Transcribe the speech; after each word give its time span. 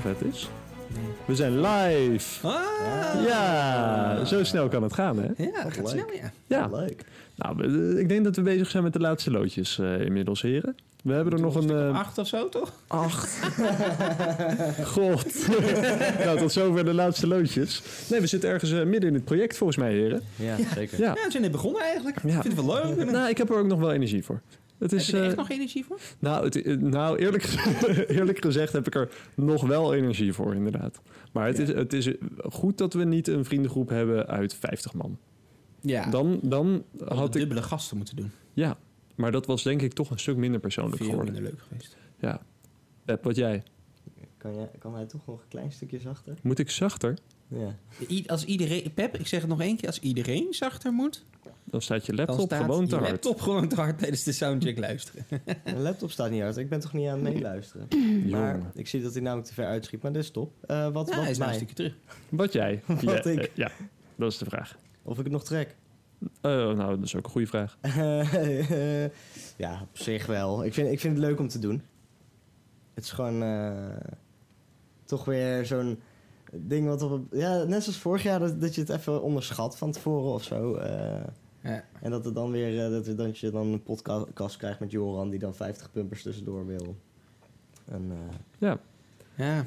vet 0.00 0.16
is? 0.32 0.48
We 1.24 1.34
zijn 1.34 1.60
live! 1.60 2.46
Ah, 2.46 2.62
Ja, 3.26 4.24
zo 4.24 4.44
snel 4.44 4.68
kan 4.68 4.82
het 4.82 4.92
gaan, 4.92 5.18
hè? 5.18 5.44
ja, 5.44 5.62
dat 5.62 5.72
gaat 5.72 5.76
leuk. 5.76 5.88
snel, 5.88 6.06
ja. 6.22 6.32
Ja. 6.46 6.68
Leuk. 6.72 7.04
Nou, 7.34 7.56
we- 7.56 8.00
ik 8.00 8.08
denk 8.08 8.24
dat 8.24 8.36
we 8.36 8.42
bezig 8.42 8.70
zijn 8.70 8.82
met 8.82 8.92
de 8.92 9.00
laatste 9.00 9.30
loodjes 9.30 9.78
eh, 9.78 10.00
inmiddels, 10.00 10.42
heren. 10.42 10.76
We 11.02 11.12
hebben 11.12 11.32
er 11.32 11.40
nog 11.40 11.54
een... 11.54 11.70
eh, 11.70 11.98
acht 11.98 12.18
of 12.18 12.26
zo, 12.28 12.48
toch? 12.48 12.72
Acht. 12.86 13.38
God. 14.94 15.48
nou, 16.24 16.38
tot 16.38 16.52
zover 16.52 16.84
de 16.84 16.94
laatste 16.94 17.26
loodjes. 17.26 17.82
Nee, 18.10 18.20
we 18.20 18.26
zitten 18.26 18.50
ergens 18.50 18.72
eh, 18.72 18.84
midden 18.84 19.08
in 19.08 19.14
het 19.14 19.24
project, 19.24 19.56
volgens 19.56 19.78
mij, 19.78 19.92
heren. 19.92 20.22
Ja, 20.36 20.56
zeker. 20.74 20.98
Ja. 21.00 21.06
Ja, 21.06 21.12
we 21.24 21.30
zijn 21.30 21.42
net 21.42 21.52
begonnen 21.52 21.82
eigenlijk. 21.82 22.16
Ja. 22.22 22.36
Ik 22.36 22.42
vind 22.42 22.56
het 22.56 22.64
wel 22.66 22.74
leuk. 22.96 23.10
Nou, 23.10 23.28
ik 23.28 23.38
heb 23.38 23.50
er 23.50 23.56
ook 23.58 23.66
nog 23.66 23.78
wel 23.78 23.92
energie 23.92 24.24
voor. 24.24 24.40
Het 24.78 24.90
Heb 24.90 25.00
is, 25.00 25.06
je 25.06 25.16
er 25.16 25.22
echt 25.22 25.32
eh, 25.32 25.38
nog 25.38 25.50
energie 25.50 25.84
voor? 25.84 25.98
nou, 26.18 26.44
het, 26.44 26.62
eh, 26.62 26.76
nou 26.76 27.18
eerlijk, 27.18 27.44
eerlijk 28.18 28.42
gezegd 28.44 28.72
heb 28.72 28.86
ik 28.86 28.94
er 28.94 29.10
nog 29.34 29.66
wel 29.66 29.94
energie 29.94 30.32
voor, 30.32 30.54
inderdaad. 30.54 31.00
Maar 31.32 31.46
het, 31.46 31.58
is, 31.58 31.68
het 31.68 31.92
is 31.92 32.10
goed 32.38 32.78
dat 32.78 32.92
we 32.94 33.04
niet 33.04 33.28
een 33.28 33.44
vriendengroep 33.44 33.88
hebben 33.88 34.26
uit 34.26 34.54
50 34.54 34.94
man. 34.94 35.18
Ja. 35.80 36.10
Dan, 36.10 36.38
dan 36.42 36.84
had 36.98 37.18
had 37.18 37.34
ik... 37.34 37.40
dubbele 37.40 37.62
gasten 37.62 37.96
moeten 37.96 38.16
doen. 38.16 38.30
Ja, 38.52 38.78
maar 39.14 39.32
dat 39.32 39.46
was 39.46 39.62
denk 39.62 39.82
ik 39.82 39.92
toch 39.92 40.10
een 40.10 40.18
stuk 40.18 40.36
minder 40.36 40.60
persoonlijk 40.60 40.96
Veel 40.96 41.06
geworden. 41.06 41.34
minder 41.34 41.50
leuk 41.52 41.62
geweest. 41.68 41.96
Ja. 42.18 42.40
Pep, 43.04 43.24
wat 43.24 43.36
jij? 43.36 43.62
Kan, 44.36 44.54
jij, 44.54 44.70
kan 44.78 44.94
hij 44.94 45.06
toch 45.06 45.26
nog 45.26 45.40
een 45.40 45.48
klein 45.48 45.72
stukje 45.72 45.98
zachter? 46.00 46.34
Moet 46.42 46.58
ik 46.58 46.70
zachter? 46.70 47.18
Ja. 47.48 47.74
I- 48.10 48.24
Als 48.26 48.44
iedereen, 48.44 48.94
Pep, 48.94 49.16
ik 49.16 49.26
zeg 49.26 49.40
het 49.40 49.48
nog 49.48 49.60
één 49.60 49.76
keer. 49.76 49.86
Als 49.86 50.00
iedereen 50.00 50.46
zachter 50.54 50.92
moet, 50.92 51.24
Dan 51.64 51.82
staat 51.82 52.06
je 52.06 52.14
laptop 52.14 52.40
staat 52.46 52.60
gewoon 52.60 52.84
te 52.86 52.94
je 52.94 53.00
hard. 53.00 53.10
laptop 53.10 53.40
gewoon 53.40 53.68
te 53.68 53.74
hard 53.74 53.98
tijdens 53.98 54.22
de 54.22 54.32
soundcheck 54.32 54.78
luisteren. 54.78 55.24
Mijn 55.64 55.80
laptop 55.82 56.10
staat 56.10 56.30
niet 56.30 56.42
uit. 56.42 56.56
Ik 56.56 56.68
ben 56.68 56.80
toch 56.80 56.92
niet 56.92 57.08
aan 57.08 57.24
het 57.24 57.34
meeluisteren. 57.34 57.88
Maar 58.30 58.60
ik 58.74 58.88
zie 58.88 59.02
dat 59.02 59.12
hij 59.12 59.22
namelijk 59.22 59.48
te 59.48 59.54
ver 59.54 59.66
uitschiet. 59.66 60.02
Maar 60.02 60.16
is 60.16 60.30
top. 60.30 60.52
Eh, 60.66 60.88
wat 60.92 61.08
Ja, 61.08 61.14
hij 61.14 61.22
wat 61.24 61.30
is 61.30 61.38
een 61.38 61.54
stukje 61.54 61.74
terug. 61.74 61.94
Wat 62.28 62.52
jij? 62.52 62.82
Wat 62.86 63.00
ja, 63.02 63.24
ik? 63.24 63.38
eh, 63.38 63.48
ja, 63.54 63.70
dat 64.16 64.32
is 64.32 64.38
de 64.38 64.44
vraag. 64.44 64.76
Of 65.02 65.18
ik 65.18 65.24
het 65.24 65.32
nog 65.32 65.44
trek? 65.44 65.76
Eh, 66.40 66.50
nou, 66.50 66.76
dat 66.96 67.04
is 67.04 67.16
ook 67.16 67.24
een 67.24 67.30
goede 67.30 67.46
vraag. 67.46 67.78
ja, 69.56 69.80
op 69.82 69.98
zich 69.98 70.26
wel. 70.26 70.64
Ik 70.64 70.74
vind, 70.74 70.90
ik 70.92 71.00
vind 71.00 71.16
het 71.16 71.26
leuk 71.26 71.38
om 71.38 71.48
te 71.48 71.58
doen. 71.58 71.82
Het 72.94 73.04
is 73.04 73.10
gewoon 73.10 73.42
eh, 73.42 73.76
toch 75.04 75.24
weer 75.24 75.66
zo'n 75.66 75.98
ding 76.52 76.86
wat 76.86 77.02
op... 77.02 77.20
Ja, 77.32 77.62
net 77.64 77.82
zoals 77.82 77.98
vorig 77.98 78.22
jaar 78.22 78.38
dat, 78.38 78.60
dat 78.60 78.74
je 78.74 78.80
het 78.80 78.90
even 78.90 79.22
onderschat 79.22 79.78
van 79.78 79.92
tevoren 79.92 80.32
of 80.32 80.42
zo. 80.42 80.74
eh. 80.74 81.20
Ja. 81.62 81.84
en 82.02 82.10
dat, 82.10 82.24
het 82.24 82.34
dan 82.34 82.50
weer, 82.50 82.84
eh, 82.84 82.90
dat, 82.90 83.16
dat 83.16 83.38
je 83.38 83.50
dan 83.50 83.66
een 83.66 83.82
podcast 84.32 84.56
krijgt 84.56 84.80
met 84.80 84.90
Joran 84.90 85.30
die 85.30 85.38
dan 85.38 85.54
50 85.54 85.90
pumpers 85.92 86.22
tussendoor 86.22 86.66
wil. 86.66 86.96
En, 87.84 88.04
eh, 88.10 88.34
Ja, 88.58 88.78
Ja. 89.34 89.62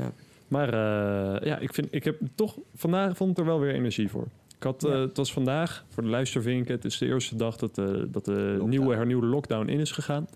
maar 0.48 0.68
eh, 0.74 1.48
ja, 1.48 1.58
ik, 1.58 1.74
vind, 1.74 1.88
ik 1.92 2.04
heb 2.04 2.20
toch 2.36 2.58
vandaag 2.76 3.18
vond 3.18 3.32
ik 3.32 3.38
er 3.38 3.46
wel 3.46 3.60
weer 3.60 3.74
energie 3.74 4.10
voor. 4.10 4.28
Ik 4.58 4.64
had, 4.64 4.82
Ja. 4.82 4.90
het 4.98 5.18
was 5.18 5.34
vandaag 5.34 5.86
voor 5.90 6.04
de 6.04 6.10
luistervinken. 6.10 6.76
Het 6.76 6.86
is 6.86 6.98
de 6.98 7.06
eerste 7.06 7.36
dag 7.36 7.56
dat, 7.58 7.78
eh, 7.78 7.86
dat 8.08 8.26
de 8.26 8.32
Lockdown. 8.32 8.70
nieuwe 8.70 8.96
hernieuwde 8.96 9.28
lockdown 9.28 9.68
in 9.68 9.80
is 9.80 9.92
gegaan. 9.92 10.28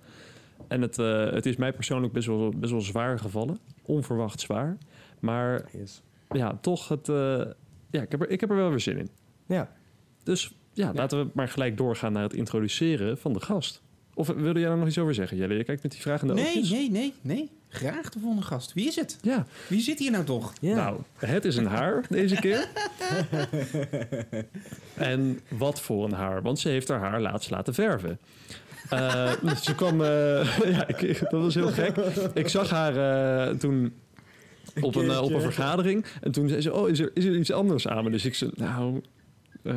En 0.68 0.82
het, 0.82 1.00
eh, 1.00 1.32
het 1.32 1.46
is 1.46 1.56
mij 1.56 1.74
persoonlijk 1.74 2.14
best 2.14 2.28
wel, 2.28 2.50
best 2.58 2.72
wel 2.72 2.82
zwaar 2.82 3.20
gevallen. 3.20 3.60
Onverwacht 3.82 4.40
zwaar. 4.40 4.78
Maar 5.20 5.66
yes. 5.72 6.02
Ja, 6.30 6.58
toch, 6.62 6.88
het, 6.88 7.10
eh, 7.10 7.42
ja, 7.92 8.02
ik, 8.02 8.12
heb 8.12 8.22
er, 8.22 8.30
ik 8.30 8.40
heb 8.40 8.50
er 8.50 8.56
wel 8.56 8.70
weer 8.70 8.80
zin 8.80 8.98
in. 8.98 9.10
Ja. 9.48 9.72
Dus 10.24 10.56
ja, 10.74 10.92
laten 10.94 11.20
we 11.26 11.30
maar 11.34 11.48
gelijk 11.48 11.78
doorgaan 11.78 12.14
naar 12.14 12.24
het 12.24 12.34
introduceren 12.34 13.18
van 13.18 13.34
de 13.34 13.40
gast. 13.40 13.82
Of 14.14 14.28
wilde 14.28 14.60
jij 14.60 14.70
daar 14.70 14.78
nog 14.78 14.88
iets 14.88 14.98
over 14.98 15.14
zeggen, 15.14 15.38
Jelle? 15.38 15.54
Je 15.54 15.64
kijkt 15.64 15.84
met 15.84 15.92
die 15.92 16.02
vragende 16.02 16.34
Nee, 16.34 16.46
oogjes. 16.46 16.70
nee, 16.70 16.92
nee, 16.92 17.14
nee. 17.22 17.50
Graag 17.68 18.10
de 18.10 18.20
volgende 18.20 18.46
gast. 18.46 18.74
Wie 18.74 18.88
is 18.88 18.96
het? 18.96 19.18
Ja, 19.22 19.46
Wie 19.68 19.82
zit 19.82 20.00
hier 20.00 20.12
nou 20.12 20.24
toch? 20.24 20.54
Ja. 20.62 20.76
nou, 20.76 21.00
het 21.18 21.46
is 21.46 21.56
een 21.56 21.66
haar 21.66 22.06
deze 22.10 22.36
keer. 22.36 22.68
en 24.94 25.40
wat 25.50 25.82
voor 25.82 26.06
een 26.06 26.14
haar, 26.14 26.42
want 26.42 26.60
ze 26.60 26.70
heeft 26.70 26.88
haar 26.88 27.00
haar 27.00 27.22
laatst 27.22 27.50
laten 27.50 27.74
verven. 27.74 28.20
Eh, 28.90 29.32
dus 29.42 29.64
ze 29.64 29.76
kwam, 29.76 30.02
eh, 30.02 30.60
ja, 30.76 30.88
ik, 30.88 31.20
dat 31.20 31.42
was 31.42 31.56
heel 31.56 31.72
gek. 31.72 31.96
Ik 32.34 32.48
zag 32.48 32.70
haar 32.70 32.96
eh, 33.48 33.56
toen 33.56 33.94
op 34.82 34.96
een, 34.96 35.10
eh, 35.10 35.22
op 35.22 35.32
een 35.34 35.42
vergadering. 35.42 36.06
En 36.22 36.32
toen 36.32 36.50
zei 36.50 36.62
ze, 36.62 36.74
oh, 36.74 36.90
is 36.90 37.00
er, 37.00 37.12
is 37.14 37.26
er 37.26 37.36
iets 37.36 37.52
anders 37.52 37.88
aan 37.88 38.04
me? 38.04 38.10
Dus 38.10 38.26
ik 38.26 38.36
zei, 38.36 38.52
nou, 38.56 39.02
eh, 39.64 39.76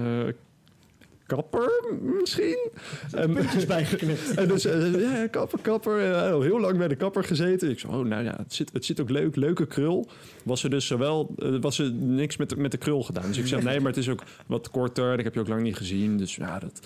kapper 1.27 1.71
misschien? 2.01 2.71
En, 3.13 3.37
en 4.37 4.49
dus, 4.49 4.65
eh, 4.65 5.01
ja, 5.01 5.27
kapper, 5.27 5.59
kapper. 5.63 6.01
Heel 6.43 6.61
lang 6.61 6.79
bij 6.79 6.89
de 6.89 6.97
kapper 6.97 7.25
gezeten. 7.25 7.71
Ik 7.71 7.79
zei, 7.79 7.93
oh, 7.93 8.05
nou 8.07 8.25
ja, 8.25 8.35
het 8.37 8.55
zit, 8.55 8.73
het 8.73 8.85
zit 8.85 9.01
ook 9.01 9.11
leuk. 9.11 9.37
Leuke 9.37 9.67
krul. 9.67 10.09
Was 10.45 10.65
er 10.65 10.71
dus 10.71 10.87
zowel, 10.87 11.35
eh, 11.39 11.57
was 11.61 11.79
er 11.79 11.93
niks 11.93 12.37
met, 12.37 12.49
de- 12.49 12.57
met 12.57 12.71
de 12.71 12.77
krul 12.79 13.03
gedaan. 13.03 13.27
Dus 13.27 13.39
ik 13.39 13.47
zei, 13.47 13.63
nee, 13.63 13.79
maar 13.81 13.89
het 13.91 14.01
is 14.01 14.09
ook 14.09 14.23
wat 14.47 14.71
korter. 14.71 15.13
En 15.13 15.19
ik 15.19 15.25
heb 15.25 15.35
je 15.35 15.41
ook 15.41 15.49
lang 15.49 15.63
niet 15.63 15.77
gezien. 15.77 16.17
Dus 16.17 16.37
ja, 16.37 16.59
dat 16.59 16.81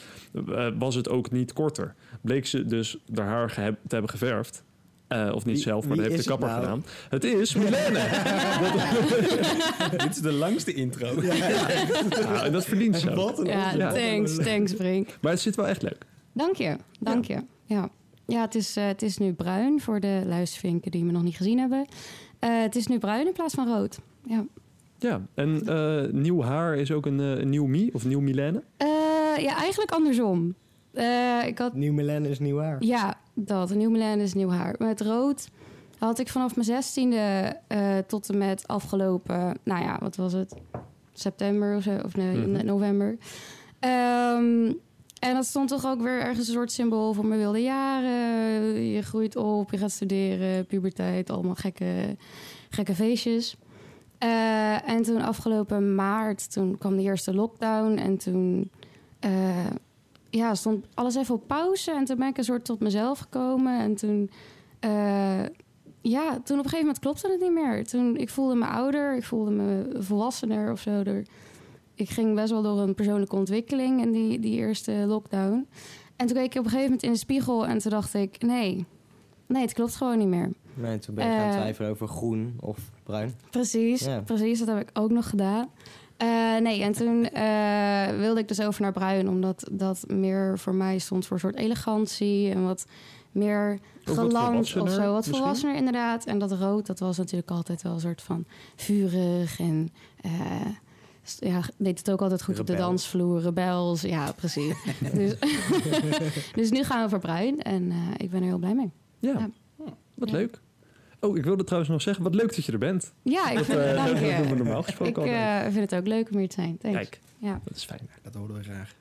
was 0.79 0.95
het 0.95 1.09
ook 1.09 1.31
niet 1.31 1.53
korter. 1.53 1.95
Bleek 2.21 2.47
ze 2.47 2.65
dus 2.65 2.97
haar 3.15 3.53
haar 3.55 3.73
te 3.73 3.77
hebben 3.89 4.11
geverfd. 4.11 4.65
Eh, 5.13 5.35
of 5.35 5.45
niet 5.45 5.55
Wie- 5.55 5.63
zelf, 5.65 5.87
maar 5.87 5.97
dat 5.97 6.07
heeft 6.07 6.25
de 6.25 6.31
het 6.33 6.41
kapper 6.41 6.49
nou? 6.49 6.61
gedaan. 6.61 6.85
Het 7.11 7.25
is 7.25 7.55
Milene. 7.55 8.01
Dit 9.97 10.11
is 10.11 10.17
de 10.21 10.33
langste 10.33 10.73
intro. 10.75 11.23
Ja, 11.23 12.45
en 12.45 12.53
dat 12.53 12.65
verdient 12.65 12.97
ze. 12.97 13.15
Wat 13.15 13.39
een 13.39 13.47
Ja, 13.47 13.73
Ja. 13.75 13.93
thanks, 13.93 14.37
thanks 14.37 14.73
Brink. 14.75 15.09
Maar 15.21 15.33
het 15.33 15.41
zit 15.41 15.57
wel 15.57 15.67
echt 15.67 15.83
leuk. 15.83 16.05
Dank 16.33 16.57
je, 16.57 16.77
dank 17.01 17.25
je. 17.25 17.43
Ja, 17.65 17.89
ja 18.27 18.41
het, 18.41 18.55
is, 18.55 18.77
eh, 18.77 18.87
het 18.87 19.03
is 19.03 19.19
nu 19.19 19.33
bruin 19.33 19.81
voor 19.81 20.01
de 20.01 20.23
luistervinken 20.27 20.91
die 20.91 21.05
me 21.05 21.13
nog 21.13 21.23
niet 21.23 21.37
gezien 21.37 21.59
hebben. 21.59 21.87
Eh, 22.39 22.63
het 22.63 22.77
is 22.77 22.87
nu 22.87 22.99
bruin 22.99 23.27
in 23.27 23.33
plaats 23.33 23.55
van 23.55 23.69
rood. 23.69 23.99
Ja, 24.27 24.45
Ja, 24.99 25.21
en 25.35 25.63
eh, 25.67 26.13
nieuw 26.13 26.43
haar 26.43 26.77
is 26.77 26.91
ook 26.93 27.07
een, 27.07 27.49
nieuw 27.51 27.67
Mi 27.67 27.91
of 27.93 28.05
nieuw 28.05 28.21
Milene. 28.21 28.63
Eh, 28.77 28.89
ja 29.37 29.57
eigenlijk 29.57 29.91
andersom. 29.91 30.55
Eh, 30.93 31.47
ik 31.47 31.59
had, 31.59 31.75
Nieuw 31.75 31.93
Milan 31.93 32.25
is 32.25 32.39
nieuw 32.39 32.59
haar. 32.59 32.77
ja, 32.85 33.15
dat. 33.35 33.75
Nieuw 33.75 33.91
Milan 33.91 34.19
is 34.19 34.35
nieuw 34.35 34.51
haar. 34.51 34.75
Met 34.79 35.01
rood 35.01 35.49
had 35.99 36.19
ik 36.19 36.29
vanaf 36.29 36.55
mijn 36.55 36.67
zestiende 36.67 37.57
eh 37.67 37.99
tot 38.07 38.29
en 38.29 38.39
met 38.39 38.69
afgelopen, 38.69 39.59
nou 39.65 39.83
ja, 39.83 39.99
wat 40.01 40.17
was 40.17 40.33
het? 40.33 40.55
September 41.13 41.77
of 41.77 41.83
zo, 41.83 41.99
of 42.05 42.17
nee, 42.17 42.37
Mhm. 42.37 42.65
november. 42.67 43.17
Ehm, 43.79 44.73
en 45.19 45.35
dat 45.35 45.45
stond 45.45 45.69
toch 45.69 45.87
ook 45.87 46.01
weer 46.03 46.21
ergens 46.21 46.47
een 46.49 46.55
soort 46.55 46.73
symbool 46.73 47.13
voor 47.13 47.27
mijn 47.27 47.41
wilde 47.41 47.63
jaren. 47.63 48.83
Je 48.91 49.03
groeit 49.03 49.37
op, 49.37 49.71
je 49.71 49.79
gaat 49.79 49.91
studeren, 49.91 50.67
puberteit, 50.67 51.31
allemaal 51.31 51.55
gekke, 51.55 52.17
gekke 52.71 52.95
feestjes. 52.95 53.57
Eh, 54.19 54.89
en 54.89 55.03
toen 55.03 55.21
afgelopen 55.23 55.95
maart, 55.95 56.53
toen 56.53 56.79
kwam 56.79 56.97
de 56.97 57.03
eerste 57.03 57.35
lockdown. 57.35 57.97
En 57.97 58.17
toen 58.17 58.71
eh, 59.21 59.31
ja, 60.33 60.55
stond 60.55 60.87
alles 60.95 61.15
even 61.17 61.35
op 61.35 61.47
pauze. 61.47 61.91
En 61.91 62.05
toen 62.05 62.17
ben 62.17 62.29
ik 62.29 62.39
een 62.39 62.45
soort 62.45 62.65
tot 62.65 62.81
mezelf 62.81 63.19
gekomen. 63.19 63.81
En 63.81 63.95
toen, 63.95 64.31
eh, 64.81 65.43
ja, 66.01 66.31
toen 66.31 66.59
op 66.59 66.65
een 66.65 66.71
gegeven 66.71 66.79
moment 66.79 66.99
klopte 66.99 67.29
het 67.31 67.41
niet 67.41 67.53
meer. 67.53 67.87
Toen, 67.87 68.17
ik 68.17 68.29
voelde 68.31 68.55
me 68.55 68.67
ouder, 68.67 69.17
ik 69.17 69.25
voelde 69.25 69.51
me 69.51 69.97
volwassener 69.99 70.73
of 70.73 70.81
zo. 70.81 70.91
Er- 70.91 71.27
ik 71.95 72.09
ging 72.11 72.35
best 72.35 72.51
wel 72.51 72.63
door 72.63 72.79
een 72.81 72.95
persoonlijke 72.95 73.37
ontwikkeling 73.37 74.01
in 74.01 74.13
die, 74.13 74.39
die 74.41 74.57
eerste 74.59 74.93
lockdown. 74.93 75.67
En 76.17 76.27
toen 76.27 76.37
keek 76.37 76.45
ik 76.55 76.59
op 76.59 76.65
een 76.65 76.71
gegeven 76.71 76.83
moment 76.85 77.03
in 77.03 77.13
de 77.13 77.19
spiegel 77.19 77.67
en 77.67 77.79
toen 77.79 77.91
dacht 77.91 78.15
ik... 78.15 78.43
nee, 78.43 78.85
nee, 79.47 79.63
het 79.63 79.73
klopt 79.73 79.97
gewoon 79.97 80.19
niet 80.19 80.29
meer. 80.29 80.51
Nee, 80.75 80.99
toen 80.99 81.15
ben 81.15 81.25
je 81.27 81.31
gaan 81.33 81.49
Eh, 81.49 81.57
twijfelen 81.57 81.91
over 81.91 82.09
groen 82.09 82.57
of 82.61 82.79
bruin. 83.03 83.35
Precies, 83.51 84.05
Ja. 84.05 84.21
precies. 84.21 84.59
Dat 84.59 84.69
heb 84.69 84.79
ik 84.79 84.91
ook 84.93 85.11
nog 85.11 85.29
gedaan. 85.29 85.69
Eh, 86.23 86.57
nee, 86.63 86.83
en 86.83 86.93
toen 86.93 87.29
eh, 87.31 88.19
wilde 88.19 88.41
ik 88.41 88.49
dus 88.49 88.61
over 88.61 88.83
naar 88.83 88.93
bruin, 88.93 89.29
omdat 89.29 89.69
dat 89.73 90.05
meer 90.07 90.59
voor 90.59 90.75
mij 90.75 90.99
stond 90.99 91.27
voor 91.27 91.37
een 91.37 91.43
soort 91.43 91.57
elegantie 91.57 92.51
en 92.51 92.65
wat 92.65 92.87
meer 93.33 93.79
wat 94.05 94.19
geland 94.19 94.77
of 94.77 94.91
zo. 94.91 95.13
Wat 95.13 95.27
volwassener 95.27 95.77
inderdaad. 95.77 96.25
En 96.25 96.39
dat 96.39 96.53
rood, 96.53 96.87
dat 96.87 96.99
was 96.99 97.17
natuurlijk 97.19 97.51
altijd 97.51 97.83
wel 97.83 97.93
een 97.93 98.01
soort 98.01 98.23
van 98.23 98.45
vurig 98.77 99.61
en 99.61 99.89
eh, 100.21 100.31
ja, 101.39 101.61
deed 101.77 101.99
het 101.99 102.11
ook 102.11 102.23
altijd 102.23 102.43
goed 102.43 102.59
op 102.59 102.67
de 102.67 102.75
dansvloer, 102.75 103.41
rebels. 103.41 104.01
Ja, 104.01 104.33
precies. 104.33 104.75
dus, 105.15 105.35
dus 106.55 106.71
nu 106.71 106.85
gaan 106.85 107.03
we 107.03 107.09
voor 107.09 107.19
bruin 107.19 107.63
en 107.63 107.93
ik 108.17 108.31
ben 108.31 108.41
er 108.41 108.47
heel 108.47 108.59
blij 108.59 108.75
mee. 108.75 108.91
Ja, 109.19 109.33
Ja. 109.79 109.95
wat 110.15 110.31
Ja. 110.31 110.37
leuk. 110.37 110.61
Oh, 111.25 111.37
ik 111.37 111.45
wilde 111.45 111.65
trouwens 111.65 111.93
nog 111.93 112.03
zeggen, 112.03 112.25
wat 112.25 112.35
leuk 112.35 112.55
dat 112.55 112.65
je 112.65 112.73
er 112.73 112.79
bent. 112.79 113.13
Ja, 113.23 113.51
ik 113.51 113.57
Dat, 113.57 113.67
vind, 113.67 113.79
eh, 113.79 113.95
dank 113.95 114.09
dat 114.09 114.19
doen 114.21 114.43
we 114.43 114.49
je. 114.49 114.55
normaal 114.55 114.83
gesproken 114.83 115.23
Ik 115.25 115.31
eh, 115.31 115.61
vind 115.63 115.91
het 115.91 115.95
ook 115.95 116.07
leuk 116.07 116.31
om 116.31 116.39
hier 116.39 116.49
te 116.49 116.55
zijn. 116.55 116.79
Thanks. 116.79 116.97
Kijk, 116.99 117.21
Ja. 117.39 117.61
dat 117.65 117.77
is 117.77 117.85
fijn. 117.85 118.01
Dat 118.23 118.35
horen 118.35 118.55
we 118.55 118.63
graag. 118.63 118.95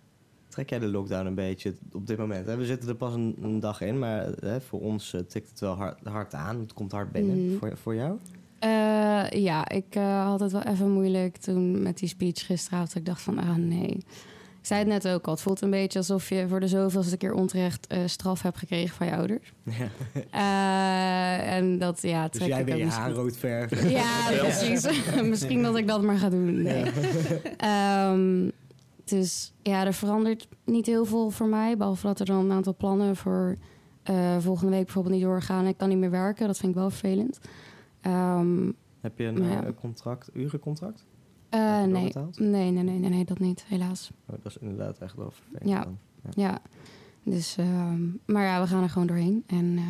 Trek 0.48 0.70
jij 0.70 0.80
de 0.80 0.88
lockdown 0.88 1.26
een 1.26 1.36
beetje 1.36 1.74
op 1.92 2.08
dit 2.08 2.18
moment? 2.18 2.48
Hè? 2.48 2.58
We 2.58 2.66
zitten 2.66 2.90
er 2.90 2.96
pas 2.96 3.14
een, 3.14 3.36
een 3.42 3.60
dag 3.60 3.82
in, 3.82 4.00
maar 4.00 4.28
hè, 4.40 4.62
voor 4.62 4.80
ons 4.82 5.14
eh, 5.14 5.22
tikt 5.22 5.50
het 5.50 5.60
wel 5.60 5.74
hard, 5.76 6.00
hard 6.04 6.34
aan. 6.34 6.60
Het 6.60 6.74
komt 6.74 6.92
hard 6.92 7.12
binnen. 7.12 7.46
Mhm. 7.48 7.58
Voor, 7.58 7.78
voor 7.78 7.96
jou? 7.96 8.18
Eh, 8.60 8.70
ja, 9.30 9.70
ik 9.70 9.86
eh, 9.96 10.26
had 10.26 10.40
het 10.40 10.52
wel 10.52 10.62
even 10.64 10.90
moeilijk 10.92 11.38
toen 11.38 11.82
met 11.82 11.98
die 11.98 12.10
speech 12.10 12.46
gisteravond. 12.46 12.96
Ik 12.96 13.06
dacht 13.06 13.22
van, 13.22 13.38
ah 13.38 13.56
nee, 13.56 13.98
zei 14.62 14.80
het 14.80 14.88
net 14.90 15.08
ook 15.08 15.26
al, 15.26 15.32
het 15.34 15.42
voelt 15.42 15.62
een 15.62 15.70
beetje 15.70 16.00
alsof 16.00 16.30
je 16.30 16.48
voor 16.48 16.60
de 16.60 16.68
zoveelste 16.68 17.18
keer 17.18 17.34
onterecht 17.34 17.88
eh, 17.88 18.00
straf 18.06 18.42
hebt 18.42 18.58
gekregen 18.58 18.96
van 18.96 19.08
je 19.08 19.16
ouders. 19.16 19.54
Ja. 19.78 19.88
Eh, 20.32 21.54
en 21.56 21.78
dat, 21.80 22.02
ja, 22.02 22.28
Dus 22.28 22.38
trek 22.40 22.48
jij 22.50 22.60
ik 22.60 22.66
weer 22.66 22.74
ook 22.74 22.80
je 22.80 22.86
misschien- 22.86 23.06
haar 23.06 23.14
rood 23.14 23.38
verven. 23.38 23.90
Ja, 24.02 24.28
precies. 24.40 24.88
Misschien 25.24 25.62
dat 25.64 25.78
ik 25.78 25.88
dat 25.88 26.02
maar 26.02 26.18
ga 26.18 26.30
doen. 26.30 26.62
Nee. 26.62 26.84
Ehm, 27.58 28.50
dus 29.06 29.54
ja, 29.62 29.86
er 29.86 29.94
verandert 29.94 30.48
niet 30.66 30.86
heel 30.86 31.06
veel 31.06 31.30
voor 31.30 31.48
mij. 31.48 31.78
Behalve 31.78 32.08
dat 32.08 32.20
er 32.20 32.26
dan 32.26 32.46
een 32.46 32.52
aantal 32.52 32.76
plannen 32.76 33.16
voor 33.16 33.56
eh, 34.04 34.38
volgende 34.40 34.72
week 34.72 34.84
bijvoorbeeld 34.86 35.16
niet 35.16 35.24
doorgaan. 35.24 35.66
Ik 35.68 35.78
kan 35.78 35.90
niet 35.90 35.98
meer 35.98 36.10
werken. 36.12 36.48
Dat 36.48 36.58
vind 36.58 36.72
ik 36.72 36.78
wel 36.78 36.90
vervelend. 36.90 37.40
Ehm, 38.02 38.72
Heb 39.02 39.18
je 39.18 39.24
een 39.24 39.44
ja. 39.44 39.64
contract, 39.80 40.30
urencontract? 40.34 41.06
Eh, 41.52 41.84
nee. 41.84 42.12
Nee, 42.36 42.72
nee, 42.72 42.84
nee, 42.84 43.00
nee, 43.00 43.10
nee, 43.10 43.26
dat 43.26 43.40
niet, 43.40 43.64
helaas. 43.68 44.12
Oh, 44.26 44.36
dat 44.44 44.52
is 44.52 44.58
inderdaad 44.58 44.98
echt 44.98 45.16
wel 45.16 45.32
vervelend. 45.32 45.70
Ja. 45.70 45.84
dan. 45.84 45.98
Ja, 46.36 46.62
dus, 47.24 47.56
ehm, 47.58 48.02
maar 48.26 48.44
ja, 48.44 48.62
we 48.62 48.68
gaan 48.68 48.84
er 48.84 48.90
gewoon 48.90 49.08
doorheen. 49.08 49.44
En 49.48 49.78
eh, 49.78 49.84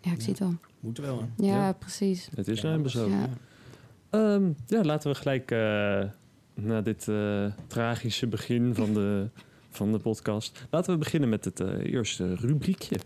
ja, 0.00 0.12
ik 0.12 0.20
zie 0.20 0.30
het 0.30 0.38
wel. 0.38 0.54
Moet 0.80 0.98
er 0.98 1.04
wel 1.04 1.20
aan. 1.20 1.32
Ja, 1.36 1.46
Ja. 1.66 1.72
precies. 1.72 2.28
Het 2.34 2.48
is 2.48 2.62
nou 2.62 2.88
zo. 2.88 3.08
Ja. 3.08 3.28
Ehm, 4.10 4.50
ja, 4.66 4.82
laten 4.82 5.10
we 5.10 5.16
gelijk 5.16 5.50
eh 5.50 6.04
na 6.54 6.80
dit 6.80 7.08
eh, 7.08 7.44
tragische 7.66 8.26
begin 8.26 8.74
van 8.74 8.94
de, 8.94 9.28
van 9.70 9.92
de 9.92 9.98
podcast... 9.98 10.66
Laten 10.70 10.92
we 10.92 10.98
beginnen 10.98 11.28
met 11.28 11.44
het 11.44 11.60
eh, 11.60 11.92
eerste 11.92 12.34
rubriekje. 12.34 12.96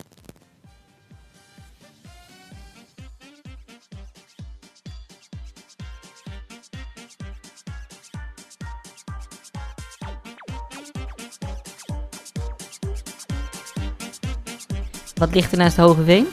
Wat 15.33 15.41
ligt 15.41 15.53
er 15.53 15.59
naast 15.59 15.77
Hogeveen? 15.77 16.27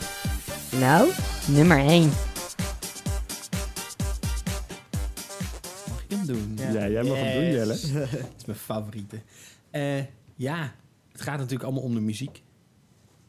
Nou, 0.80 1.12
nummer 1.48 1.78
1. 1.78 2.10
Mag 5.90 6.04
ik 6.04 6.10
hem 6.10 6.26
doen? 6.26 6.58
Ja, 6.58 6.90
jij 6.90 7.04
mag 7.04 7.18
hem 7.18 7.42
doen, 7.42 7.52
Jelle. 7.52 7.66
Dat 8.12 8.34
is 8.38 8.46
mijn 8.46 8.58
favoriete. 8.58 9.22
Eh, 9.70 9.98
ja, 10.36 10.74
het 11.12 11.22
gaat 11.22 11.38
natuurlijk 11.38 11.64
allemaal 11.64 11.84
om 11.84 11.94
de 11.94 12.00
muziek. 12.00 12.44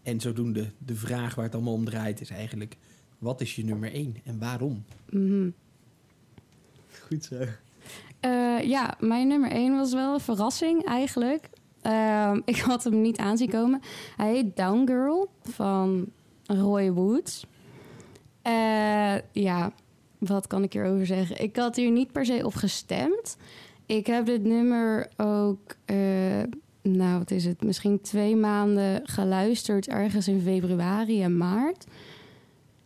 En 0.03 0.21
zodoende, 0.21 0.73
de 0.79 0.95
vraag 0.95 1.35
waar 1.35 1.45
het 1.45 1.55
allemaal 1.55 1.73
om 1.73 1.85
draait 1.85 2.21
is 2.21 2.31
eigenlijk... 2.31 2.77
Wat 3.19 3.41
is 3.41 3.57
je 3.57 3.65
nummer 3.65 3.93
1 3.93 4.17
en 4.25 4.39
waarom? 4.39 4.85
Mhm. 5.11 5.51
Goed 7.07 7.25
zo. 7.25 7.37
Eh, 8.21 8.69
ja, 8.69 8.97
mijn 9.01 9.29
nummer 9.29 9.51
1 9.51 9.77
was 9.77 9.93
wel 9.93 10.15
een 10.15 10.21
verrassing 10.21 10.85
eigenlijk. 10.85 11.49
Ehm, 11.83 12.41
ik 12.53 12.59
had 12.59 12.85
hem 12.85 13.01
niet 13.01 13.19
aanzien 13.19 13.51
komen. 13.51 13.81
Hij 14.17 14.33
heet 14.33 14.57
Down 14.57 14.87
Girl 14.87 15.31
van 15.43 16.07
Roy 16.47 16.93
Woods. 16.93 17.47
Eh, 18.43 19.15
ja, 19.33 19.73
wat 20.19 20.47
kan 20.47 20.63
ik 20.63 20.73
hierover 20.73 21.07
zeggen? 21.07 21.43
Ik 21.43 21.57
had 21.57 21.77
hier 21.77 21.91
niet 21.91 22.13
per 22.13 22.25
se 22.25 22.45
op 22.45 22.55
gestemd. 22.55 23.37
Ik 23.87 24.07
heb 24.07 24.27
dit 24.27 24.43
nummer 24.43 25.09
ook, 25.17 25.77
eh, 25.85 25.97
nou 26.83 27.19
wat 27.19 27.31
is 27.31 27.45
het, 27.45 27.63
misschien 27.63 28.01
twee 28.01 28.37
maanden 28.37 29.01
geluisterd 29.05 29.89
ergens 29.89 30.29
in 30.29 30.41
februari 30.41 31.23
en 31.23 31.37
maart. 31.37 31.87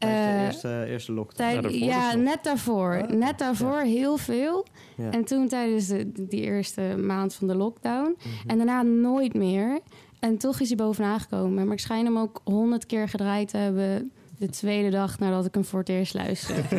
Tijdens 0.04 0.60
de 0.60 0.68
Eh, 0.68 0.74
eerste, 0.78 0.92
eerste 0.92 1.12
lockdown. 1.12 1.60
Tijd- 1.60 1.74
Ja, 1.74 1.78
daarvoor 1.80 1.88
ja, 1.88 2.12
dus 2.12 2.22
net 2.24 2.44
daarvoor. 2.44 3.02
Ah, 3.02 3.08
net 3.10 3.38
daarvoor 3.38 3.80
heel 3.80 4.16
veel. 4.16 4.66
Ja. 4.96 5.10
En 5.10 5.24
toen 5.24 5.48
tijdens 5.48 5.86
de, 5.86 6.12
die 6.28 6.40
eerste 6.42 6.80
maand 7.02 7.34
van 7.34 7.46
de 7.48 7.54
lockdown. 7.54 8.16
Mhm. 8.18 8.48
En 8.50 8.56
daarna 8.56 8.82
nooit 8.82 9.34
meer. 9.34 9.78
En 10.20 10.38
toch 10.38 10.60
is 10.60 10.68
hij 10.68 10.76
bovenaan 10.76 11.20
gekomen. 11.20 11.64
Maar 11.64 11.74
ik 11.74 11.80
schijn 11.80 12.04
hem 12.04 12.18
ook 12.18 12.40
honderd 12.44 12.86
keer 12.86 13.08
gedraaid 13.08 13.48
te 13.48 13.56
hebben... 13.56 14.12
de 14.38 14.48
tweede 14.48 14.90
dag 14.90 15.18
nadat 15.18 15.46
ik 15.46 15.54
hem 15.54 15.64
voor 15.64 15.78
het 15.78 15.88
eerst 15.88 16.14
luisterde. 16.14 16.62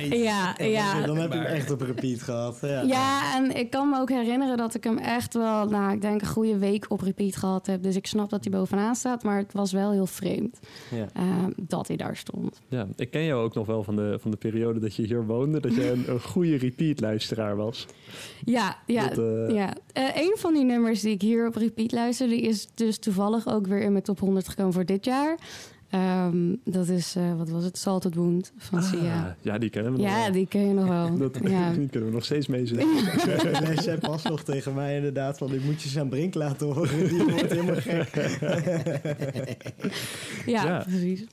nice. 0.00 0.16
ja, 0.16 0.54
ja. 0.58 1.06
Dan 1.06 1.16
heb 1.16 1.32
je 1.32 1.38
hem 1.38 1.46
echt 1.46 1.70
op 1.70 1.80
repeat 1.80 2.22
gehad. 2.22 2.58
Ja. 2.62 2.82
Ja, 2.82 3.36
en 3.36 3.56
ik 3.56 3.70
kan 3.70 3.90
me 3.90 3.98
ook 4.00 4.08
herinneren 4.10 4.56
dat 4.56 4.74
ik 4.74 4.84
hem 4.84 4.98
echt 4.98 5.34
wel... 5.34 5.66
nou, 5.68 5.92
ik 5.92 6.00
denk 6.00 6.20
een 6.20 6.26
goede 6.26 6.58
week 6.58 6.84
op 6.88 7.00
repeat 7.00 7.36
gehad 7.36 7.66
heb. 7.66 7.82
Dus 7.82 7.96
ik 7.96 8.06
snap 8.06 8.30
dat 8.30 8.44
hij 8.44 8.52
bovenaan 8.58 8.94
staat. 8.94 9.22
Maar 9.22 9.38
het 9.38 9.52
was 9.52 9.72
wel 9.72 9.90
heel 9.92 10.06
vreemd 10.06 10.58
Ja. 10.90 11.08
eh, 11.12 11.44
dat 11.56 11.88
hij 11.88 11.96
daar 11.96 12.16
stond. 12.16 12.60
Ja, 12.68 12.86
ik 12.96 13.10
ken 13.10 13.24
jou 13.24 13.44
ook 13.44 13.54
nog 13.54 13.66
wel 13.66 13.82
van 13.82 13.96
de, 13.96 14.18
van 14.20 14.30
de 14.30 14.36
periode 14.36 14.80
dat 14.80 14.94
je 14.96 15.02
hier 15.02 15.26
woonde. 15.26 15.60
Dat 15.60 15.74
je 15.74 15.90
een, 15.90 16.04
een 16.10 16.20
goede 16.20 16.56
repeat-luisteraar 16.56 17.56
was. 17.56 17.86
Ja, 18.44 18.76
ja, 18.86 19.08
Dat, 19.08 19.18
eh, 19.18 19.54
ja. 19.54 19.72
Eh, 19.92 20.04
een 20.16 20.34
van 20.38 20.54
die 20.54 20.64
nummers 20.64 21.00
die 21.00 21.12
ik 21.14 21.22
hier 21.22 21.46
op 21.46 21.54
repeat 21.56 21.92
luister, 21.92 22.28
die 22.28 22.40
is 22.40 22.68
dus 22.74 22.98
toevallig 22.98 23.46
ook 23.48 23.66
weer 23.66 23.80
in 23.80 23.92
mijn 23.92 24.04
top 24.04 24.20
100 24.20 24.48
gekomen 24.48 24.72
voor 24.72 24.84
dit 24.84 25.04
jaar. 25.04 25.36
Ehm, 25.90 26.54
dat 26.64 26.88
is, 26.88 27.16
eh, 27.16 27.36
wat 27.36 27.48
was 27.48 27.64
het? 27.64 27.78
Salted 27.78 28.14
Wound 28.14 28.52
van 28.56 28.82
Sia. 28.82 29.24
Ah, 29.26 29.32
ja, 29.40 29.58
die 29.58 29.70
kennen 29.70 29.92
we 29.92 29.98
nog 29.98 30.06
Ja, 30.06 30.22
wel. 30.22 30.32
die 30.32 30.46
ken 30.46 30.68
je 30.68 30.74
nog 30.74 30.86
wel. 30.88 31.16
Dat, 31.18 31.38
ja. 31.42 31.72
Die 31.72 31.88
kunnen 31.88 32.08
we 32.08 32.14
nog 32.14 32.24
steeds 32.24 32.46
meezingen. 32.46 32.86
Nee, 33.66 33.80
zij 33.82 33.98
pas 33.98 34.22
nog 34.22 34.42
tegen 34.42 34.74
mij 34.74 34.96
inderdaad 34.96 35.38
van... 35.38 35.52
ik 35.54 35.64
moet 35.64 35.82
je 35.82 36.00
aan 36.00 36.08
Brink 36.08 36.34
laten 36.34 36.66
horen. 36.72 37.08
Die 37.08 37.24
wordt 37.34 37.50
helemaal 37.50 37.74
gek. 37.80 38.14
Ja, 40.46 40.64
Ja. 40.64 40.78
precies. 40.88 41.24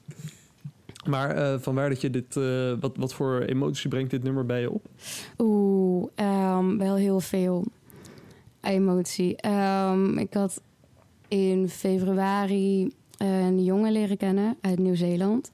Maar 1.06 1.30
eh 1.36 1.60
vanwaar 1.60 1.90
dat 1.90 2.02
je 2.02 2.10
dit... 2.10 2.36
eh, 2.38 2.74
wat, 2.80 2.98
wat 2.98 3.14
voor 3.14 3.42
emotie 3.42 3.90
brengt 3.90 4.12
dit 4.12 4.24
nummer 4.24 4.46
bij 4.46 4.62
je 4.62 4.72
op? 4.72 4.86
Oeh, 5.38 6.08
ehm, 6.16 6.78
wel 6.78 6.96
heel 6.96 7.20
veel 7.20 7.66
emotie. 8.62 9.36
Ehm, 9.36 10.18
ik 10.18 10.34
had 10.34 10.62
in 11.28 11.70
februari 11.70 12.94
een 13.18 13.64
jongen 13.64 13.92
leren 13.92 14.18
kennen 14.18 14.58
uit 14.62 14.80
Nieuw-Zeeland. 14.80 15.52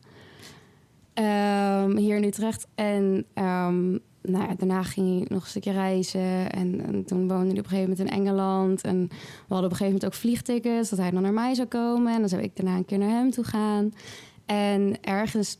Ehm, 1.13 1.95
hier 1.95 2.15
in 2.15 2.23
Utrecht. 2.23 2.67
En 2.75 3.25
ehm, 3.33 3.89
nou 4.21 4.55
daarna 4.57 4.83
ging 4.83 5.17
hij 5.17 5.25
nog 5.29 5.43
een 5.43 5.49
stukje 5.49 5.71
reizen. 5.71 6.51
En, 6.51 6.81
en 6.85 7.05
toen 7.05 7.27
woonde 7.27 7.49
hij 7.49 7.59
op 7.59 7.63
een 7.63 7.69
gegeven 7.69 7.89
moment 7.89 7.99
in 7.99 8.09
Engeland. 8.09 8.81
En 8.81 9.07
we 9.07 9.53
hadden 9.53 9.65
op 9.65 9.71
een 9.71 9.77
gegeven 9.77 9.85
moment 9.85 10.05
ook 10.05 10.13
vliegtickets. 10.13 10.89
Dat 10.89 10.99
hij 10.99 11.11
dan 11.11 11.21
naar 11.21 11.33
mij 11.33 11.53
zou 11.53 11.67
komen. 11.67 12.13
En 12.13 12.19
dan 12.19 12.29
zou 12.29 12.41
ik 12.41 12.55
daarna 12.55 12.77
een 12.77 12.85
keer 12.85 12.97
naar 12.97 13.09
hem 13.09 13.31
toe 13.31 13.43
gaan. 13.43 13.93
En 14.45 15.01
ergens 15.01 15.59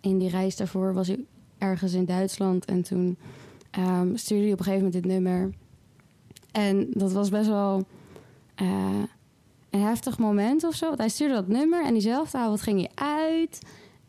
in 0.00 0.18
die 0.18 0.28
reis 0.28 0.56
daarvoor 0.56 0.94
was 0.94 1.06
hij 1.06 1.24
ergens 1.58 1.92
in 1.92 2.04
Duitsland. 2.04 2.64
En 2.64 2.82
toen 2.82 3.18
ehm, 3.70 4.16
stuurde 4.16 4.44
hij 4.44 4.52
op 4.52 4.58
een 4.58 4.64
gegeven 4.64 4.84
moment 4.84 5.02
dit 5.02 5.12
nummer. 5.12 5.50
En 6.52 6.86
dat 6.90 7.12
was 7.12 7.28
best 7.28 7.48
wel 7.48 7.86
eh, 8.54 9.02
een 9.74 9.80
heftig 9.80 10.18
moment 10.18 10.64
of 10.64 10.74
zo. 10.74 10.86
Want 10.86 10.98
hij 10.98 11.08
stuurde 11.08 11.34
dat 11.34 11.48
nummer 11.48 11.84
en 11.84 11.92
diezelfde 11.92 12.38
avond 12.38 12.62
ging 12.62 12.78
hij 12.78 13.06
uit. 13.06 13.58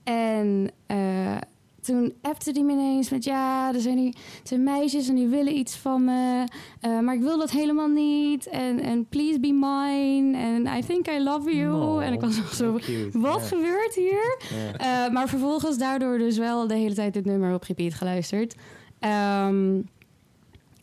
En 0.03 0.72
eh, 0.88 1.38
toen 1.81 2.13
appte 2.22 2.51
hij 2.51 2.63
me 2.63 2.72
ineens 2.72 3.10
met... 3.10 3.24
ja, 3.24 3.74
er 3.74 3.81
zijn, 3.81 3.98
hier, 3.98 4.13
er 4.13 4.48
zijn 4.48 4.63
meisjes 4.63 5.10
en 5.10 5.15
die 5.15 5.27
willen 5.27 5.57
iets 5.57 5.75
van 5.75 6.03
me. 6.03 6.43
eh, 6.81 7.00
maar 7.00 7.15
ik 7.15 7.22
wil 7.22 7.38
dat 7.38 7.51
helemaal 7.51 7.88
niet. 7.88 8.48
En, 8.48 8.79
en 8.79 9.05
please 9.10 9.39
be 9.39 9.53
mine. 9.53 10.38
En 10.38 10.77
I 10.77 10.86
think 10.86 11.07
I 11.07 11.24
love 11.24 11.55
you. 11.55 12.03
En 12.03 12.13
ik 12.13 12.22
was 12.22 12.38
nog 12.38 12.53
zo... 12.53 12.74
Cute. 12.74 13.19
Wat 13.19 13.41
gebeurt 13.41 13.95
hier? 13.95 14.38
Eh, 14.77 15.10
maar 15.10 15.27
vervolgens 15.27 15.77
daardoor 15.77 16.17
dus 16.17 16.38
wel 16.38 16.67
de 16.67 16.75
hele 16.75 16.95
tijd 16.95 17.13
dit 17.13 17.25
nummer 17.25 17.53
op 17.53 17.63
repeat 17.63 17.93
geluisterd. 17.93 18.55
Ehm, 19.00 19.79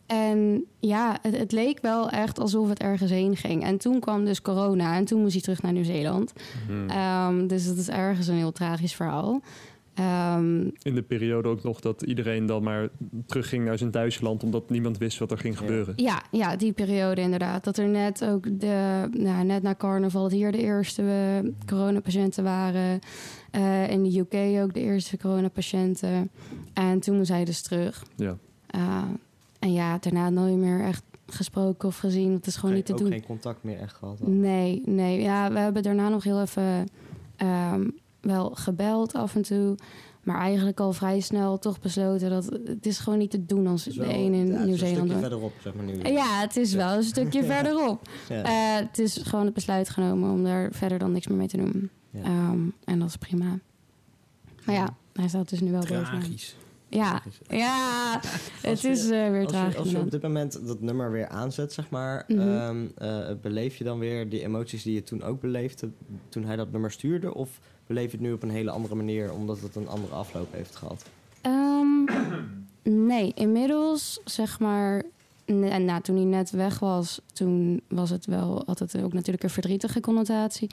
en 0.05 0.65
ja, 0.79 1.17
het, 1.21 1.37
het 1.37 1.51
leek 1.51 1.81
wel 1.81 2.09
echt 2.09 2.39
alsof 2.39 2.69
het 2.69 2.79
ergens 2.79 3.11
heen 3.11 3.35
ging. 3.35 3.63
En 3.63 3.77
toen 3.77 3.99
kwam 3.99 4.25
dus 4.25 4.41
corona 4.41 4.95
en 4.95 5.05
toen 5.05 5.21
moest 5.21 5.33
hij 5.33 5.41
terug 5.41 5.61
naar 5.61 5.71
Nieuw-Zeeland. 5.71 6.33
Hmm. 6.67 6.89
Ehm, 6.89 7.47
dus 7.47 7.63
het 7.63 7.77
is 7.77 7.89
ergens 7.89 8.27
een 8.27 8.35
heel 8.35 8.51
tragisch 8.51 8.95
verhaal. 8.95 9.41
Ehm, 9.93 10.61
In 10.81 10.95
de 10.95 11.01
periode 11.01 11.49
ook 11.49 11.63
nog 11.63 11.79
dat 11.79 12.01
iedereen 12.01 12.45
dan 12.45 12.63
maar 12.63 12.89
terugging 13.25 13.65
naar 13.65 13.77
zijn 13.77 13.91
thuisland... 13.91 14.43
omdat 14.43 14.69
niemand 14.69 14.97
wist 14.97 15.19
wat 15.19 15.31
er 15.31 15.37
ging 15.37 15.57
gebeuren. 15.57 15.93
ja, 15.95 16.21
ja, 16.31 16.55
die 16.55 16.71
periode 16.71 17.21
inderdaad. 17.21 17.63
Dat 17.63 17.77
er 17.77 17.87
net 17.87 18.25
ook 18.25 18.59
de, 18.59 19.07
nou, 19.11 19.43
net 19.45 19.63
na 19.63 19.75
carnaval, 19.75 20.21
dat 20.21 20.31
hier 20.31 20.51
de 20.51 20.61
eerste 20.61 21.01
eh, 21.01 21.49
coronapatiënten 21.65 22.43
waren. 22.43 22.99
Eh, 23.51 23.89
in 23.89 24.03
de 24.03 24.19
UK 24.19 24.63
ook 24.63 24.73
de 24.73 24.79
eerste 24.81 25.17
coronapatiënten. 25.17 26.29
En 26.73 26.99
toen 26.99 27.17
moest 27.17 27.29
hij 27.29 27.45
dus 27.45 27.61
terug. 27.61 28.03
Ja. 28.15 28.37
Uh, 28.75 29.03
en 29.63 29.73
ja, 29.73 29.97
daarna 29.97 30.29
nooit 30.29 30.55
meer 30.55 30.81
echt 30.81 31.03
gesproken 31.27 31.87
of 31.87 31.97
gezien. 31.97 32.33
Het 32.33 32.47
is 32.47 32.55
gewoon 32.55 32.75
niet 32.75 32.85
te 32.85 32.93
ook 32.93 32.99
doen. 32.99 33.11
geen 33.11 33.25
contact 33.25 33.63
meer 33.63 33.79
echt 33.79 33.95
gehad. 33.95 34.19
Nee, 34.27 34.81
nee. 34.85 35.21
Ja, 35.21 35.51
we 35.51 35.59
hebben 35.59 35.83
daarna 35.83 36.09
nog 36.09 36.23
heel 36.23 36.41
even 36.41 36.87
ehm, 37.35 37.89
wel 38.21 38.49
gebeld 38.49 39.13
af 39.13 39.35
en 39.35 39.41
toe. 39.41 39.75
Maar 40.23 40.39
eigenlijk 40.39 40.79
al 40.79 40.93
vrij 40.93 41.19
snel 41.19 41.59
toch 41.59 41.79
besloten 41.79 42.29
dat 42.29 42.45
het 42.65 42.85
is 42.85 42.99
gewoon 42.99 43.19
niet 43.19 43.31
te 43.31 43.45
doen 43.45 43.67
als 43.67 43.83
de 43.83 44.13
een 44.13 44.33
in 44.33 44.47
ja, 44.47 44.63
Nieuw-Zeeland 44.63 45.11
Een 45.11 45.19
verderop, 45.19 45.53
zeg 45.61 45.73
maar 45.73 45.85
nu. 45.85 46.01
Ja, 46.03 46.39
het 46.39 46.57
is 46.57 46.73
wel 46.73 46.95
een 46.95 47.03
stukje 47.03 47.43
verderop. 47.43 48.07
Ja. 48.29 48.43
Eh, 48.43 48.85
het 48.87 48.99
is 48.99 49.17
gewoon 49.17 49.45
het 49.45 49.53
besluit 49.53 49.89
genomen 49.89 50.31
om 50.31 50.43
daar 50.43 50.71
verder 50.71 50.99
dan 50.99 51.11
niks 51.11 51.27
meer 51.27 51.37
mee 51.37 51.47
te 51.47 51.57
doen. 51.57 51.89
Ja. 52.09 52.23
Ehm, 52.23 52.59
en 52.83 52.99
dat 52.99 53.09
is 53.09 53.17
prima. 53.17 53.59
Maar 54.65 54.75
ja, 54.75 54.95
hij 55.13 55.27
staat 55.27 55.49
dus 55.49 55.59
nu 55.59 55.71
wel 55.71 55.79
bovenaan. 55.79 56.23
Ja, 56.93 57.21
ja 57.49 58.19
het 58.61 58.83
is 58.83 59.07
weer 59.07 59.29
Als 59.29 59.41
je, 59.41 59.45
tragisch. 59.47 59.77
als 59.77 59.91
je 59.91 59.99
op 59.99 60.11
dit 60.11 60.21
moment 60.21 60.67
dat 60.67 60.81
nummer 60.81 61.11
weer 61.11 61.27
aanzet, 61.27 61.73
zeg 61.73 61.89
maar, 61.89 62.25
eh, 62.27 62.71
beleef 63.41 63.75
je 63.75 63.83
dan 63.83 63.99
weer 63.99 64.29
die 64.29 64.43
emoties 64.43 64.83
die 64.83 64.93
je 64.93 65.03
toen 65.03 65.23
ook 65.23 65.41
beleefde 65.41 65.89
toen 66.29 66.45
hij 66.45 66.55
dat 66.55 66.71
nummer 66.71 66.91
stuurde? 66.91 67.33
Of 67.33 67.59
beleef 67.87 68.05
je 68.05 68.17
het 68.17 68.25
nu 68.25 68.33
op 68.33 68.43
een 68.43 68.49
hele 68.49 68.71
andere 68.71 68.95
manier 68.95 69.33
omdat 69.33 69.59
het 69.59 69.75
een 69.75 69.87
andere 69.87 70.13
afloop 70.13 70.53
heeft 70.53 70.75
gehad? 70.75 71.05
Ehm, 71.41 72.03
nee, 72.83 73.31
inmiddels 73.35 74.19
zeg 74.25 74.59
maar. 74.59 75.03
En 75.45 75.85
nou, 75.85 76.01
toen 76.01 76.15
hij 76.15 76.25
net 76.25 76.51
weg 76.51 76.79
was, 76.79 77.21
toen 77.33 77.81
was 77.87 78.09
het 78.09 78.25
wel, 78.25 78.63
had 78.65 78.79
het 78.79 78.97
ook 79.01 79.13
natuurlijk 79.13 79.43
een 79.43 79.49
verdrietige 79.49 79.99
connotatie. 79.99 80.69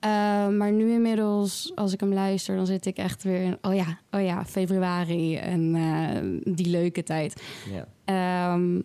Ehm, 0.00 0.56
maar 0.56 0.72
nu 0.72 0.92
inmiddels, 0.92 1.72
als 1.74 1.92
ik 1.92 2.00
hem 2.00 2.12
luister, 2.12 2.56
dan 2.56 2.66
zit 2.66 2.86
ik 2.86 2.96
echt 2.96 3.22
weer 3.22 3.42
in, 3.42 3.58
oh 3.62 3.74
ja, 3.74 3.98
oh 4.10 4.22
ja, 4.22 4.44
februari 4.44 5.36
en 5.36 5.74
eh, 5.74 6.54
die 6.54 6.68
leuke 6.68 7.02
tijd. 7.02 7.42
Ja. 7.70 7.86
Ehm, 8.04 8.80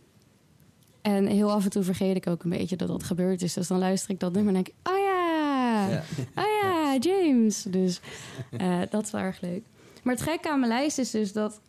en 1.01 1.25
heel 1.25 1.51
af 1.51 1.63
en 1.63 1.69
toe 1.69 1.83
vergeet 1.83 2.15
ik 2.15 2.27
ook 2.27 2.43
een 2.43 2.49
beetje 2.49 2.75
dat 2.75 2.87
dat 2.87 3.03
gebeurd 3.03 3.41
is. 3.41 3.53
Dus 3.53 3.67
dan 3.67 3.79
luister 3.79 4.09
ik 4.09 4.19
dat 4.19 4.33
nummer 4.33 4.55
en 4.55 4.63
denk 4.63 4.67
ik, 4.77 4.91
oh 4.91 4.97
ja, 4.97 5.87
Ja. 5.89 6.03
oh 6.35 6.61
ja, 6.61 6.97
James. 6.99 7.63
Dus 7.63 7.99
eh, 8.57 8.79
dat 8.89 9.03
is 9.05 9.11
wel 9.11 9.21
erg 9.21 9.41
leuk. 9.41 9.63
Maar 10.03 10.13
het 10.13 10.23
gekke 10.23 10.49
aan 10.49 10.59
mijn 10.59 10.71
lijst 10.71 10.97
is 10.97 11.11
dus 11.11 11.33
dat 11.33 11.61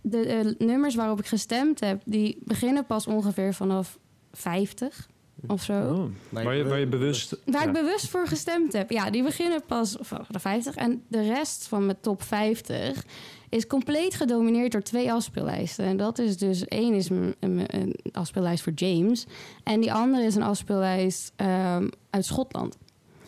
de 0.00 0.26
eh, 0.26 0.66
nummers 0.66 0.94
waarop 0.94 1.18
ik 1.18 1.26
gestemd 1.26 1.80
heb, 1.80 2.02
die 2.04 2.38
beginnen 2.44 2.86
pas 2.86 3.06
ongeveer 3.06 3.54
vanaf 3.54 3.98
50 4.32 5.08
of 5.46 5.62
zo. 5.62 5.72
Oh, 5.72 6.04
waar, 6.28 6.56
je, 6.56 6.64
waar 6.64 6.78
je 6.78 6.86
bewust... 6.86 7.36
Waar 7.44 7.62
ja. 7.62 7.66
ik 7.66 7.72
bewust 7.72 8.08
voor 8.08 8.26
gestemd 8.26 8.72
heb. 8.72 8.90
Ja, 8.90 9.10
die 9.10 9.22
beginnen 9.22 9.62
pas 9.66 9.96
vanaf 10.00 10.26
de 10.26 10.38
50. 10.38 10.74
En 10.74 11.02
de 11.08 11.22
rest 11.22 11.66
van 11.66 11.86
mijn 11.86 11.98
top 12.00 12.22
50 12.22 13.04
is 13.48 13.66
compleet 13.66 14.14
gedomineerd 14.14 14.72
door 14.72 14.82
twee 14.82 15.12
afspeellijsten. 15.12 15.84
En 15.84 15.96
dat 15.96 16.18
is 16.18 16.36
dus... 16.36 16.64
één 16.64 16.94
is 16.94 17.08
een, 17.08 17.34
een, 17.40 17.64
een 17.66 17.96
afspeellijst 18.12 18.62
voor 18.62 18.72
James. 18.72 19.26
En 19.64 19.80
die 19.80 19.92
andere 19.92 20.24
is 20.24 20.34
een 20.34 20.42
afspeellijst 20.42 21.32
ehm, 21.36 21.88
uit 22.10 22.24
Schotland. 22.24 22.76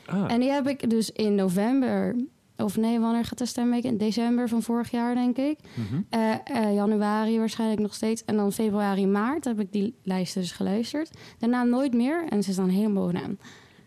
Ah, 0.07 0.33
En 0.33 0.40
die 0.40 0.50
heb 0.50 0.69
ik 0.69 0.90
dus 0.90 1.11
in 1.11 1.35
november... 1.35 2.16
Of 2.62 2.76
nee, 2.76 2.99
wanneer 3.00 3.25
gaat 3.25 3.38
de 3.38 3.47
stemweek? 3.47 3.85
In 3.85 3.97
december 3.97 4.49
van 4.49 4.62
vorig 4.62 4.90
jaar, 4.90 5.14
denk 5.14 5.37
ik. 5.37 5.59
mhm. 5.75 6.00
Eh, 6.09 6.33
eh, 6.45 6.75
januari 6.75 7.38
waarschijnlijk 7.38 7.81
nog 7.81 7.95
steeds. 7.95 8.25
En 8.25 8.37
dan 8.37 8.52
februari, 8.52 9.07
maart 9.07 9.45
heb 9.45 9.61
ik 9.61 9.73
die 9.73 9.95
lijsten 10.02 10.40
dus 10.40 10.52
geluisterd. 10.52 11.11
Daarna 11.38 11.62
nooit 11.62 11.95
meer. 11.95 12.25
En 12.28 12.42
ze 12.42 12.50
is 12.50 12.57
dan 12.57 12.69
helemaal 12.69 13.02
bovenaan. 13.02 13.38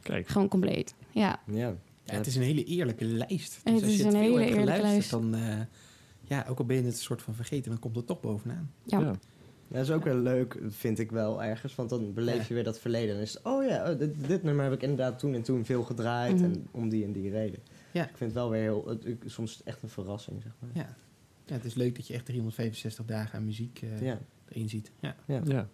Kijk, 0.02 0.28
Gewoon 0.28 0.48
compleet. 0.48 0.94
Ja. 1.12 1.40
Ja. 1.52 1.76
Ja, 2.04 2.14
het 2.14 2.28
is 2.28 2.36
een 2.36 2.42
hele 2.42 2.64
eerlijke 2.64 3.06
lijst. 3.06 3.60
Het 3.64 3.74
Dus 3.74 3.84
als 3.84 3.92
is 3.92 3.98
je 3.98 4.04
het 4.06 4.14
een 4.14 4.20
veel 4.20 4.38
hele 4.38 4.46
eerlijke 4.50 4.72
geluisterd, 4.82 5.22
dan... 5.22 5.36
eh, 5.36 5.58
ja, 6.22 6.46
ook 6.50 6.60
al 6.60 6.66
ben 6.66 6.76
je 6.76 6.84
het 6.84 6.94
een 6.94 7.00
soort 7.00 7.22
van 7.22 7.34
vergeten, 7.34 7.72
dan 7.72 7.80
komt 7.80 7.96
het 7.96 8.08
toch 8.08 8.20
bovenaan. 8.20 8.72
Ja. 8.84 9.00
ja. 9.00 9.12
Ja, 9.68 9.76
dat 9.78 9.84
is 9.86 9.92
ook 9.92 10.04
wel 10.04 10.16
leuk, 10.18 10.58
vind 10.68 11.00
ik 11.00 11.12
wel 11.12 11.44
ergens. 11.44 11.76
Want 11.76 11.90
dan 11.90 12.14
beleef 12.14 12.36
Ja. 12.38 12.44
je 12.48 12.54
weer 12.54 12.64
dat 12.64 12.80
verleden. 12.80 13.16
En 13.16 13.22
is 13.22 13.34
het, 13.34 13.44
oh 13.44 13.66
ja, 13.66 13.92
oh, 13.92 14.00
dit, 14.00 14.28
dit 14.28 14.44
nummer 14.44 14.64
heb 14.64 14.74
ik 14.74 14.82
inderdaad 14.82 15.20
toen 15.20 15.34
en 15.34 15.42
toen 15.42 15.66
veel 15.66 15.84
gedraaid. 15.84 16.36
Mhm. 16.36 16.44
En 16.44 16.68
om 16.72 16.90
die 16.90 17.04
en 17.04 17.12
die 17.12 17.30
reden. 17.32 17.60
Ja. 17.92 18.04
Ik 18.04 18.18
vind 18.18 18.20
het 18.20 18.34
wel 18.34 18.50
weer 18.50 18.62
heel, 18.62 18.84
het, 18.88 19.06
ik- 19.06 19.24
soms 19.26 19.62
echt 19.64 19.84
een 19.84 19.90
verrassing, 19.90 20.42
zeg 20.42 20.52
maar. 20.60 20.70
Ja. 20.74 20.96
ja, 21.46 21.54
het 21.54 21.66
is 21.66 21.74
leuk 21.74 21.96
dat 21.96 22.08
je 22.08 22.14
echt 22.14 22.26
365 22.26 23.06
dagen 23.06 23.38
aan 23.40 23.46
muziek 23.46 23.80
eh, 23.84 24.02
Ja. 24.02 24.20
erin 24.50 24.70
ziet. 24.70 24.92
Ja. 25.00 25.16
Ja. 25.26 25.42
ja. 25.44 25.68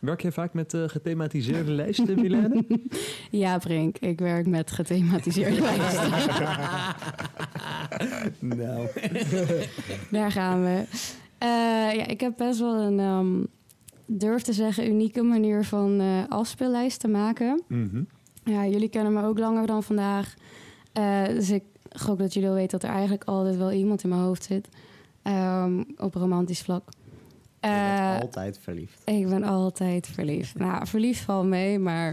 Werk 0.00 0.20
jij 0.22 0.32
vaak 0.32 0.52
met 0.54 0.74
eh, 0.74 0.88
gethematiseerde 0.88 1.70
lijsten, 1.72 2.20
Milene? 2.20 2.64
Ja, 3.30 3.58
Brink. 3.58 3.98
Ik 3.98 4.18
werk 4.18 4.46
met 4.46 4.70
gethematiseerde 4.70 5.60
lijsten. 5.70 6.10
Nou. 8.56 8.88
Daar 10.10 10.30
gaan 10.32 10.62
we. 10.62 10.84
Eh, 11.38 11.48
ja, 11.94 12.06
ik 12.06 12.20
heb 12.20 12.36
best 12.36 12.58
wel 12.58 12.74
een, 12.74 13.00
ehm, 13.00 13.44
durf 14.06 14.42
te 14.42 14.52
zeggen, 14.52 14.88
unieke 14.88 15.22
manier 15.22 15.64
van 15.64 16.00
eh 16.00 16.22
afspeellijsten 16.28 17.10
maken. 17.10 17.62
Mhm. 17.68 18.02
Ja, 18.44 18.66
jullie 18.66 18.88
kennen 18.88 19.12
me 19.12 19.22
ook 19.22 19.38
langer 19.38 19.66
dan 19.66 19.82
vandaag. 19.82 20.34
Eh, 20.92 21.24
dus 21.24 21.50
ik 21.50 21.62
gok 21.90 22.18
dat 22.18 22.34
jullie 22.34 22.48
al 22.48 22.54
weten 22.54 22.78
dat 22.78 22.88
er 22.88 22.94
eigenlijk 22.94 23.24
altijd 23.24 23.56
wel 23.56 23.72
iemand 23.72 24.02
in 24.02 24.08
mijn 24.08 24.20
hoofd 24.20 24.44
zit. 24.44 24.68
Ehm, 25.22 25.82
op 25.96 26.14
romantisch 26.14 26.62
vlak. 26.62 26.88
Bent 27.60 28.22
altijd 28.22 28.58
verliefd. 28.58 29.02
ik 29.04 29.28
ben 29.28 29.42
altijd 29.42 30.06
verliefd. 30.06 30.58
nou, 30.64 30.86
verliefd 30.86 31.20
valt 31.20 31.46
mee, 31.46 31.78
maar 31.78 32.12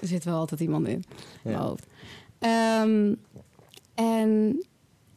er 0.00 0.06
zit 0.06 0.24
wel 0.24 0.38
altijd 0.38 0.60
iemand 0.60 0.86
in. 0.88 1.04
mijn 1.42 1.56
hoofd. 1.56 1.86
Ehm, 2.38 3.14
en 3.94 4.62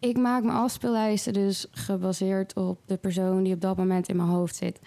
ik 0.03 0.17
maak 0.17 0.43
mijn 0.43 0.57
afspeellijsten 0.57 1.33
dus 1.33 1.67
gebaseerd 1.71 2.55
op 2.55 2.79
de 2.85 2.97
persoon 2.97 3.43
die 3.43 3.53
op 3.53 3.61
dat 3.61 3.77
moment 3.77 4.07
in 4.07 4.15
mijn 4.15 4.29
hoofd 4.29 4.55
zit. 4.55 4.79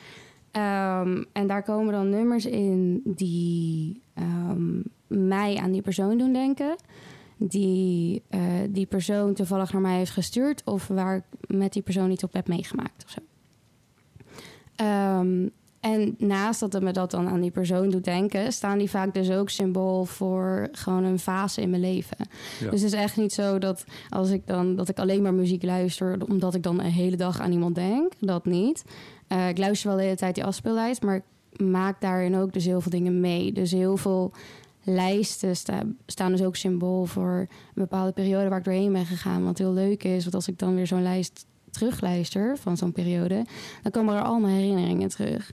Ehm, 0.50 1.24
en 1.32 1.46
daar 1.46 1.62
komen 1.62 1.92
dan 1.92 2.10
nummers 2.10 2.46
in 2.46 3.00
die 3.04 4.02
ehm, 4.14 4.80
mij 5.06 5.56
aan 5.56 5.72
die 5.72 5.82
persoon 5.82 6.18
doen 6.18 6.32
denken. 6.32 6.76
Die 7.36 8.22
eh, 8.28 8.40
die 8.70 8.86
persoon 8.86 9.34
toevallig 9.34 9.72
naar 9.72 9.82
mij 9.82 9.96
heeft 9.96 10.10
gestuurd. 10.10 10.62
Of 10.64 10.86
waar 10.86 11.16
ik 11.16 11.56
met 11.56 11.72
die 11.72 11.82
persoon 11.82 12.10
iets 12.10 12.24
op 12.24 12.32
heb 12.32 12.48
meegemaakt 12.48 13.04
of 13.04 13.10
zo. 13.10 13.20
Ehm, 14.76 15.48
en 15.92 16.14
naast 16.18 16.60
dat 16.60 16.72
het 16.72 16.82
me 16.82 16.92
dat 16.92 17.10
dan 17.10 17.28
aan 17.28 17.40
die 17.40 17.50
persoon 17.50 17.90
doet 17.90 18.04
denken, 18.04 18.52
staan 18.52 18.78
die 18.78 18.90
vaak 18.90 19.14
dus 19.14 19.30
ook 19.30 19.50
symbool 19.50 20.04
voor 20.04 20.68
gewoon 20.72 21.04
een 21.04 21.18
fase 21.18 21.60
in 21.60 21.70
mijn 21.70 21.82
leven. 21.82 22.16
Ja. 22.60 22.70
Dus 22.70 22.82
het 22.82 22.92
is 22.92 22.98
echt 22.98 23.16
niet 23.16 23.32
zo 23.32 23.58
dat 23.58 23.84
als 24.08 24.30
ik 24.30 24.46
dan 24.46 24.76
dat 24.76 24.88
ik 24.88 24.98
alleen 24.98 25.22
maar 25.22 25.34
muziek 25.34 25.62
luister, 25.62 26.16
omdat 26.28 26.54
ik 26.54 26.62
dan 26.62 26.80
een 26.80 26.90
hele 26.90 27.16
dag 27.16 27.40
aan 27.40 27.52
iemand 27.52 27.74
denk. 27.74 28.12
Dat 28.20 28.44
niet. 28.44 28.84
Eh, 29.28 29.48
ik 29.48 29.58
luister 29.58 29.88
wel 29.88 29.96
de 29.98 30.02
hele 30.04 30.16
tijd 30.16 30.34
die 30.34 30.44
afspeellijst, 30.44 31.02
maar 31.02 31.16
ik 31.16 31.60
maak 31.60 32.00
daarin 32.00 32.36
ook 32.36 32.52
dus 32.52 32.64
heel 32.64 32.80
veel 32.80 32.90
dingen 32.90 33.20
mee. 33.20 33.52
Dus 33.52 33.70
heel 33.70 33.96
veel 33.96 34.32
lijsten 34.82 35.56
sta- 35.56 35.82
staan 36.06 36.30
dus 36.30 36.42
ook 36.42 36.56
symbool 36.56 37.04
voor 37.04 37.32
een 37.38 37.48
bepaalde 37.74 38.12
periode 38.12 38.48
waar 38.48 38.58
ik 38.58 38.64
doorheen 38.64 38.92
ben 38.92 39.06
gegaan. 39.06 39.44
Wat 39.44 39.58
heel 39.58 39.72
leuk 39.72 40.04
is, 40.04 40.22
want 40.22 40.34
als 40.34 40.48
ik 40.48 40.58
dan 40.58 40.74
weer 40.74 40.86
zo'n 40.86 41.02
lijst 41.02 41.46
terugluister 41.76 42.56
van 42.58 42.76
zo'n 42.76 42.92
periode, 42.92 43.44
dan 43.82 43.92
komen 43.92 44.14
er 44.14 44.22
allemaal 44.22 44.50
herinneringen 44.50 45.08
terug. 45.08 45.52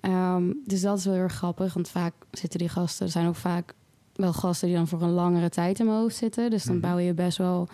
Ehm, 0.00 0.52
dus 0.64 0.80
dat 0.80 0.98
is 0.98 1.04
wel 1.04 1.14
heel 1.14 1.22
erg 1.22 1.32
grappig, 1.34 1.74
want 1.74 1.88
vaak 1.88 2.12
zitten 2.30 2.58
die 2.58 2.68
gasten, 2.68 3.06
er 3.06 3.12
zijn 3.12 3.26
ook 3.28 3.36
vaak 3.36 3.74
wel 4.14 4.32
gasten 4.32 4.68
die 4.68 4.76
dan 4.76 4.88
voor 4.88 5.02
een 5.02 5.10
langere 5.10 5.48
tijd 5.48 5.78
in 5.78 5.86
mijn 5.86 5.98
hoofd 5.98 6.16
zitten. 6.16 6.50
Dus 6.50 6.64
dan 6.64 6.76
Mhm. 6.76 6.84
bouw 6.86 6.98
je 6.98 7.14
best 7.14 7.38
wel 7.38 7.68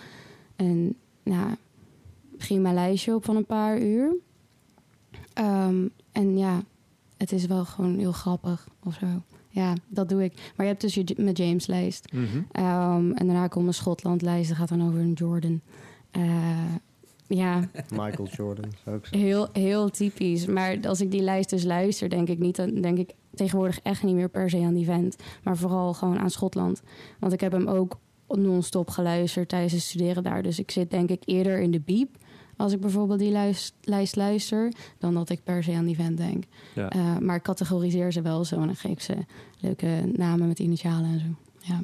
een 0.56 0.96
nou, 1.22 1.54
prima 2.36 2.72
lijstje 2.72 3.14
op 3.14 3.24
van 3.24 3.36
een 3.36 3.46
paar 3.46 3.80
uur. 3.80 4.14
Ehm, 5.32 5.86
en 6.12 6.38
ja, 6.38 6.62
het 7.16 7.32
is 7.32 7.46
wel 7.46 7.64
gewoon 7.64 7.98
heel 7.98 8.12
grappig 8.12 8.68
of 8.84 8.94
zo. 9.00 9.06
Ja, 9.48 9.74
dat 9.88 10.08
doe 10.08 10.24
ik. 10.24 10.32
Maar 10.56 10.66
je 10.66 10.72
hebt 10.72 10.80
dus 10.80 10.94
je 10.94 11.14
met 11.16 11.36
James 11.38 11.66
lijst. 11.66 12.12
Mhm. 12.12 12.24
Ehm, 12.52 13.10
en 13.12 13.26
daarna 13.26 13.46
komt 13.48 13.66
een 13.66 13.74
Schotland 13.74 14.22
lijst. 14.22 14.48
Dat 14.48 14.58
gaat 14.58 14.68
dan 14.68 14.86
over 14.86 15.00
een 15.00 15.12
Jordan. 15.12 15.60
Eh, 16.10 16.22
ja, 17.34 17.68
Michael 17.90 18.28
Jordan, 18.28 18.70
zou 18.84 18.96
ik 18.96 19.06
zeggen. 19.06 19.28
heel, 19.28 19.48
heel 19.52 19.90
typisch. 19.90 20.46
Maar 20.46 20.78
als 20.86 21.00
ik 21.00 21.10
die 21.10 21.22
lijst 21.22 21.50
dus 21.50 21.64
luister, 21.64 22.08
denk 22.08 22.28
ik 22.28 22.38
niet... 22.38 22.56
Dan 22.56 22.74
denk 22.74 22.98
ik 22.98 23.10
tegenwoordig 23.34 23.80
echt 23.82 24.02
niet 24.02 24.14
meer 24.14 24.28
per 24.28 24.50
se 24.50 24.58
aan 24.58 24.74
die 24.74 24.84
vent. 24.84 25.16
Maar 25.42 25.56
vooral 25.56 25.94
gewoon 25.94 26.18
aan 26.18 26.30
Schotland. 26.30 26.82
Want 27.18 27.32
ik 27.32 27.40
heb 27.40 27.52
hem 27.52 27.68
ook 27.68 27.98
non-stop 28.28 28.90
geluisterd 28.90 29.48
tijdens 29.48 29.72
het 29.72 29.82
studeren 29.82 30.22
daar. 30.22 30.42
Dus 30.42 30.58
ik 30.58 30.70
zit 30.70 30.90
denk 30.90 31.10
ik 31.10 31.22
eerder 31.24 31.60
in 31.60 31.70
de 31.70 31.80
biep... 31.80 32.16
als 32.56 32.72
ik 32.72 32.80
bijvoorbeeld 32.80 33.18
die 33.18 33.30
lijst, 33.30 33.74
lijst 33.82 34.16
luister... 34.16 34.72
dan 34.98 35.14
dat 35.14 35.28
ik 35.30 35.44
per 35.44 35.62
se 35.62 35.72
aan 35.72 35.84
die 35.84 35.96
vent 35.96 36.16
denk. 36.16 36.44
Ja. 36.74 36.88
Eh, 36.90 37.18
maar 37.18 37.36
ik 37.36 37.42
categoriseer 37.42 38.12
ze 38.12 38.22
wel 38.22 38.44
zo... 38.44 38.54
en 38.60 38.66
dan 38.66 38.76
geef 38.76 38.90
ik 38.90 39.00
ze 39.00 39.14
leuke 39.60 40.02
namen 40.12 40.48
met 40.48 40.58
initialen 40.58 41.10
en 41.10 41.20
zo. 41.20 41.26
Ja. 41.58 41.80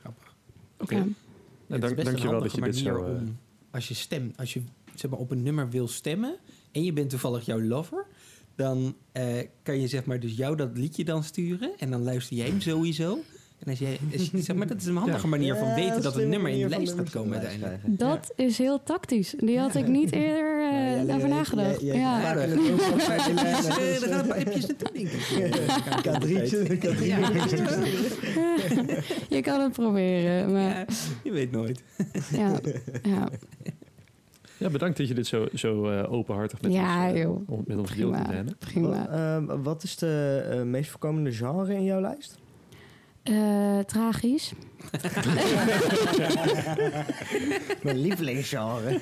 Grappig. 0.00 0.34
Oké. 0.80 0.94
Ja. 0.94 1.04
Nou, 1.66 1.82
Het 1.82 1.84
is 1.84 1.96
dank, 1.96 2.04
dankjewel 2.04 2.40
dat 2.40 2.52
je 2.54 2.60
dit 2.60 2.76
zo... 2.76 3.04
eh, 3.04 3.10
om, 3.10 3.36
als 3.70 3.88
je 3.88 3.94
stemt, 3.94 4.36
als 4.36 4.52
je 4.52 4.62
zeg 4.94 5.10
maar, 5.10 5.20
op 5.20 5.30
een 5.30 5.42
nummer 5.42 5.70
wil 5.70 5.88
stemmen 5.88 6.36
en 6.72 6.84
je 6.84 6.92
bent 6.92 7.10
toevallig 7.10 7.46
jouw 7.46 7.60
lover, 7.62 8.06
dan 8.56 8.94
eh, 9.12 9.24
kan 9.62 9.80
je 9.80 9.88
zeg 9.88 10.04
maar 10.04 10.20
dus 10.20 10.36
jou 10.36 10.56
dat 10.56 10.70
liedje 10.74 11.04
dan 11.04 11.24
sturen 11.24 11.70
en 11.78 11.90
dan 11.90 12.02
luister 12.02 12.36
jij 12.36 12.46
hem 12.46 12.60
sowieso. 12.60 13.18
En 13.64 13.70
als 13.70 13.78
jij, 13.78 13.98
als 14.12 14.30
je- 14.30 14.42
zeg 14.42 14.56
maar, 14.56 14.66
dat 14.66 14.80
is 14.80 14.86
een 14.86 14.96
handige 14.96 15.22
Ja. 15.22 15.28
manier 15.28 15.54
van 15.56 15.68
Ja, 15.68 15.74
weten 15.74 16.02
dat 16.02 16.16
een 16.16 16.28
nummer 16.28 16.50
in 16.50 16.58
de 16.58 16.68
lijst 16.68 16.92
gaat 16.92 17.10
komen 17.10 17.38
uiteindelijk. 17.38 17.98
Dat 17.98 18.32
is 18.36 18.58
heel 18.58 18.82
tactisch. 18.82 19.34
Die 19.38 19.58
had 19.58 19.74
ik 19.74 19.86
niet 19.86 20.12
eerder 20.12 20.58
eh, 20.72 21.06
Ja, 21.06 21.14
over 21.16 21.28
nagedacht. 21.28 21.80
ja. 21.80 22.20
gaan 22.20 22.38
een 24.20 24.26
paar 24.26 24.36
appjes 24.38 24.66
naartoe, 24.66 24.92
denk 24.92 25.08
ik. 25.08 25.20
K3'tje, 26.04 26.78
K3'tje. 26.78 27.70
Je 29.28 29.40
kan 29.42 29.60
het 29.60 29.72
proberen, 29.72 30.52
maar 30.52 30.62
Ja, 30.78 30.84
je 31.24 31.30
weet 31.32 31.50
nooit. 31.50 31.82
ja. 32.32 32.60
ja. 33.02 33.28
Ja, 34.60 34.68
bedankt 34.70 34.96
dat 34.96 35.08
je 35.08 35.14
dit 35.14 35.26
zo, 35.26 35.46
zo 35.54 35.90
eh, 35.90 36.12
openhartig 36.12 36.60
met 36.62 36.72
Ja, 36.72 37.04
ons, 37.06 37.14
eh, 37.14 37.22
joh. 37.22 37.48
on- 37.48 37.64
met 37.66 37.78
ons 37.78 37.90
Prima. 37.90 38.22
Milene. 38.26 38.54
Prima. 38.58 38.88
Wat, 38.88 39.08
ehm, 39.08 39.62
wat 39.62 39.82
is 39.82 39.96
de 39.96 40.46
eh, 40.50 40.62
meest 40.62 40.90
voorkomende 40.90 41.32
genre 41.32 41.74
in 41.74 41.84
jouw 41.84 42.00
lijst? 42.00 42.38
Eh, 43.22 43.78
tragisch. 43.78 44.52
Mijn 47.82 47.98
lievelingsgenre. 48.00 48.98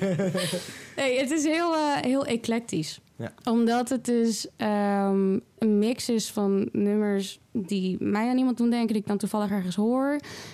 Nee, 0.95 1.19
het 1.19 1.31
is 1.31 1.43
heel, 1.43 1.75
eh, 1.75 1.95
heel 2.01 2.25
eclectisch. 2.25 2.99
Ja. 3.15 3.33
Omdat 3.43 3.89
het 3.89 4.05
dus 4.05 4.47
ehm, 4.57 5.37
een 5.57 5.79
mix 5.79 6.09
is 6.09 6.31
van 6.31 6.69
nummers 6.71 7.39
die 7.51 7.97
mij 8.03 8.29
aan 8.29 8.37
iemand 8.37 8.57
doen 8.57 8.69
denken, 8.69 8.87
die 8.93 9.01
ik 9.01 9.07
dan 9.07 9.17
toevallig 9.17 9.51
ergens 9.51 9.75
hoor. 9.75 10.11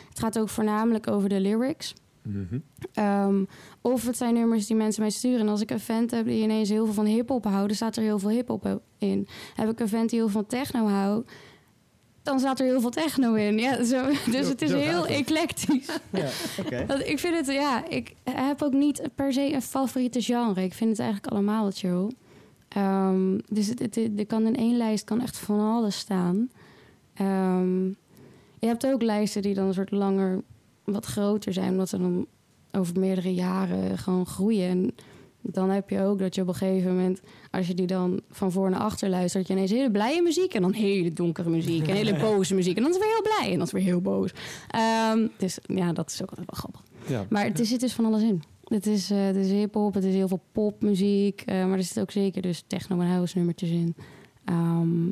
Het 0.10 0.20
gaat 0.20 0.40
ook 0.40 0.50
voornamelijk 0.50 1.08
over 1.10 1.30
de 1.30 1.40
lyrics. 1.40 1.94
Ehm, 2.94 3.44
of 3.82 4.06
het 4.06 4.18
zijn 4.18 4.34
nummers 4.34 4.68
die 4.68 4.76
mensen 4.76 5.02
mij 5.02 5.12
sturen. 5.12 5.40
En 5.40 5.48
als 5.48 5.62
ik 5.62 5.72
een 5.72 5.80
vent 5.80 6.12
heb 6.12 6.26
die 6.26 6.44
ineens 6.44 6.70
heel 6.70 6.86
veel 6.86 6.94
van 6.94 7.06
hip-hop 7.06 7.44
houdt, 7.44 7.68
dan 7.68 7.76
staat 7.76 7.96
er 7.96 8.04
heel 8.04 8.20
veel 8.20 8.30
hip-hop 8.30 8.82
in. 8.98 9.28
Heb 9.56 9.70
ik 9.70 9.80
een 9.80 9.88
vent 9.88 10.10
die 10.10 10.20
heel 10.20 10.30
veel 10.30 10.42
van 10.42 10.60
techno 10.60 10.88
houdt, 10.88 11.32
dan 12.26 12.40
staat 12.40 12.60
er 12.60 12.66
heel 12.66 12.82
veel 12.82 12.90
techno 12.90 13.34
in. 13.34 13.58
Ja, 13.58 13.84
zo, 13.84 14.06
dus 14.32 14.48
het 14.48 14.62
is 14.62 14.74
heel 14.74 15.08
eclectisch. 15.08 15.90
Ja. 16.70 16.86
Want 16.86 17.08
ik 17.08 17.20
vind 17.20 17.36
het, 17.36 17.56
ja, 17.56 17.90
ik 17.90 18.14
heb 18.24 18.62
ook 18.62 18.74
niet 18.74 19.02
per 19.16 19.34
se 19.34 19.54
een 19.54 19.62
favoriete 19.62 20.22
genre. 20.22 20.64
Ik 20.64 20.74
vind 20.74 20.90
het 20.90 21.00
eigenlijk 21.00 21.34
allemaal 21.34 21.64
wat 21.64 21.78
chill. 21.78 22.12
Ehm, 22.68 23.38
dus 23.50 23.68
het, 23.68 23.80
het, 23.80 23.98
er 24.18 24.26
kan 24.26 24.46
in 24.46 24.56
één 24.56 24.78
lijst 24.78 25.04
kan 25.04 25.22
echt 25.22 25.38
van 25.38 25.60
alles 25.60 25.98
staan. 25.98 26.50
Ehm, 27.14 27.86
je 28.60 28.68
hebt 28.68 28.86
ook 28.86 29.02
lijsten 29.02 29.42
die 29.42 29.54
dan 29.54 29.68
een 29.68 29.74
soort 29.74 29.92
langer, 29.92 30.44
wat 30.86 31.06
groter 31.06 31.54
zijn, 31.54 31.72
omdat 31.72 31.90
ze 31.90 31.98
dan 31.98 32.26
over 32.72 33.00
meerdere 33.00 33.34
jaren 33.34 33.98
gewoon 33.98 34.26
groeien. 34.26 34.70
En 34.70 34.94
dan 35.42 35.70
heb 35.70 35.90
je 35.90 36.02
ook 36.02 36.20
dat 36.20 36.36
je 36.36 36.42
op 36.42 36.48
een 36.48 36.54
gegeven 36.56 36.90
moment, 36.96 37.22
als 37.52 37.68
je 37.68 37.74
die 37.74 37.86
dan 37.88 38.22
van 38.30 38.52
voor 38.52 38.70
naar 38.70 38.80
achter 38.80 39.10
luistert, 39.10 39.48
je 39.48 39.54
ineens 39.54 39.72
hele 39.72 39.92
blije 39.92 40.22
muziek 40.22 40.54
en 40.54 40.62
dan 40.62 40.74
hele 40.74 41.14
donkere 41.14 41.50
muziek 41.50 41.88
en 41.88 41.96
hele 41.96 42.20
boze 42.26 42.56
muziek. 42.56 42.78
En 42.78 42.84
dan 42.84 42.92
is 42.92 42.98
weer 42.98 43.08
heel 43.08 43.22
blij 43.38 43.52
en 43.52 43.58
dan 43.58 43.66
is 43.68 43.72
weer 43.74 43.84
heel 43.84 44.02
boos. 44.02 44.32
Ehm, 44.70 45.28
dus 45.38 45.58
ja, 45.66 45.94
dat 45.94 46.10
is 46.12 46.22
ook 46.22 46.36
wel 46.36 46.46
grappig. 46.48 46.84
Ja. 47.08 47.26
Maar 47.30 47.46
het 47.46 47.60
is- 47.60 47.70
zit 47.70 47.80
dus 47.80 47.94
van 47.94 48.06
alles 48.06 48.22
in. 48.22 48.42
Het 48.64 48.86
is, 48.86 49.12
eh 49.12 49.26
het 49.26 49.36
is 49.36 49.52
hip-hop, 49.52 49.94
het 49.94 50.04
is 50.04 50.14
heel 50.14 50.28
veel 50.28 50.44
popmuziek. 50.52 51.42
eh, 51.42 51.66
maar 51.68 51.78
er 51.78 51.84
zit 51.84 52.00
ook 52.00 52.12
zeker 52.12 52.42
dus 52.42 52.64
techno 52.68 53.00
en 53.00 53.08
house 53.08 53.38
nummertjes 53.38 53.70
in. 53.70 53.96
Ehm, 54.46 55.08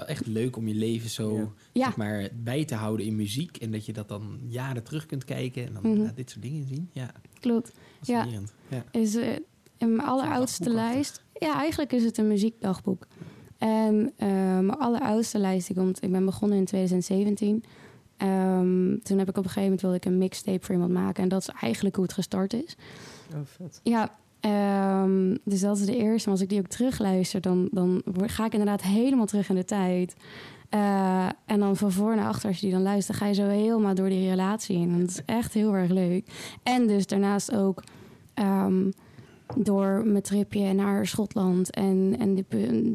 Wel 0.00 0.08
echt 0.08 0.26
leuk 0.26 0.56
om 0.56 0.68
je 0.68 0.74
leven 0.74 1.10
zo 1.10 1.52
Ja. 1.72 1.84
zeg 1.84 1.96
maar, 1.96 2.28
bij 2.34 2.64
te 2.64 2.74
houden 2.74 3.06
in 3.06 3.16
muziek. 3.16 3.56
En 3.56 3.70
dat 3.70 3.86
je 3.86 3.92
dat 3.92 4.08
dan 4.08 4.38
jaren 4.46 4.82
terug 4.84 5.06
kunt 5.06 5.24
kijken 5.24 5.66
en 5.66 5.72
dan 5.72 5.92
Mhm. 5.92 6.02
ja, 6.02 6.12
dit 6.14 6.30
soort 6.30 6.42
dingen 6.42 6.66
zien. 6.66 6.90
Ja, 6.92 7.10
klopt. 7.40 7.72
Ja. 8.02 8.26
Is 8.90 9.14
eh, 9.14 9.28
in 9.78 9.96
mijn 9.96 10.08
alleroudste 10.08 10.70
lijst. 10.70 11.22
Ja, 11.38 11.54
eigenlijk 11.56 11.92
is 11.92 12.04
het 12.04 12.18
een 12.18 12.28
muziekdagboek. 12.28 13.06
En 13.58 14.12
eh, 14.16 14.28
mijn 14.58 14.70
alleroudste 14.78 15.38
lijst 15.38 15.66
die 15.66 15.76
komt. 15.76 16.02
Ik 16.02 16.12
ben 16.12 16.24
begonnen 16.24 16.58
in 16.58 16.64
2017. 16.64 17.64
Ehm, 18.16 18.98
toen 19.02 19.18
heb 19.18 19.28
ik 19.28 19.36
op 19.36 19.44
een 19.44 19.50
gegeven 19.50 19.62
moment 19.62 19.80
wilde 19.80 19.96
ik 19.96 20.04
een 20.04 20.18
mixtape 20.18 20.64
voor 20.64 20.74
iemand 20.74 20.92
maken. 20.92 21.22
En 21.22 21.28
dat 21.28 21.40
is 21.40 21.48
eigenlijk 21.48 21.94
hoe 21.96 22.04
het 22.04 22.14
gestart 22.14 22.52
is. 22.52 22.76
Oh, 23.34 23.40
vet. 23.44 23.80
Ja, 23.82 24.18
ehm, 24.40 25.36
dus 25.44 25.60
dat 25.60 25.78
is 25.78 25.86
de 25.86 25.96
eerste. 25.96 26.28
Maar 26.28 26.38
als 26.38 26.40
ik 26.40 26.48
die 26.48 26.58
ook 26.58 26.66
terugluister, 26.66 27.40
dan, 27.40 27.68
dan 27.72 28.02
ga 28.16 28.44
ik 28.44 28.52
inderdaad 28.52 28.82
helemaal 28.82 29.26
terug 29.26 29.48
in 29.48 29.54
de 29.54 29.64
tijd. 29.64 30.14
Eh, 30.68 31.28
en 31.46 31.58
dan 31.58 31.76
van 31.76 31.92
voor 31.92 32.16
naar 32.16 32.28
achter, 32.28 32.48
als 32.48 32.58
je 32.58 32.66
die 32.66 32.74
dan 32.74 32.82
luistert, 32.82 33.18
ga 33.18 33.26
je 33.26 33.34
zo 33.34 33.48
helemaal 33.48 33.94
door 33.94 34.08
die 34.08 34.28
relatie 34.28 34.76
in. 34.76 34.90
En 34.92 35.00
dat 35.00 35.08
is 35.08 35.22
echt 35.24 35.54
heel 35.54 35.74
erg 35.74 35.90
leuk. 35.90 36.26
En 36.62 36.86
dus 36.86 37.06
daarnaast 37.06 37.54
ook 37.54 37.82
ehm, 38.34 38.90
door 39.56 40.02
mijn 40.06 40.22
tripje 40.22 40.72
naar 40.72 41.06
Schotland 41.06 41.70
en, 41.70 42.16
en 42.18 42.34
de 42.34 42.44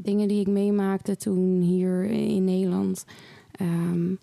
dingen 0.03 0.27
die 0.27 0.39
ik 0.39 0.47
meemaakte 0.47 1.17
toen 1.17 1.61
hier 1.61 2.03
in 2.03 2.43
Nederland. 2.43 3.05
Ehm, 3.51 4.13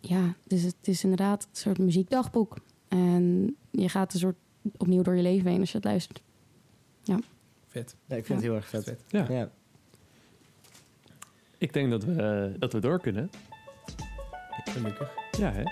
ja, 0.00 0.34
dus 0.46 0.62
het 0.62 0.76
is 0.82 1.02
inderdaad 1.02 1.42
een 1.42 1.56
soort 1.56 1.78
muziekdagboek. 1.78 2.56
En 2.88 3.56
je 3.70 3.88
gaat 3.88 4.12
een 4.12 4.20
soort 4.20 4.36
opnieuw 4.76 5.02
door 5.02 5.16
je 5.16 5.22
leven 5.22 5.50
heen 5.50 5.60
als 5.60 5.70
je 5.70 5.76
het 5.76 5.86
luistert. 5.86 6.22
Vet. 7.68 7.96
Ja, 8.06 8.16
ik 8.16 8.26
vind 8.26 8.38
het 8.38 8.48
heel 8.48 8.56
erg 8.56 8.68
vet. 8.68 8.84
Vet. 8.84 9.04
Ja. 9.08 9.26
Ja. 9.28 9.50
Ik 11.58 11.72
denk 11.72 11.90
dat 11.90 12.04
we, 12.04 12.54
dat 12.58 12.72
we 12.72 12.80
door 12.80 13.00
kunnen. 13.00 13.30
Gelukkig. 14.64 15.10
Ja, 15.38 15.52
hè? 15.52 15.62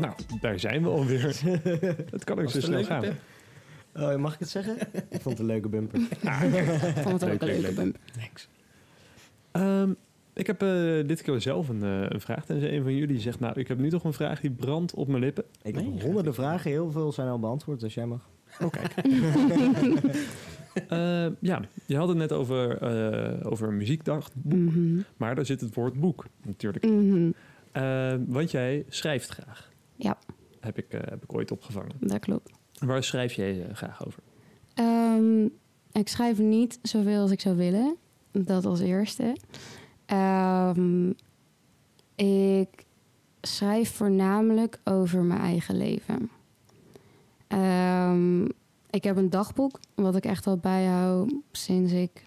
Nou, 0.00 0.14
daar 0.40 0.58
zijn 0.58 0.82
we 0.82 0.88
alweer. 0.88 1.22
Het 2.10 2.24
kan 2.24 2.40
ook 2.40 2.50
zo 2.50 2.60
snel 2.60 2.84
gaan. 2.84 3.04
Oh, 3.94 4.16
mag 4.16 4.32
ik 4.34 4.38
het 4.38 4.48
zeggen? 4.48 4.76
ik 5.10 5.20
vond 5.20 5.24
het 5.24 5.38
een 5.38 5.46
leuke 5.46 5.68
bumper. 5.68 6.00
Ik 6.00 6.98
vond 7.02 7.20
het 7.20 7.24
ook 7.24 7.40
Leuk, 7.40 7.40
een 7.40 7.46
leuk, 7.46 7.60
leuke 7.60 7.60
leuk. 7.60 7.74
bump. 7.74 7.98
Thanks. 8.18 8.48
Ehm, 9.50 9.92
ik 10.38 10.46
heb 10.46 10.62
eh, 10.62 10.68
dit 11.06 11.22
keer 11.22 11.40
zelf 11.40 11.68
een, 11.68 11.82
eh, 11.82 12.02
een 12.08 12.20
vraag. 12.20 12.44
Tenzij 12.44 12.76
een 12.76 12.82
van 12.82 12.94
jullie 12.94 13.20
zegt, 13.20 13.40
nou, 13.40 13.60
ik 13.60 13.68
heb 13.68 13.78
nu 13.78 13.90
toch 13.90 14.04
een 14.04 14.12
vraag 14.12 14.40
die 14.40 14.50
brandt 14.50 14.94
op 14.94 15.08
mijn 15.08 15.22
lippen. 15.22 15.44
Ik 15.62 15.74
Nee, 15.74 15.84
heb 15.92 16.02
honderden 16.02 16.34
vragen, 16.34 16.70
heel 16.70 16.90
veel 16.90 17.12
zijn 17.12 17.28
al 17.28 17.38
beantwoord, 17.38 17.80
dus 17.80 17.94
jij 17.94 18.06
mag. 18.06 18.28
Oh, 18.60 18.70
kijk. 18.70 18.94
Eh, 20.88 21.26
ja, 21.40 21.60
je 21.86 21.96
had 21.96 22.08
het 22.08 22.16
net 22.16 22.32
over, 22.32 22.78
eh 22.78 23.50
over 23.50 23.68
een 23.68 23.76
muziekdag, 23.76 24.30
Mhm. 24.42 25.00
maar 25.16 25.34
daar 25.34 25.46
zit 25.46 25.60
het 25.60 25.74
woord 25.74 26.00
boek 26.00 26.24
natuurlijk. 26.44 26.84
Eh, 27.72 28.14
want 28.26 28.50
jij 28.50 28.84
schrijft 28.88 29.28
graag. 29.28 29.70
Ja. 29.96 30.18
Heb 30.60 30.78
ik, 30.78 30.92
eh, 30.92 31.00
heb 31.04 31.22
ik 31.22 31.34
ooit 31.34 31.50
opgevangen. 31.50 31.92
Dat 32.00 32.18
klopt. 32.18 32.50
Waar 32.78 33.02
schrijf 33.02 33.32
jij 33.32 33.66
graag 33.72 34.06
over? 34.06 34.22
Ehm, 34.74 35.44
ik 35.92 36.08
schrijf 36.08 36.38
niet 36.38 36.78
zoveel 36.82 37.20
als 37.20 37.30
ik 37.30 37.40
zou 37.40 37.56
willen. 37.56 37.96
Dat 38.32 38.64
als 38.64 38.80
eerste. 38.80 39.36
Ehm, 40.08 41.08
ik 42.14 42.84
schrijf 43.40 43.94
voornamelijk 43.94 44.78
over 44.84 45.22
mijn 45.22 45.40
eigen 45.40 45.76
leven. 45.76 46.30
Ehm, 47.46 48.44
ik 48.90 49.04
heb 49.04 49.16
een 49.16 49.30
dagboek, 49.30 49.80
wat 49.94 50.16
ik 50.16 50.24
echt 50.24 50.46
al 50.46 50.56
bijhoud 50.56 51.32
sinds 51.52 51.92
ik 51.92 52.26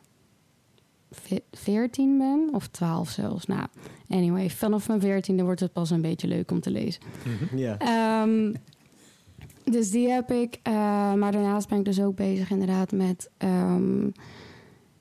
ve- 1.11 1.43
14 1.51 2.17
ben, 2.17 2.49
of 2.51 2.67
12 2.67 3.09
zelfs. 3.09 3.45
Nou, 3.45 3.67
anyway, 4.09 4.49
vanaf 4.49 4.87
mijn 4.87 5.01
14e 5.01 5.43
wordt 5.43 5.59
het 5.59 5.73
pas 5.73 5.89
een 5.89 6.01
beetje 6.01 6.27
leuk 6.27 6.51
om 6.51 6.59
te 6.59 6.71
lezen. 6.71 7.01
Ja. 7.55 7.77
Ehm, 7.77 8.53
dus 9.63 9.91
die 9.91 10.09
heb 10.09 10.31
ik. 10.31 10.59
eh, 10.63 10.73
maar 11.13 11.31
daarnaast 11.31 11.69
ben 11.69 11.77
ik 11.79 11.85
dus 11.85 12.01
ook 12.01 12.15
bezig 12.15 12.49
inderdaad 12.51 12.91
met... 12.91 13.29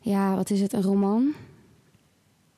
ja, 0.01 0.35
wat 0.37 0.51
is 0.51 0.61
het? 0.61 0.73
Een 0.73 0.83
roman 0.83 1.33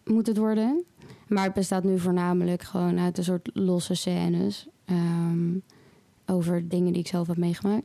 moet 0.04 0.26
het 0.26 0.36
worden. 0.36 0.84
Maar 1.28 1.44
het 1.44 1.54
bestaat 1.54 1.84
nu 1.84 1.98
voornamelijk 1.98 2.62
gewoon 2.62 2.98
uit 2.98 3.18
een 3.18 3.24
soort 3.24 3.50
losse 3.52 3.94
scènes... 3.94 4.68
ehm, 4.84 5.58
over 6.26 6.68
dingen 6.68 6.92
die 6.92 7.02
ik 7.02 7.08
zelf 7.08 7.26
heb 7.26 7.36
meegemaakt. 7.36 7.84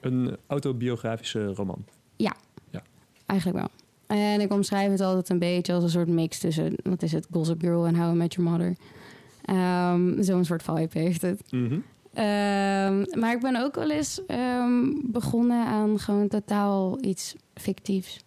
Een 0.00 0.36
autobiografische 0.46 1.46
roman. 1.46 1.84
Eigenlijk 3.26 3.58
wel. 3.58 3.68
En 4.18 4.40
ik 4.40 4.52
omschrijf 4.52 4.90
het 4.90 5.00
altijd 5.00 5.28
een 5.28 5.38
beetje 5.38 5.72
als 5.72 5.84
een 5.84 5.90
soort 5.90 6.08
mix 6.08 6.38
tussen... 6.38 6.74
wat 6.82 7.02
is 7.02 7.12
het? 7.12 7.26
Gossip 7.30 7.60
Girl 7.60 7.86
en 7.86 7.96
How 7.96 8.14
I 8.14 8.16
Met 8.16 8.34
Your 8.34 8.50
Mother. 8.50 8.76
Ehm, 9.44 10.22
Zo'n 10.22 10.44
soort 10.44 10.62
vibe 10.62 10.98
heeft 10.98 11.22
het. 11.22 11.52
Mhm. 11.52 11.78
Ehm, 12.12 13.04
maar 13.20 13.32
ik 13.34 13.40
ben 13.40 13.56
ook 13.56 13.74
wel 13.74 13.90
eens 13.90 14.22
begonnen 15.02 15.66
aan 15.66 15.98
gewoon 15.98 16.28
totaal 16.28 17.04
iets 17.04 17.36
fictiefs. 17.54 18.24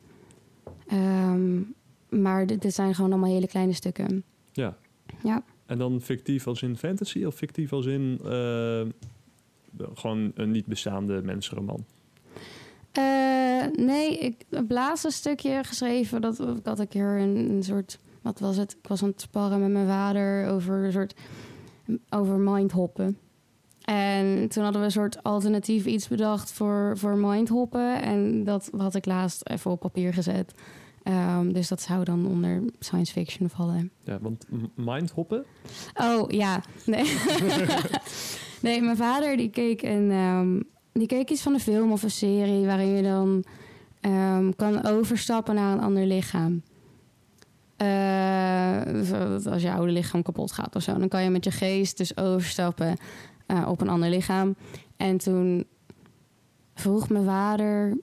Maar 2.21 2.47
dit, 2.47 2.73
zijn 2.73 2.95
gewoon 2.95 3.11
allemaal 3.11 3.33
hele 3.33 3.47
kleine 3.47 3.73
stukken. 3.73 4.23
Ja. 4.51 4.77
Ja. 5.23 5.43
En 5.65 5.77
dan 5.77 6.01
fictief 6.01 6.47
als 6.47 6.61
in 6.61 6.77
fantasy 6.77 7.23
of 7.23 7.35
fictief 7.35 7.73
als 7.73 7.85
in 7.85 8.19
eh, 8.23 8.81
gewoon 9.93 10.31
een 10.35 10.51
niet 10.51 10.65
bestaande 10.65 11.21
mensenroman? 11.23 11.85
Eh, 12.91 13.65
nee, 13.85 14.17
ik 14.17 14.45
heb 14.49 14.71
laatst 14.71 15.05
een 15.05 15.11
stukje 15.11 15.63
geschreven. 15.63 16.21
Dat 16.21 16.39
ik 16.39 16.65
had 16.65 16.79
een 16.79 16.87
keer 16.87 17.19
een, 17.19 17.49
een 17.49 17.63
soort. 17.63 17.99
Wat 18.21 18.39
was 18.39 18.57
het? 18.57 18.71
Ik 18.81 18.87
was 18.87 19.03
aan 19.03 19.09
het 19.09 19.21
sparren 19.21 19.59
met 19.59 19.71
mijn 19.71 19.87
vader 19.87 20.47
over 20.47 20.83
een 20.83 20.91
soort. 20.91 21.15
over 22.09 22.37
mindhoppen. 22.37 23.17
En 23.85 24.47
toen 24.49 24.63
hadden 24.63 24.81
we 24.81 24.87
een 24.87 24.93
soort 24.93 25.23
alternatief 25.23 25.85
iets 25.85 26.07
bedacht 26.07 26.51
voor, 26.51 26.97
voor 26.97 27.17
mindhoppen. 27.17 28.01
En 28.01 28.43
dat 28.43 28.69
had 28.77 28.95
ik 28.95 29.05
laatst 29.05 29.49
even 29.49 29.71
op 29.71 29.79
papier 29.79 30.13
gezet. 30.13 30.53
Ehm, 31.05 31.51
dus 31.51 31.67
dat 31.67 31.81
zou 31.81 32.03
dan 32.03 32.27
onder 32.27 32.63
science 32.79 33.11
fiction 33.11 33.49
vallen. 33.49 33.91
Ja, 34.03 34.19
want 34.21 34.45
mindhoppen? 34.75 35.45
Oh 35.93 36.29
ja, 36.29 36.63
nee. 36.85 37.03
nee, 38.61 38.81
mijn 38.81 38.97
vader 38.97 39.37
die 39.37 39.49
keek, 39.49 39.81
een, 39.81 40.11
ehm, 40.11 40.61
die 40.91 41.07
keek 41.07 41.29
iets 41.29 41.41
van 41.41 41.53
een 41.53 41.59
film 41.59 41.91
of 41.91 42.03
een 42.03 42.11
serie 42.11 42.65
waarin 42.65 42.87
je 42.87 43.01
dan 43.01 43.43
ehm, 44.01 44.51
kan 44.55 44.85
overstappen 44.85 45.55
naar 45.55 45.73
een 45.73 45.83
ander 45.83 46.05
lichaam. 46.05 46.61
Eh, 47.77 48.81
als 49.45 49.61
je 49.61 49.71
oude 49.71 49.91
lichaam 49.91 50.21
kapot 50.21 50.51
gaat 50.51 50.75
of 50.75 50.81
zo, 50.81 50.97
dan 50.97 51.07
kan 51.07 51.23
je 51.23 51.29
met 51.29 51.43
je 51.43 51.51
geest 51.51 51.97
dus 51.97 52.17
overstappen 52.17 52.97
eh, 53.45 53.67
op 53.67 53.81
een 53.81 53.89
ander 53.89 54.09
lichaam. 54.09 54.55
En 54.97 55.17
toen 55.17 55.65
vroeg 56.73 57.09
mijn 57.09 57.25
vader 57.25 57.97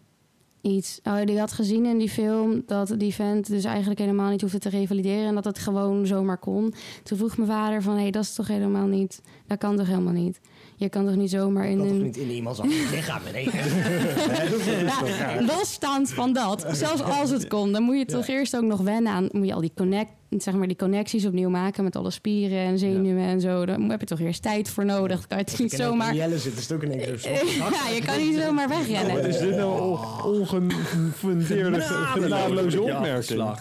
iets. 0.63 1.01
Oh, 1.05 1.25
die 1.25 1.39
had 1.39 1.53
gezien 1.53 1.85
in 1.85 1.99
die 1.99 2.09
film 2.09 2.63
dat 2.67 2.95
die 2.97 3.15
vent 3.15 3.47
dus 3.47 3.65
eigenlijk 3.65 4.01
helemaal 4.01 4.31
niet 4.31 4.41
hoefde 4.41 4.59
te 4.59 4.69
revalideren 4.69 5.27
en 5.27 5.35
dat 5.35 5.45
het 5.45 5.59
gewoon 5.59 6.07
zomaar 6.07 6.39
kon. 6.39 6.75
Toen 7.03 7.19
vroeg 7.19 7.37
mijn 7.37 7.49
vader 7.49 7.83
van, 7.83 7.95
hé, 7.95 8.01
hey, 8.01 8.11
dat 8.11 8.23
is 8.23 8.35
toch 8.35 8.49
helemaal 8.49 8.87
niet, 8.87 9.23
dat 9.47 9.59
kan 9.59 9.77
toch 9.77 9.87
helemaal 9.87 10.13
niet. 10.13 10.41
Je 10.83 10.89
kan 10.89 11.07
toch 11.07 11.15
niet 11.17 11.31
zomaar 11.31 11.67
in 11.67 11.77
kan 11.77 11.87
toch 11.87 11.97
een 11.97 12.03
niet 12.03 12.17
in 12.17 12.31
iemands 12.31 12.61
anders 12.61 12.91
lichaam? 12.91 13.21
Nee. 13.33 13.45
nou, 14.91 15.45
losstaand 15.45 16.11
van 16.13 16.33
dat, 16.33 16.67
zelfs 16.73 17.03
als 17.03 17.31
het 17.31 17.49
kon, 17.49 17.73
dan 17.73 17.83
moet 17.83 17.99
je 17.99 18.05
toch 18.05 18.27
eerst 18.29 18.57
ook 18.57 18.63
nog 18.63 18.81
wennen 18.81 19.13
aan, 19.13 19.29
moet 19.33 19.47
je 19.47 19.55
al 19.55 19.61
die 19.61 19.73
connect, 19.77 20.11
zeg 20.31 20.55
maar 20.55 20.67
die 20.67 20.77
connecties 20.77 21.27
opnieuw 21.27 21.49
maken 21.49 21.85
met 21.85 21.97
alle 21.97 22.11
spieren 22.11 22.59
en 22.59 22.79
zenuwen 22.79 23.25
en 23.25 23.41
zo. 23.41 23.67
Daar 23.67 23.81
heb 23.81 24.01
je 24.01 24.07
toch 24.07 24.21
eerst 24.21 24.43
tijd 24.43 24.69
voor 24.69 24.85
nodig. 24.85 25.19
Dan 25.19 25.29
kan 25.29 25.39
je 25.39 25.45
het 25.51 25.59
niet 25.59 25.73
zomaar. 25.73 26.15
Jelle 26.15 26.39
zit, 26.39 26.57
is 26.57 26.63
het 26.63 26.73
ook 26.73 26.83
in 26.83 26.91
één 26.91 27.01
ja, 27.23 27.89
je 27.95 28.03
kan 28.05 28.19
niet 28.19 28.37
zomaar 28.37 28.69
Wat 28.69 28.79
wegrennen. 28.79 29.25
is 29.25 29.39
dit 29.39 29.57
nou 29.57 29.81
on- 29.81 30.33
ongefundeerde, 30.41 31.81
genadeloze 31.81 32.81
opmerking? 32.83 33.59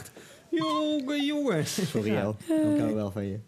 Jongen, 0.50 1.26
jongen. 1.26 1.66
Sorry, 1.68 2.16
El. 2.16 2.36
Ik 2.74 2.80
hou 2.80 2.94
wel 2.94 3.12
van 3.12 3.26
je. 3.26 3.40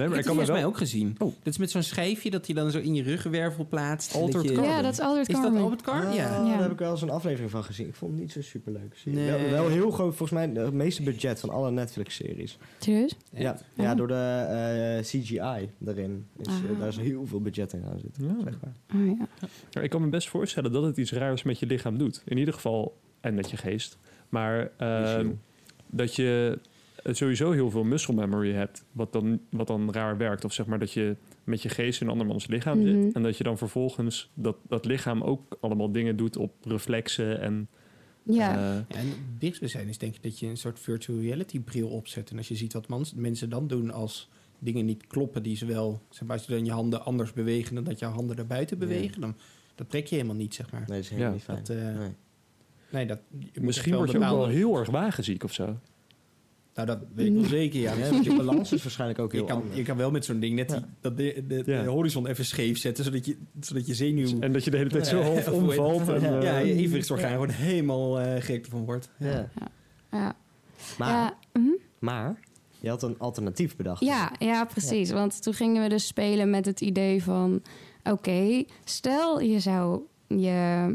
Nee, 0.00 0.08
maar 0.08 0.18
Ik 0.18 0.24
heb 0.24 0.34
volgens 0.34 0.56
mij 0.56 0.66
ook 0.66 0.76
gezien. 0.76 1.14
Oh. 1.18 1.32
Dat 1.42 1.52
is 1.52 1.58
met 1.58 1.70
zo'n 1.70 1.82
schijfje 1.82 2.30
dat 2.30 2.46
je 2.46 2.54
dan 2.54 2.70
zo 2.70 2.78
in 2.78 2.94
je 2.94 3.02
ruggenwervel 3.02 3.66
plaatst. 3.68 4.14
Altered 4.14 4.42
je- 4.48 4.52
carbon. 4.52 4.72
Ja, 4.72 4.82
dat 4.82 4.92
is 4.92 5.00
Albert 5.00 5.28
Is 5.28 5.34
dat. 5.34 5.56
Albert 5.56 5.82
Car? 5.82 6.06
Ah, 6.06 6.14
Ja. 6.14 6.44
Daar 6.44 6.62
heb 6.62 6.70
ik 6.72 6.78
wel 6.78 6.90
eens 6.90 7.02
een 7.02 7.10
aflevering 7.10 7.50
van 7.50 7.64
gezien. 7.64 7.86
Ik 7.88 7.94
vond 7.94 8.12
het 8.12 8.20
niet 8.20 8.32
zo 8.32 8.42
super 8.42 8.72
leuk. 8.72 8.96
Nee. 9.04 9.30
Wel, 9.30 9.50
wel 9.50 9.68
heel 9.68 9.90
groot, 9.90 10.16
volgens 10.16 10.30
mij 10.30 10.62
het 10.64 10.72
meeste 10.72 11.02
budget 11.02 11.40
van 11.40 11.50
alle 11.50 11.70
Netflix-series. 11.70 12.58
Serieus? 12.78 13.16
Ja, 13.32 13.56
ja, 13.74 13.94
door 13.94 14.08
de 14.08 14.14
eh, 14.14 15.02
CGI 15.04 15.70
daarin. 15.78 16.26
Is, 16.36 16.46
eh, 16.46 16.54
Ah. 16.72 16.78
daar 16.78 16.88
is 16.88 16.96
heel 16.96 17.26
veel 17.26 17.40
budget 17.40 17.72
in 17.72 17.82
gaan 17.82 17.98
zitten. 18.00 18.24
Ja. 18.24 18.34
Zeg 18.44 18.54
maar. 18.62 19.00
Oh, 19.00 19.06
ja. 19.18 19.48
Ja, 19.70 19.80
ik 19.80 19.90
kan 19.90 20.00
me 20.02 20.08
best 20.08 20.28
voorstellen 20.28 20.72
dat 20.72 20.82
het 20.82 20.96
iets 20.96 21.12
raars 21.12 21.42
met 21.42 21.58
je 21.58 21.66
lichaam 21.66 21.98
doet. 21.98 22.22
In 22.24 22.38
ieder 22.38 22.54
geval, 22.54 22.96
en 23.20 23.34
met 23.34 23.50
je 23.50 23.56
geest. 23.56 23.98
Maar 24.28 24.70
ehm, 24.76 25.28
dat 25.86 26.14
je 26.16 26.58
sowieso 27.04 27.50
heel 27.50 27.70
veel 27.70 27.84
muscle 27.84 28.14
memory 28.14 28.52
hebt. 28.52 28.84
Wat 28.92 29.12
dan, 29.12 29.40
wat 29.50 29.66
dan 29.66 29.92
raar 29.92 30.16
werkt. 30.16 30.44
Of 30.44 30.52
zeg 30.52 30.66
maar 30.66 30.78
dat 30.78 30.92
je 30.92 31.16
met 31.44 31.62
je 31.62 31.68
geest 31.68 32.00
in 32.00 32.06
een 32.06 32.12
andermans 32.12 32.46
lichaam 32.46 32.78
Mhm. 32.78 33.02
zit. 33.02 33.14
En 33.14 33.22
dat 33.22 33.36
je 33.36 33.44
dan 33.44 33.58
vervolgens 33.58 34.30
dat, 34.34 34.56
dat 34.68 34.84
lichaam 34.84 35.22
ook 35.22 35.56
allemaal 35.60 35.92
dingen 35.92 36.16
doet 36.16 36.36
op 36.36 36.52
reflexen. 36.64 37.40
En, 37.40 37.68
ja. 38.22 38.50
eh, 38.50 38.56
Ja, 38.88 38.96
en 38.98 39.06
het 39.06 39.16
dichtst 39.38 39.70
zijn 39.70 39.88
is 39.88 39.98
denk 39.98 40.14
ik 40.14 40.22
dat 40.22 40.38
je 40.38 40.46
een 40.46 40.56
soort 40.56 40.78
virtual 40.78 41.20
reality 41.20 41.60
bril 41.60 41.88
opzet. 41.88 42.30
En 42.30 42.36
als 42.36 42.48
je 42.48 42.56
ziet 42.56 42.72
wat 42.72 42.88
mans- 42.88 43.14
mensen 43.14 43.50
dan 43.50 43.66
doen 43.66 43.90
als 43.90 44.28
dingen 44.58 44.84
niet 44.84 45.06
kloppen 45.06 45.42
die 45.42 45.56
ze 45.56 45.66
wel... 45.66 46.02
Zeg 46.10 46.22
maar, 46.28 46.36
als 46.36 46.46
je 46.46 46.52
dan 46.52 46.64
je 46.64 46.70
handen 46.72 47.04
anders 47.04 47.32
bewegen 47.32 47.74
dan 47.74 47.84
dat 47.84 47.98
jouw 47.98 48.10
handen 48.12 48.36
naar 48.36 48.46
buiten 48.46 48.78
Ja. 48.80 48.86
bewegen... 48.86 49.20
dan 49.20 49.34
dat 49.74 49.90
trek 49.90 50.06
je 50.06 50.14
helemaal 50.14 50.36
niet, 50.36 50.54
zeg 50.54 50.70
maar. 50.70 50.80
Nee, 50.80 50.88
dat 50.88 50.98
is 50.98 51.08
helemaal 51.08 51.28
Ja, 51.28 51.34
niet 51.34 51.44
fijn. 51.44 51.58
dat, 51.64 51.76
eh, 51.76 51.98
nee. 51.98 52.14
Nee, 52.92 53.06
dat, 53.06 53.18
je 53.52 53.60
misschien 53.60 53.94
word 53.94 54.10
je 54.10 54.16
ook 54.16 54.22
wel 54.24 54.46
heel 54.46 54.76
erg 54.78 54.88
wagenziek 54.90 55.44
of 55.44 55.52
zo. 55.52 55.76
Nou, 56.84 56.98
dat 56.98 57.08
weet 57.14 57.26
ik 57.26 57.34
wel 57.34 57.44
zeker, 57.44 57.80
ja. 57.80 57.94
Ja, 57.94 58.10
want 58.10 58.24
je 58.24 58.36
balans 58.36 58.72
is 58.72 58.82
waarschijnlijk 58.82 59.18
ook 59.18 59.30
Je 59.32 59.36
heel 59.38 59.46
kan, 59.46 59.56
anders. 59.56 59.76
je 59.76 59.82
kan 59.82 59.96
wel 59.96 60.10
met 60.10 60.24
zo'n 60.24 60.40
ding 60.40 60.54
net 60.54 60.68
die, 60.68 60.76
Ja. 60.78 60.88
dat 61.00 61.16
de, 61.16 61.44
de, 61.48 61.62
Ja. 61.66 61.82
de 61.82 61.88
horizon 61.88 62.26
even 62.26 62.44
scheef 62.44 62.78
zetten, 62.78 63.04
zodat 63.04 63.26
je, 63.26 63.36
zodat 63.60 63.86
je 63.86 63.94
zenuw... 63.94 64.40
En 64.40 64.52
dat 64.52 64.64
je 64.64 64.70
de 64.70 64.76
hele 64.76 64.88
tijd 64.90 65.06
zo 65.06 65.18
Ja, 65.18 65.24
half 65.24 65.48
omvalt. 65.62 66.08
En, 66.08 66.20
Ja, 66.20 66.36
eh, 66.38 66.42
ja, 66.42 66.58
je 66.58 66.74
evenwichtsorgaan 66.74 67.30
gewoon 67.30 67.48
helemaal 67.50 68.20
eh, 68.20 68.42
gek 68.42 68.64
ervan 68.64 68.84
wordt. 68.84 69.10
Ja. 69.18 69.48
Ja. 70.10 70.36
Maar, 70.98 71.08
Ja, 71.08 71.38
mhm. 71.52 71.68
maar, 71.98 72.40
je 72.80 72.88
had 72.88 73.02
een 73.02 73.18
alternatief 73.18 73.76
bedacht. 73.76 74.00
ja, 74.04 74.32
ja, 74.38 74.64
precies. 74.64 75.10
Want 75.10 75.42
toen 75.42 75.54
gingen 75.54 75.82
we 75.82 75.88
dus 75.88 76.06
spelen 76.06 76.50
met 76.50 76.66
het 76.66 76.80
idee 76.80 77.22
van... 77.22 77.62
Oké, 78.04 78.64
stel 78.84 79.40
je 79.40 79.60
zou 79.60 80.00
je 80.26 80.86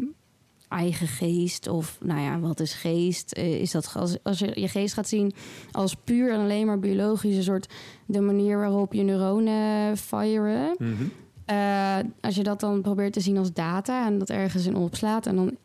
eigen 0.69 1.07
geest 1.07 1.67
of... 1.67 1.97
Nou 2.01 2.21
ja, 2.21 2.39
wat 2.39 2.59
is 2.59 2.73
geest? 2.73 3.31
Eh, 3.31 3.61
Is 3.61 3.71
dat 3.71 3.91
als, 3.95 4.17
als 4.23 4.39
je 4.39 4.59
je 4.59 4.67
geest 4.67 4.93
gaat 4.93 5.07
zien 5.07 5.33
als 5.71 5.95
puur 6.03 6.31
en 6.31 6.39
alleen 6.39 6.65
maar 6.65 6.79
biologisch... 6.79 7.35
een 7.35 7.43
soort 7.43 7.73
de 8.05 8.21
manier 8.21 8.57
waarop 8.57 8.93
je 8.93 9.03
neuronen 9.03 9.97
firen... 9.97 10.75
mhm. 10.77 11.03
Eh, 11.45 11.97
als 12.21 12.35
je 12.35 12.43
dat 12.43 12.59
dan 12.59 12.81
probeert 12.81 13.13
te 13.13 13.19
zien 13.19 13.37
als 13.37 13.53
data 13.53 14.05
en 14.05 14.17
dat 14.17 14.29
ergens 14.29 14.65
in 14.65 14.75
opslaat 14.75 15.25
en 15.25 15.35
dan 15.35 15.57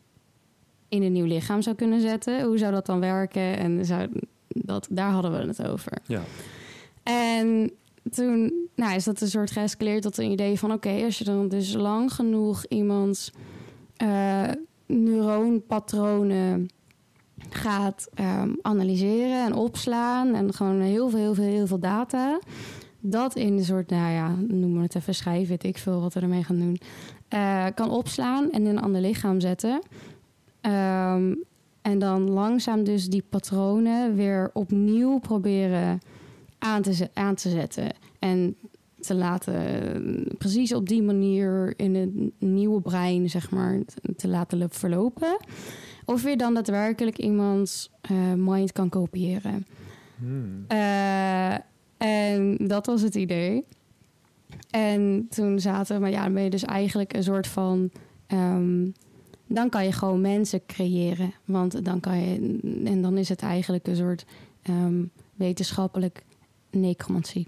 in 0.89 1.03
een 1.03 1.11
nieuw 1.11 1.25
lichaam 1.25 1.61
zou 1.61 1.75
kunnen 1.75 2.01
zetten, 2.01 2.43
hoe 2.43 2.57
zou 2.57 2.71
dat 2.71 2.85
dan 2.85 2.99
werken? 2.99 3.57
En 3.57 3.85
zou 3.85 4.09
dat, 4.47 4.87
daar 4.91 5.11
hadden 5.11 5.31
we 5.31 5.47
het 5.47 5.67
over. 5.67 5.97
Ja. 6.05 6.21
En 7.03 7.71
toen 8.11 8.53
nou, 8.75 8.95
is 8.95 9.03
dat 9.03 9.21
een 9.21 9.27
soort 9.27 9.51
geëscaleerd 9.51 10.01
tot 10.01 10.17
een 10.17 10.31
idee 10.31 10.59
van: 10.59 10.71
oké, 10.71 11.03
als 11.03 11.17
je 11.17 11.23
dan 11.23 11.47
dus 11.47 11.73
lang 11.73 12.13
genoeg 12.13 12.65
iemands 12.65 13.31
eh, 13.97 14.49
neuroonpatronen 14.91 16.69
gaat 17.49 18.09
ehm, 18.13 18.49
analyseren 18.61 19.45
en 19.45 19.53
opslaan 19.53 20.35
en 20.35 20.53
gewoon 20.53 20.81
heel 20.81 21.09
veel, 21.09 21.19
heel 21.19 21.33
veel, 21.33 21.43
heel 21.43 21.67
veel 21.67 21.79
data. 21.79 22.39
Dat 22.99 23.35
in 23.35 23.57
een 23.57 23.65
soort, 23.65 23.89
nou 23.89 24.11
ja, 24.11 24.35
noemen 24.47 24.77
we 24.77 24.83
het 24.83 24.95
even 24.95 25.15
schrijven, 25.15 25.47
weet 25.47 25.63
ik 25.63 25.77
veel 25.77 26.01
wat 26.01 26.13
we 26.13 26.19
ermee 26.19 26.43
gaan 26.43 26.59
doen. 26.59 26.77
eh, 27.27 27.65
kan 27.75 27.89
opslaan 27.89 28.51
en 28.51 28.61
in 28.61 28.65
een 28.65 28.81
ander 28.81 29.01
lichaam 29.01 29.39
zetten. 29.39 29.81
Ehm, 30.61 31.33
en 31.81 31.99
dan 31.99 32.29
langzaam 32.29 32.83
dus 32.83 33.07
die 33.07 33.23
patronen 33.29 34.15
weer 34.15 34.49
opnieuw 34.53 35.19
proberen 35.19 35.99
aan 36.59 36.81
te, 36.81 37.09
aan 37.13 37.35
te 37.35 37.49
zetten. 37.49 37.87
En 38.19 38.55
te 39.01 39.15
laten, 39.15 40.27
precies 40.37 40.73
op 40.73 40.87
die 40.87 41.01
manier 41.03 41.73
in 41.77 41.95
het 41.95 42.09
nieuwe 42.39 42.81
brein, 42.81 43.29
zeg 43.29 43.51
maar, 43.51 43.79
te 44.15 44.27
laten 44.27 44.57
lo- 44.57 44.65
verlopen. 44.69 45.37
Of 46.05 46.23
je 46.23 46.37
dan 46.37 46.53
daadwerkelijk 46.53 47.17
iemands 47.17 47.89
eh, 48.01 48.33
mind 48.33 48.71
kan 48.71 48.89
kopiëren. 48.89 49.65
Hmm. 50.17 50.65
Eh, 50.67 51.53
en 51.97 52.57
dat 52.67 52.85
was 52.85 53.01
het 53.01 53.15
idee. 53.15 53.63
En 54.69 55.27
toen 55.29 55.59
zaten 55.59 55.95
we, 55.95 56.01
maar 56.01 56.09
ja, 56.11 56.23
dan 56.23 56.33
ben 56.33 56.43
je 56.43 56.49
dus 56.49 56.63
eigenlijk 56.65 57.13
een 57.13 57.23
soort 57.23 57.47
van. 57.47 57.91
ehm, 58.27 58.87
dan 59.47 59.69
kan 59.69 59.83
je 59.85 59.91
gewoon 59.91 60.21
mensen 60.21 60.65
creëren. 60.65 61.33
Want 61.45 61.85
dan 61.85 61.99
kan 61.99 62.17
je. 62.21 62.59
En 62.85 63.01
dan 63.01 63.17
is 63.17 63.29
het 63.29 63.41
eigenlijk 63.41 63.87
een 63.87 63.95
soort 63.95 64.25
ehm, 64.61 65.03
wetenschappelijk 65.35 66.23
necromantie. 66.69 67.47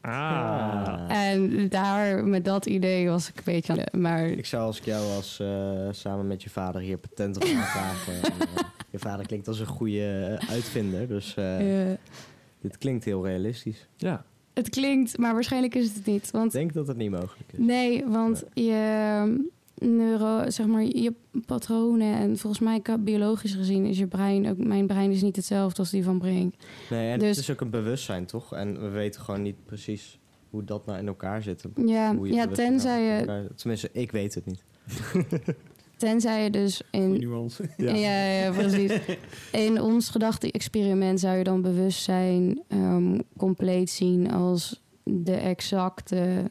Ah. 0.00 1.04
En 1.08 1.68
daar, 1.68 2.24
met 2.24 2.44
dat 2.44 2.66
idee 2.66 3.08
was 3.08 3.28
ik 3.28 3.36
een 3.36 3.42
beetje 3.44 3.72
aan. 3.72 4.00
Maar 4.00 4.26
Ik 4.26 4.46
zou 4.46 4.62
als 4.62 4.78
ik 4.78 4.84
jou 4.84 5.14
als 5.14 5.40
eh, 5.40 5.88
samen 5.90 6.26
met 6.26 6.42
je 6.42 6.50
vader 6.50 6.80
hier 6.80 6.98
patent 6.98 7.36
op 7.36 7.42
aanvragen. 7.44 8.12
en, 8.14 8.40
eh, 8.40 8.62
je 8.90 8.98
vader 8.98 9.26
klinkt 9.26 9.48
als 9.48 9.60
een 9.60 9.66
goede 9.66 10.38
eh, 10.40 10.50
uitvinder, 10.50 11.08
dus 11.08 11.34
dit 12.60 12.78
klinkt 12.78 13.04
heel 13.04 13.26
realistisch. 13.26 13.88
Ja. 13.96 14.24
het 14.54 14.68
klinkt, 14.68 15.18
maar 15.18 15.32
waarschijnlijk 15.34 15.74
is 15.74 15.86
het 15.86 15.96
het 15.96 16.06
niet. 16.06 16.30
Want 16.30 16.46
Ik 16.46 16.52
denk 16.52 16.72
dat 16.72 16.86
het 16.86 16.96
niet 16.96 17.10
mogelijk 17.10 17.52
is. 17.52 17.58
Nee, 17.58 18.04
want 18.06 18.44
je 18.54 19.46
neuro, 19.80 20.50
zeg 20.50 20.66
maar, 20.66 20.82
je 20.82 21.12
patronen 21.46 22.14
en 22.14 22.38
volgens 22.38 22.62
mij 22.62 22.82
biologisch 23.00 23.54
gezien 23.54 23.84
is 23.86 23.98
je 23.98 24.06
brein 24.06 24.48
ook 24.48 24.58
mijn 24.58 24.86
brein 24.86 25.10
is 25.10 25.22
niet 25.22 25.36
hetzelfde 25.36 25.78
als 25.78 25.90
die 25.90 26.04
van 26.04 26.18
Brink. 26.18 26.54
Nee, 26.90 27.10
en 27.12 27.18
Dus- 27.18 27.28
het 27.28 27.38
is 27.38 27.50
ook 27.50 27.60
een 27.60 27.70
bewustzijn, 27.70 28.26
toch? 28.26 28.54
En 28.54 28.80
we 28.80 28.88
weten 28.88 29.20
gewoon 29.20 29.42
niet 29.42 29.64
precies 29.64 30.18
hoe 30.50 30.64
dat 30.64 30.86
nou 30.86 30.98
in 30.98 31.06
elkaar 31.06 31.42
zit. 31.42 31.64
Ja, 31.86 32.14
Hoe 32.16 32.26
je 32.26 32.32
ja 32.34 32.40
bewustzijn 32.42 32.70
tenzij 32.70 33.02
je, 33.02 33.18
elkaar- 33.18 33.54
Tenminste, 33.54 33.88
ik 33.92 34.10
weet 34.12 34.34
het 34.34 34.46
niet. 34.46 34.64
tenzij 35.96 36.42
je 36.44 36.50
dus 36.50 36.82
in 36.90 37.10
nuance. 37.18 37.68
ja. 37.76 37.94
Ja, 37.94 38.24
ja, 38.24 38.50
precies. 38.52 38.92
In 39.66 39.80
ons 39.80 40.08
gedachte-experiment 40.08 41.20
zou 41.20 41.36
je 41.36 41.44
dan 41.44 41.62
bewustzijn 41.62 42.62
ehm, 42.68 43.18
compleet 43.36 43.90
zien 43.90 44.30
als 44.32 44.82
de 45.04 45.34
exacte, 45.34 46.50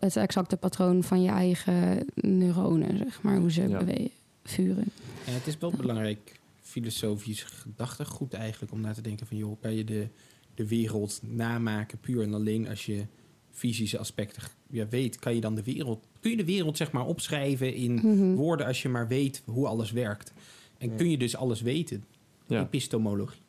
het 0.00 0.16
exacte 0.16 0.56
patroon 0.56 1.02
van 1.02 1.22
je 1.22 1.28
eigen 1.30 2.06
neuronen, 2.14 2.96
zeg 2.98 3.22
maar, 3.22 3.36
hoe 3.38 3.50
ze 3.52 3.68
Ja. 3.68 3.78
bewegen, 3.78 4.10
vuren. 4.44 4.84
En 5.26 5.34
het 5.34 5.46
is 5.46 5.58
wel 5.58 5.70
belangrijk 5.70 6.40
filosofisch 6.60 7.42
gedachtegoed 7.42 8.34
eigenlijk 8.34 8.72
om 8.72 8.80
na 8.80 8.92
te 8.92 9.00
denken 9.00 9.26
van 9.26 9.36
joh, 9.36 9.60
kan 9.60 9.74
je 9.74 9.84
de, 9.84 10.08
de 10.54 10.68
wereld 10.68 11.20
namaken 11.22 11.98
puur 11.98 12.22
en 12.22 12.34
alleen 12.34 12.68
als 12.68 12.86
je 12.86 13.06
fysische 13.50 13.98
aspecten 13.98 14.42
ja, 14.70 14.88
weet, 14.88 15.18
kan 15.18 15.34
je 15.34 15.40
dan 15.40 15.54
de 15.54 15.62
wereld, 15.62 16.06
kun 16.20 16.30
je 16.30 16.36
de 16.36 16.44
wereld 16.44 16.76
zeg 16.76 16.92
maar 16.92 17.06
opschrijven 17.06 17.74
in 17.74 17.94
Mhm. 17.94 18.34
woorden 18.34 18.66
als 18.66 18.82
je 18.82 18.88
maar 18.88 19.08
weet 19.08 19.42
hoe 19.44 19.66
alles 19.66 19.90
werkt. 19.92 20.32
En 20.78 20.90
Ja. 20.90 20.96
kun 20.96 21.10
je 21.10 21.18
dus 21.18 21.36
alles 21.36 21.60
weten. 21.60 22.04
Ja. 22.46 22.60
Epistemologie. 22.62 23.40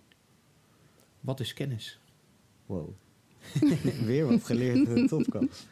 Wat 1.20 1.40
is 1.40 1.54
kennis? 1.54 2.00
Wow. 2.66 2.90
Weer 4.06 4.26
wat 4.28 4.44
geleerd 4.44 4.76
in 4.88 4.94
de 4.96 5.08
topkast. 5.08 5.68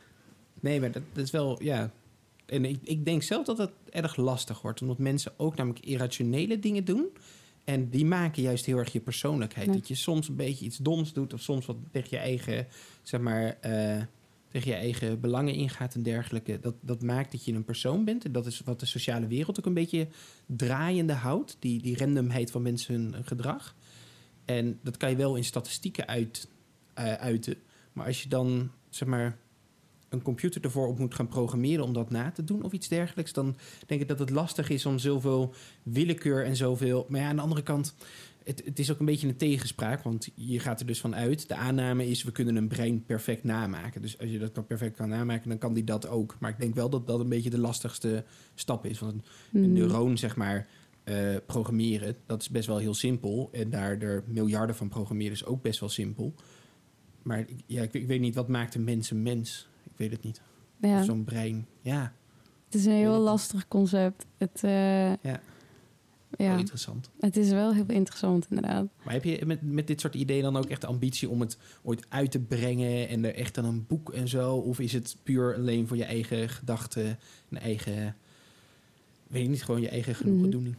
Nee, 0.60 0.80
maar 0.80 0.92
dat, 0.92 1.04
dat 1.14 1.24
is 1.24 1.32
wel, 1.32 1.64
ja. 1.64 1.92
En 2.46 2.66
ik, 2.66 2.80
ik 2.84 3.06
denk 3.06 3.24
zelf 3.24 3.46
dat 3.46 3.58
het 3.58 3.72
erg 3.90 4.16
lastig 4.16 4.62
wordt, 4.62 4.82
omdat 4.82 4.98
mensen 4.98 5.32
ook 5.38 5.56
namelijk 5.56 5.86
irrationele 5.86 6.60
dingen 6.60 6.86
doen. 6.86 7.08
En 7.64 7.90
die 7.90 8.06
maken 8.06 8.42
juist 8.42 8.66
heel 8.66 8.78
erg 8.78 8.92
je 8.92 9.00
persoonlijkheid. 9.00 9.68
Ja. 9.68 9.74
Dat 9.74 9.88
je 9.88 9.96
soms 9.96 10.28
een 10.28 10.36
beetje 10.36 10.66
iets 10.66 10.78
doms 10.78 11.14
doet, 11.14 11.34
of 11.34 11.42
soms 11.42 11.66
wat 11.66 11.76
tegen 11.92 12.10
je 12.10 12.18
eigen, 12.18 12.68
zeg 13.02 13.22
maar, 13.22 13.58
eh, 13.62 14.02
tegen 14.48 14.72
je 14.72 14.78
eigen 14.78 15.20
belangen 15.20 15.54
ingaat 15.54 15.96
en 15.96 16.04
dergelijke. 16.04 16.60
Dat, 16.60 16.76
dat 16.82 17.02
maakt 17.02 17.32
dat 17.32 17.46
je 17.46 17.54
een 17.54 17.64
persoon 17.64 18.06
bent. 18.06 18.26
En 18.26 18.32
dat 18.32 18.46
is 18.46 18.62
wat 18.66 18.80
de 18.80 18.86
sociale 18.86 19.28
wereld 19.28 19.60
ook 19.60 19.66
een 19.66 19.74
beetje 19.74 20.08
draaiende 20.46 21.14
houdt. 21.14 21.58
Die, 21.60 21.82
die 21.82 21.98
randomheid 21.98 22.52
van 22.52 22.62
mensen 22.62 22.94
hun, 22.94 23.14
hun 23.14 23.26
gedrag. 23.26 23.76
En 24.46 24.80
dat 24.84 24.98
kan 24.98 25.10
je 25.10 25.16
wel 25.16 25.36
in 25.36 25.44
statistieken 25.44 26.08
uit, 26.08 26.48
eh, 26.94 27.14
uiten. 27.14 27.56
Maar 27.94 28.06
als 28.06 28.24
je 28.24 28.30
dan, 28.30 28.72
zeg 28.90 29.08
maar, 29.08 29.38
een 30.10 30.22
computer 30.22 30.64
ervoor 30.64 30.88
op 30.88 31.00
moet 31.00 31.16
gaan 31.16 31.28
programmeren 31.28 31.84
om 31.84 31.94
dat 31.94 32.10
na 32.10 32.32
te 32.32 32.44
doen 32.44 32.64
of 32.64 32.72
iets 32.72 32.88
dergelijks, 32.88 33.34
dan 33.34 33.56
denk 33.86 34.02
ik 34.02 34.08
dat 34.08 34.20
het 34.20 34.30
lastig 34.30 34.70
is 34.70 34.86
om 34.86 35.00
zoveel 35.00 35.54
willekeur 35.84 36.46
en 36.46 36.56
zoveel. 36.56 37.06
Maar 37.10 37.22
ja, 37.22 37.28
aan 37.28 37.36
de 37.36 37.42
andere 37.42 37.64
kant, 37.64 37.96
het, 38.44 38.62
het 38.66 38.80
is 38.80 38.92
ook 38.92 39.00
een 39.00 39.06
beetje 39.06 39.28
een 39.28 39.38
tegenspraak, 39.38 40.04
want 40.04 40.30
je 40.36 40.60
gaat 40.60 40.80
er 40.80 40.86
dus 40.86 41.00
van 41.00 41.16
uit. 41.16 41.48
De 41.48 41.56
aanname 41.56 42.08
is, 42.08 42.24
we 42.24 42.32
kunnen 42.32 42.56
een 42.56 42.68
brein 42.68 43.04
perfect 43.06 43.44
namaken. 43.44 44.02
Dus 44.02 44.20
als 44.20 44.30
je 44.30 44.40
dat 44.40 44.68
perfect 44.68 44.96
kan 44.96 45.10
namaken, 45.10 45.50
dan 45.50 45.58
kan 45.58 45.74
die 45.74 45.84
dat 45.84 46.08
ook. 46.08 46.36
Maar 46.40 46.50
ik 46.50 46.60
denk 46.60 46.76
wel 46.76 46.90
dat 46.90 47.08
dat 47.08 47.20
een 47.20 47.30
beetje 47.30 47.50
de 47.50 47.60
lastigste 47.60 48.24
stap 48.56 48.86
is. 48.86 49.00
Want 49.00 49.14
een 49.54 49.62
Mm. 49.62 49.74
neuroon, 49.74 50.18
zeg 50.18 50.36
maar, 50.36 50.68
eh, 51.04 51.36
programmeren, 51.46 52.16
dat 52.26 52.42
is 52.42 52.50
best 52.50 52.68
wel 52.68 52.78
heel 52.78 52.94
simpel. 52.94 53.50
En 53.52 53.70
daar 53.70 54.02
er 54.02 54.24
miljarden 54.28 54.76
van 54.76 54.90
programmeren 54.90 55.34
is 55.34 55.46
ook 55.46 55.62
best 55.62 55.80
wel 55.80 55.90
simpel. 55.90 56.34
Maar 57.22 57.46
ja, 57.66 57.82
ik, 57.82 57.94
ik 57.94 58.08
weet 58.08 58.20
niet, 58.20 58.36
wat 58.36 58.48
maakt 58.48 58.76
een 58.76 58.84
mens 58.84 59.12
een 59.12 59.22
mens? 59.22 59.68
Ik 59.98 60.04
weet 60.04 60.12
het 60.12 60.24
niet. 60.24 60.42
Ja, 60.82 61.04
Zo'n 61.04 61.24
brein, 61.24 61.68
ja, 61.82 62.14
het 62.66 62.76
is 62.76 62.86
een 62.86 62.92
heel 62.92 63.20
lastig 63.20 63.68
concept. 63.68 64.26
Het, 64.38 64.64
eh, 64.64 65.10
Ja. 65.10 65.18
ja, 65.24 65.40
wel 66.38 66.58
interessant. 66.58 67.10
het 67.20 67.38
is 67.38 67.50
wel 67.50 67.74
heel 67.74 67.86
interessant 67.88 68.46
inderdaad. 68.50 68.88
Maar 69.04 69.14
heb 69.14 69.24
je 69.24 69.46
met, 69.46 69.62
met 69.62 69.88
dit 69.88 70.02
soort 70.02 70.16
ideeën 70.16 70.42
dan 70.44 70.58
ook 70.58 70.66
echt 70.66 70.82
de 70.82 70.88
ambitie 70.88 71.30
om 71.30 71.40
het 71.42 71.58
ooit 71.84 72.06
uit 72.10 72.32
te 72.32 72.40
brengen 72.40 73.08
en 73.08 73.26
er 73.26 73.36
echt 73.36 73.56
dan 73.56 73.66
een 73.66 73.86
boek 73.88 74.14
en 74.14 74.28
zo? 74.28 74.56
Of 74.56 74.80
is 74.80 74.94
het 74.94 75.18
puur 75.24 75.56
alleen 75.56 75.88
voor 75.88 75.98
je 75.98 76.06
eigen 76.06 76.50
gedachten 76.50 77.20
en 77.50 77.58
eigen, 77.62 78.16
weet 79.28 79.44
ik 79.44 79.50
niet, 79.50 79.64
gewoon 79.64 79.82
je 79.82 79.90
eigen 79.90 80.16
genoegendoening? 80.16 80.76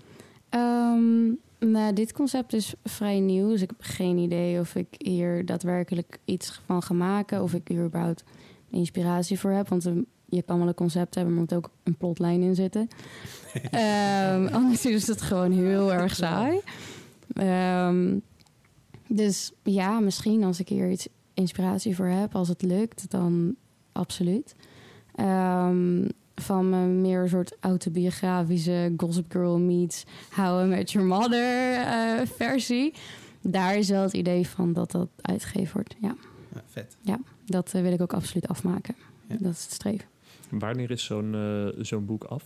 Ehm, 0.48 1.26
nou, 1.70 1.92
dit 1.92 2.12
concept 2.12 2.52
is 2.52 2.74
vrij 2.85 3.20
nieuw, 3.20 3.48
dus 3.48 3.62
ik 3.62 3.70
heb 3.70 3.81
geen 3.81 4.18
idee 4.18 4.61
of 4.61 4.74
ik 4.74 4.87
hier 4.98 5.46
daadwerkelijk 5.46 6.18
iets 6.24 6.61
van 6.66 6.83
ga 6.83 6.94
maken. 6.94 7.42
Of 7.42 7.54
ik 7.54 7.70
überhaupt 7.70 8.24
inspiratie 8.70 9.38
voor 9.38 9.50
heb. 9.50 9.68
Want 9.68 9.85
een- 9.85 10.07
je 10.31 10.42
kan 10.42 10.59
wel 10.59 10.68
een 10.68 10.74
concept 10.74 11.14
hebben, 11.14 11.33
maar 11.33 11.42
moet 11.42 11.54
ook 11.54 11.70
een 11.83 11.96
plotlijn 11.96 12.42
in 12.42 12.54
zitten. 12.54 12.88
Ehm, 13.70 14.46
anders 14.46 14.87
is 14.87 15.07
het 15.07 15.22
gewoon 15.22 15.52
heel 15.52 15.92
erg 15.92 16.14
saai. 16.14 16.61
Ehm, 17.33 18.18
dus 19.07 19.52
ja, 19.62 20.00
misschien 20.00 20.44
als 20.44 20.61
ik 20.61 20.68
hier 20.68 20.90
iets 20.90 21.09
inspiratie 21.35 21.96
voor 21.96 22.07
heb, 22.07 22.35
als 22.35 22.48
het 22.48 22.62
lukt, 22.62 23.11
dan 23.11 23.54
absoluut. 23.92 24.54
Ehm, 25.14 26.09
van 26.35 26.68
mijn 26.70 27.00
meer 27.00 27.22
een 27.22 27.28
soort 27.28 27.57
autobiografische 27.61 28.92
Gossip 28.96 29.33
Girl 29.33 29.59
meets 29.59 30.04
How 30.37 30.64
I 30.64 30.68
Met 30.68 30.90
Your 30.92 31.09
Mother 31.09 31.74
eh, 31.74 32.26
versie. 32.37 32.94
Daar 33.42 33.76
is 33.76 33.88
wel 33.88 34.02
het 34.02 34.12
idee 34.12 34.48
van 34.48 34.72
dat 34.72 34.90
dat 34.90 35.09
uitgegeven 35.22 35.72
wordt. 35.74 35.94
Ja, 36.00 36.14
Ja, 36.54 36.62
vet. 36.66 36.96
Dat 37.50 37.72
eh, 37.74 37.82
wil 37.82 37.92
ik 37.92 38.00
ook 38.00 38.12
absoluut 38.12 38.48
afmaken. 38.48 38.94
Ja. 39.28 39.37
Dat 39.40 39.52
is 39.52 39.62
het 39.62 39.72
streven. 39.72 40.08
Wanneer 40.50 40.90
is 40.90 41.04
zo'n 41.04 41.34
eh, 41.34 41.84
zo'n 41.84 42.06
boek 42.06 42.24
af? 42.24 42.44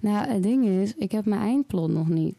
Nou, 0.00 0.28
het 0.28 0.42
ding 0.42 0.64
is, 0.66 0.94
ik 0.94 1.12
heb 1.12 1.24
mijn 1.24 1.40
eindplot 1.40 1.90
nog 1.90 2.08
niet. 2.08 2.36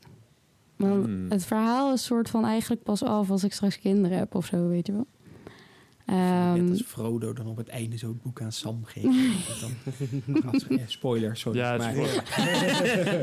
Want 0.76 1.06
Hmm. 1.06 1.26
het 1.30 1.46
verhaal 1.46 1.94
is 1.94 2.04
soort 2.06 2.30
van 2.30 2.46
eigenlijk 2.46 2.84
pas 2.84 3.04
af 3.04 3.32
als 3.32 3.44
ik 3.44 3.54
straks 3.54 3.80
kinderen 3.80 4.18
heb 4.18 4.36
of 4.36 4.46
zo, 4.46 4.68
weet 4.68 4.88
je 4.88 4.94
wel. 4.94 5.08
Ehm, 6.10 6.62
Net 6.62 6.70
als 6.70 6.82
Frodo 6.88 7.34
dan 7.34 7.48
op 7.48 7.58
het 7.58 7.68
einde 7.68 7.98
zo 7.98 8.08
het 8.08 8.22
boek 8.22 8.42
aan 8.42 8.52
Sam 8.52 8.84
geeft. 8.86 9.06
dan, 9.62 9.72
Ja, 10.70 10.84
spoiler, 10.86 11.38
sorry. 11.38 11.58
Ja, 11.60 11.80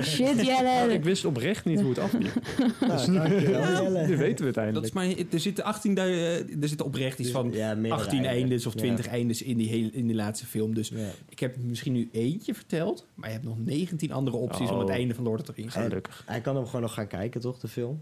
shit, 0.02 0.46
Jelle. 0.46 0.92
ik 0.92 1.04
wist 1.04 1.24
oprecht 1.24 1.64
niet 1.64 1.80
hoe 1.80 1.88
het 1.88 1.98
afliep. 1.98 2.32
Nou, 2.80 3.40
Jelle. 3.40 4.06
Nu 4.06 4.16
weten 4.16 4.38
we 4.38 4.44
het 4.46 4.54
dat 4.54 4.56
eindelijk. 4.56 4.86
is 4.86 4.92
maar, 4.92 5.06
er 5.30 5.40
zitten 5.40 5.64
18 5.64 5.96
eh, 5.98 6.36
er 6.62 6.68
zitten 6.68 6.86
oprecht 6.86 7.18
iets 7.18 7.30
van 7.30 7.50
Ja, 7.52 7.74
meerdere 7.74 7.94
18 7.94 8.12
einden. 8.18 8.30
eindes 8.32 8.66
of 8.66 8.72
Ja. 8.72 8.78
20 8.80 9.06
eindes 9.06 9.42
in 9.42 9.56
die, 9.56 9.68
hele, 9.68 9.90
in 9.90 10.06
die 10.06 10.16
laatste 10.16 10.46
film. 10.46 10.74
Dus 10.74 10.88
Ja. 10.88 11.08
ik 11.28 11.38
heb 11.38 11.56
misschien 11.56 11.92
nu 11.92 12.08
eentje 12.12 12.54
verteld, 12.54 13.06
maar 13.14 13.28
je 13.28 13.34
hebt 13.34 13.46
nog 13.46 13.56
19 13.64 14.12
andere 14.12 14.36
opties 14.36 14.70
om 14.70 14.78
het 14.78 14.88
Oh. 14.88 14.94
einde 14.94 15.14
van 15.14 15.24
Lord 15.24 15.40
of 15.40 15.46
the 15.46 15.52
Rings. 15.56 15.74
Gelukkig. 15.74 16.22
Hij 16.26 16.40
kan 16.40 16.56
hem 16.56 16.66
gewoon 16.66 16.80
nog 16.80 16.94
gaan 16.94 17.06
kijken, 17.06 17.40
toch, 17.40 17.58
de 17.58 17.68
film? 17.68 18.00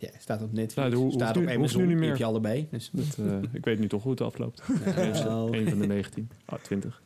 Ja, 0.00 0.08
staat 0.18 0.42
op 0.42 0.52
Netflix, 0.52 0.74
Nou, 0.74 0.90
dat 0.90 1.12
staat 1.12 1.20
hoeft 1.22 1.36
op 1.36 1.42
nu- 1.42 1.48
nu 1.48 1.56
Amazon, 1.56 1.80
niet 1.80 1.88
die 1.90 1.98
meer. 1.98 2.08
heb 2.08 2.18
je 2.18 2.24
allebei. 2.24 2.68
Dus 2.70 2.90
Dat, 2.92 3.18
eh, 3.26 3.38
ik 3.52 3.64
weet 3.64 3.78
nu 3.78 3.86
toch 3.88 4.02
hoe 4.02 4.10
het 4.10 4.20
afloopt. 4.20 4.62
Oh. 5.26 5.48
Een 5.56 5.68
van 5.68 5.78
de 5.78 5.86
19. 5.86 6.28
Ah, 6.44 6.58
20. 6.62 7.02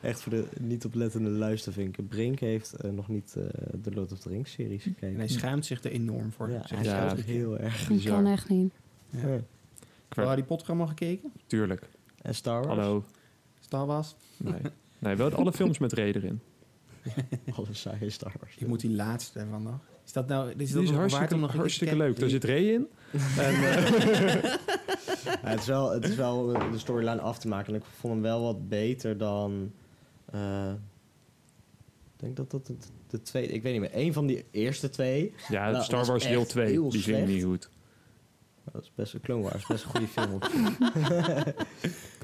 Echt 0.00 0.20
voor 0.22 0.32
de 0.32 0.44
niet 0.60 0.84
oplettende 0.84 1.30
luistervinken. 1.30 2.06
Brink 2.06 2.38
heeft 2.38 2.72
eh, 2.72 2.90
nog 2.90 3.08
niet 3.08 3.34
eh, 3.36 3.44
de 3.82 3.90
Lord 3.94 4.12
of 4.12 4.18
the 4.18 4.28
Rings 4.28 4.52
series 4.52 4.82
gekeken. 4.82 5.08
en 5.08 5.16
hij 5.16 5.28
schaamt 5.28 5.66
zich 5.66 5.84
er 5.84 5.90
enorm 5.90 6.32
voor. 6.32 6.50
ja, 6.50 6.54
hij 6.66 6.84
schaamt 6.84 7.08
zelf. 7.08 7.16
zich 7.16 7.26
heel 7.26 7.58
erg. 7.58 7.82
Ik 7.82 7.88
bizar. 7.88 8.14
kan 8.22 8.32
echt 8.32 8.48
niet. 8.48 8.72
Ja. 9.10 9.18
Ja. 9.20 9.26
Heb 9.28 9.42
je 10.16 10.20
Harry 10.20 10.42
Potter 10.42 10.68
allemaal 10.68 10.86
gekeken? 10.86 11.32
Tuurlijk. 11.46 11.88
En 12.22 12.34
Star 12.34 12.64
Wars? 12.66 12.66
Hallo. 12.80 13.04
Star 13.60 13.86
Wars? 13.86 14.14
Nee. 14.36 14.60
Nee, 14.98 15.16
wel 15.16 15.32
alle 15.32 15.52
films 15.52 15.78
met 15.78 15.92
Ray 15.92 16.12
erin. 16.12 16.40
Alle 17.56 17.66
saaie 17.74 18.10
Star 18.10 18.32
Wars. 18.40 18.54
Je 18.54 18.66
moet 18.66 18.80
die 18.80 18.90
laatste 18.94 19.38
ervan 19.38 19.62
nog. 19.62 19.78
Is 20.22 20.26
dat 20.26 20.38
nou 20.38 20.52
is 20.56 20.70
dat 20.70 20.82
is 20.82 20.90
hartstikke, 20.90 21.34
om 21.34 21.40
nog 21.40 21.54
leuk. 21.54 22.18
Daar 22.18 22.28
zit 22.28 22.44
Ray 22.44 22.68
in. 22.68 22.86
En, 23.38 23.54
eh, 23.54 24.42
Ja, 25.42 25.48
het, 25.50 25.60
is 25.60 25.66
wel, 25.66 25.90
het 25.90 26.04
is 26.08 26.14
wel 26.14 26.46
de 26.46 26.78
storyline 26.78 27.20
af 27.20 27.38
te 27.38 27.48
maken. 27.48 27.74
En 27.74 27.80
ik 27.80 27.86
vond 27.98 28.12
hem 28.12 28.22
wel 28.22 28.42
wat 28.42 28.68
beter 28.68 29.18
dan... 29.18 29.72
eh, 30.32 30.70
ik 32.14 32.20
denk 32.24 32.36
dat 32.36 32.50
dat 32.50 32.70
de 33.06 33.22
tweede... 33.22 33.52
Ik 33.52 33.62
weet 33.62 33.72
niet 33.72 33.80
meer. 33.80 33.90
Een 33.94 34.12
van 34.12 34.26
die 34.26 34.44
eerte 34.50 34.90
twee. 34.90 35.34
ja, 35.48 35.70
Nou, 35.70 35.84
Star 35.84 36.04
Wars 36.04 36.24
deel 36.24 36.40
echt 36.40 36.48
2. 36.48 36.70
heel 36.70 36.90
Die 36.90 37.02
vind 37.02 37.16
ik 37.16 37.24
slecht. 37.24 37.32
niet 37.32 37.44
goed. 37.44 37.70
Dat 38.72 38.82
is 38.82 38.92
best 38.94 39.14
een 39.14 39.20
Clone 39.20 39.42
Wars. 39.42 39.66
Best 39.66 39.84
een 39.84 39.90
goede 39.90 40.06
film. 40.16 40.38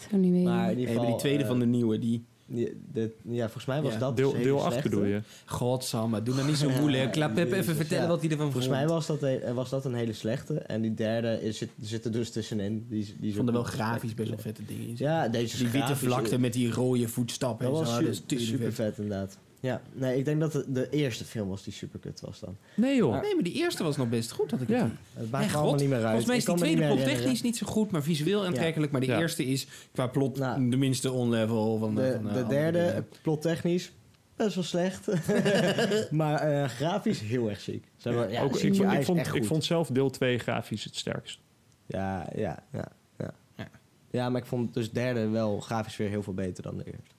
zou 0.09 0.21
niet 0.21 0.33
weten. 0.33 0.43
maar 0.43 0.71
in 0.71 0.79
ieder 0.79 0.95
geval... 0.95 1.11
die 1.11 1.19
tweede 1.19 1.43
eh, 1.43 1.49
van 1.49 1.59
de 1.59 1.67
nieuwe, 1.67 1.99
die... 1.99 2.25
die- 2.47 2.77
de, 2.93 3.11
ja, 3.23 3.43
volgens 3.45 3.65
mij 3.65 3.83
was 3.83 3.93
Ja. 3.93 3.99
dat 3.99 4.17
Deel, 4.17 4.33
deel 4.33 4.59
8 4.61 4.71
slechte. 4.71 4.89
bedoel 4.89 5.05
je? 5.05 5.21
Godsamme, 5.45 6.23
doe 6.23 6.35
nou 6.35 6.47
niet 6.47 6.57
zo 6.57 6.69
Ja, 6.69 6.81
moeilijk. 6.81 7.13
Klap 7.13 7.35
die- 7.37 7.55
even 7.55 7.77
vertellen 7.77 8.03
ja. 8.05 8.09
wat 8.09 8.21
hij 8.21 8.31
ervan 8.31 8.45
Volgens 8.53 8.67
vond. 8.67 8.77
mij 8.79 8.89
was 8.89 9.07
dat, 9.07 9.23
een- 9.23 9.55
was 9.55 9.71
dat 9.71 9.85
een 9.85 9.95
hele 9.95 10.13
slechte. 10.13 10.55
En 10.59 10.83
die 10.83 10.95
derde 10.95 11.43
is, 11.43 11.59
zit, 11.59 11.69
zit 11.81 12.05
er 12.05 12.13
dus 12.13 12.31
tussenin. 12.31 12.87
Die, 12.89 13.15
die 13.21 13.35
vond 13.35 13.49
er 13.49 13.55
wel 13.55 13.63
grafisch 13.63 14.15
best 14.15 14.29
wel 14.29 14.39
vette 14.39 14.63
dingen 14.67 14.89
in. 14.89 14.95
Ja, 14.99 15.29
deze 15.29 15.57
die 15.59 15.69
witte 15.69 15.97
vlakte 15.97 16.39
met 16.39 16.53
die 16.53 16.71
rode 16.73 17.09
voetstappen. 17.09 17.67
Dat 17.71 17.81
en 17.81 18.05
was 18.07 18.19
zo, 18.27 18.37
super 18.37 18.73
vet 18.73 18.99
inderdaad. 18.99 19.39
Ja, 19.65 19.83
nee, 19.93 20.19
ik 20.19 20.25
denk 20.25 20.41
dat 20.41 20.53
de, 20.53 20.65
de 20.69 20.89
eerste 20.91 21.25
film 21.25 21.49
was 21.49 21.63
die 21.65 21.73
super 21.73 21.99
kut 21.99 22.21
was 22.21 22.41
dan. 22.41 22.57
Nee 22.77 22.97
joh. 22.97 23.21
Nee, 23.23 23.35
maar 23.35 23.45
die 23.45 23.53
eerste 23.53 23.83
was 23.83 23.97
nog 23.97 24.09
best 24.09 24.31
goed. 24.33 24.51
Had 24.51 24.61
ik 24.61 24.69
Ja. 24.69 24.83
het 24.83 24.91
Het 25.13 25.31
maakt 25.31 25.45
Hey, 25.47 25.55
allemaal 25.55 25.75
niet 25.75 25.89
meer 25.89 25.97
uit. 26.05 26.05
Volgens 26.07 26.27
mij 26.27 26.37
is 26.37 26.45
die 26.45 26.55
tweede 26.55 26.87
plot 26.87 27.05
technisch 27.05 27.43
niet 27.43 27.57
zo 27.57 27.67
goed, 27.67 27.91
maar 27.91 28.03
visueel 28.03 28.45
aantrekkelijk. 28.47 28.93
Maar 28.93 29.01
de 29.01 29.07
Ja. 29.07 29.19
eerste 29.19 29.45
is 29.45 29.67
qua 29.93 30.07
plot 30.07 30.39
Nou, 30.39 30.71
de 30.71 30.77
minste 30.77 31.13
on-level 31.13 31.79
van 31.79 31.95
de, 31.95 32.01
De, 32.01 32.13
van 32.13 32.23
de 32.23 32.29
andere 32.29 32.47
derde, 32.47 32.79
dingen. 32.87 33.07
plottechnisch, 33.23 33.93
best 34.37 34.55
wel 34.55 34.65
slecht. 34.65 35.07
maar 36.11 36.41
eh, 36.41 36.69
grafisch 36.69 37.21
heel 37.21 37.49
erg 37.49 37.61
ziek. 37.61 37.85
Zeg 37.97 38.15
maar, 38.15 38.31
ja, 38.31 38.43
Ook, 38.43 38.57
ik, 38.59 38.75
vond, 38.75 38.93
ik, 38.93 39.45
vond, 39.45 39.61
ik 39.61 39.63
zelf 39.63 39.89
deel 39.89 40.11
2 40.11 40.39
grafisch 40.39 40.85
het 40.85 40.97
sterkst. 40.97 41.39
Ja, 41.87 42.27
ja, 42.37 42.65
ja, 42.73 42.89
ja. 43.19 43.35
Ja. 43.57 43.69
Ja, 44.11 44.29
maar 44.31 44.41
ik 44.41 44.47
vond 44.47 44.75
dus 44.75 44.93
derde 44.93 45.29
wel 45.29 45.61
grafisch 45.61 45.97
weer 45.97 46.09
heel 46.09 46.23
veel 46.23 46.35
beter 46.35 46.63
dan 46.63 46.77
de 46.77 46.85
eerste. 46.85 47.15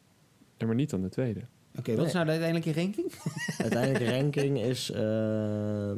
Ja, 0.57 0.65
maar 0.65 0.75
niet 0.75 0.89
dan 0.89 1.01
de 1.01 1.09
tweede. 1.09 1.39
Oké, 1.79 1.95
wat 1.95 2.05
is 2.05 2.13
nou 2.13 2.25
de 2.25 2.31
uiteindelijke 2.31 2.81
ranking? 2.81 3.11
Uiteindelijke 3.57 4.11
ranking 4.17 4.61
is 4.61 4.91
eh, 4.91 5.91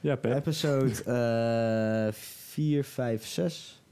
Ja, 0.00 0.16
Pep. 0.16 0.34
episode 0.36 1.02
eh 1.04 2.12
4, 2.12 2.84
5, 2.84 3.26
6. 3.26 3.82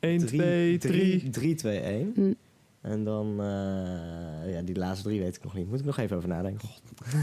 1, 0.00 0.26
2, 0.26 0.78
3. 0.78 1.30
3, 1.30 1.54
2, 1.54 1.78
1. 1.78 2.36
En 2.80 3.04
dan, 3.04 3.30
eh, 3.40 4.52
ja, 4.52 4.62
die 4.64 4.76
laatste 4.76 5.04
drie 5.08 5.20
weet 5.20 5.36
ik 5.36 5.44
nog 5.44 5.54
niet. 5.54 5.68
Moet 5.68 5.78
ik 5.78 5.84
nog 5.84 5.98
even 5.98 6.16
over 6.16 6.28
nadenken. 6.28 6.68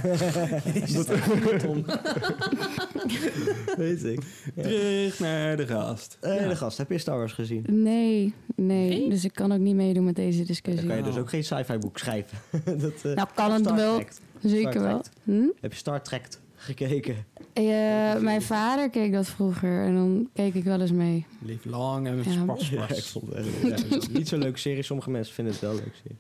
weet 3.78 4.04
ik. 4.04 4.20
Ja. 4.56 4.64
Terug 4.64 5.20
naar 5.20 5.58
de 5.58 5.68
gast. 5.68 6.18
Eh, 6.22 6.48
De 6.50 6.56
gast, 6.56 6.78
heb 6.78 6.90
je 6.90 6.98
Star 6.98 7.18
Wars 7.18 7.34
gezien? 7.34 7.66
Nee, 7.70 8.34
nee, 8.56 8.90
Nee? 8.90 9.10
Dus 9.10 9.24
ik 9.26 9.34
kan 9.34 9.52
ook 9.52 9.60
niet 9.60 9.76
meedoen 9.76 10.04
met 10.04 10.16
deze 10.16 10.38
Dan 10.38 10.46
discussie. 10.46 10.88
kan 10.88 10.98
je 10.98 11.04
dus 11.04 11.14
Oh. 11.14 11.20
ook 11.20 11.30
geen 11.30 11.44
sci-fi 11.44 11.78
boek 11.78 11.98
schrijven. 11.98 12.38
dat, 12.82 12.94
eh, 13.04 13.16
Nou, 13.16 13.28
kan 13.36 13.52
het 13.52 13.72
wel. 13.72 14.02
Zeker 14.42 14.82
wel. 14.82 15.02
Hm? 15.24 15.46
Heb 15.62 15.72
je 15.72 15.78
Star 15.78 16.02
Trek 16.04 16.28
gekeken? 16.56 17.16
Eh, 17.56 18.22
mijn 18.22 18.42
vader 18.42 18.90
keek 18.90 19.12
dat 19.12 19.28
vroeger 19.28 19.84
en 19.86 19.96
dan 19.96 20.30
keek 20.34 20.54
ik 20.54 20.64
wel 20.64 20.82
eens 20.82 20.92
mee. 20.92 21.26
Live 21.42 21.70
long 21.70 22.08
en 22.08 22.16
Ja. 22.24 22.24
spas, 22.44 22.70
Ja, 22.70 22.84
spas. 22.86 22.98
ik 22.98 23.04
vond 23.04 23.34
het 23.34 23.72
echt- 23.72 24.14
niet 24.18 24.28
zo'n 24.28 24.40
leuke 24.40 24.60
serie. 24.60 24.84
Sommige 24.84 25.10
mensen 25.10 25.34
vinden 25.34 25.54
het 25.54 25.62
wel 25.62 25.72
een 25.72 25.78
leuke 25.78 25.96
serie. 26.02 26.18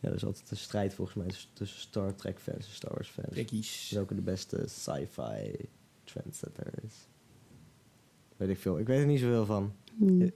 Ja, 0.00 0.08
er 0.08 0.14
is 0.14 0.24
altijd 0.24 0.50
een 0.50 0.56
strijd 0.56 0.94
volgens 0.94 1.16
mij 1.16 1.26
tussen- 1.52 1.80
Star 1.80 2.14
Trek 2.14 2.38
fans 2.40 2.66
en 2.66 2.72
Star 2.74 2.90
Wars 2.94 3.08
fans. 3.08 3.28
Trekkies. 3.30 3.90
Welke 3.94 4.14
de 4.14 4.20
beste 4.20 4.64
sci-fi 4.68 5.56
trendsetter 6.04 6.66
is. 6.86 6.94
Weet 8.36 8.48
ik 8.48 8.58
veel. 8.58 8.78
Ik 8.78 8.86
weet 8.86 9.00
er 9.00 9.06
niet 9.06 9.20
zoveel 9.20 9.46
van. 9.46 9.72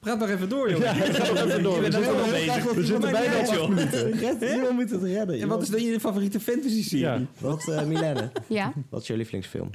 Praat 0.00 0.18
maar 0.18 0.28
even 0.28 0.48
door, 0.48 0.68
joh. 0.70 0.80
Ja, 0.80 0.92
ga 0.92 1.32
nog 1.32 1.44
even 1.44 1.62
door. 1.62 1.74
Je 1.74 1.80
bent 1.90 1.94
We 1.94 2.28
bezig. 2.30 2.72
we 2.72 2.84
zitten 2.84 3.10
bijna 3.10 3.38
op 3.38 3.46
acht 3.46 3.68
minuten. 3.68 4.54
Iemand 4.54 4.70
moet 4.72 4.90
het 4.90 5.02
redden. 5.02 5.40
En 5.40 5.48
wat 5.48 5.62
is 5.62 5.68
dan 5.68 5.82
je 5.82 6.00
favoriete 6.00 6.40
fantasy-serie? 6.40 7.04
Ja. 7.04 7.20
Wat, 7.38 7.68
eh 7.68 7.84
Milene, 7.84 8.30
Ja, 8.46 8.72
wat 8.88 9.00
is 9.00 9.06
je 9.06 9.16
lievelingsfilm? 9.16 9.70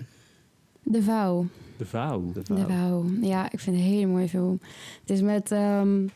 De 0.84 1.04
Vouw. 1.04 1.46
De 1.78 1.86
vouw. 1.86 2.32
De 2.34 2.42
De 2.54 2.66
Vouw. 2.68 3.06
Ja, 3.22 3.52
ik 3.52 3.60
vind 3.60 3.76
het 3.76 3.86
een 3.86 3.92
hele 3.92 4.06
mooie 4.06 4.30
film. 4.30 4.60
Het 5.02 5.10
is 5.10 5.22
met 5.22 5.52
ehm, 5.52 6.08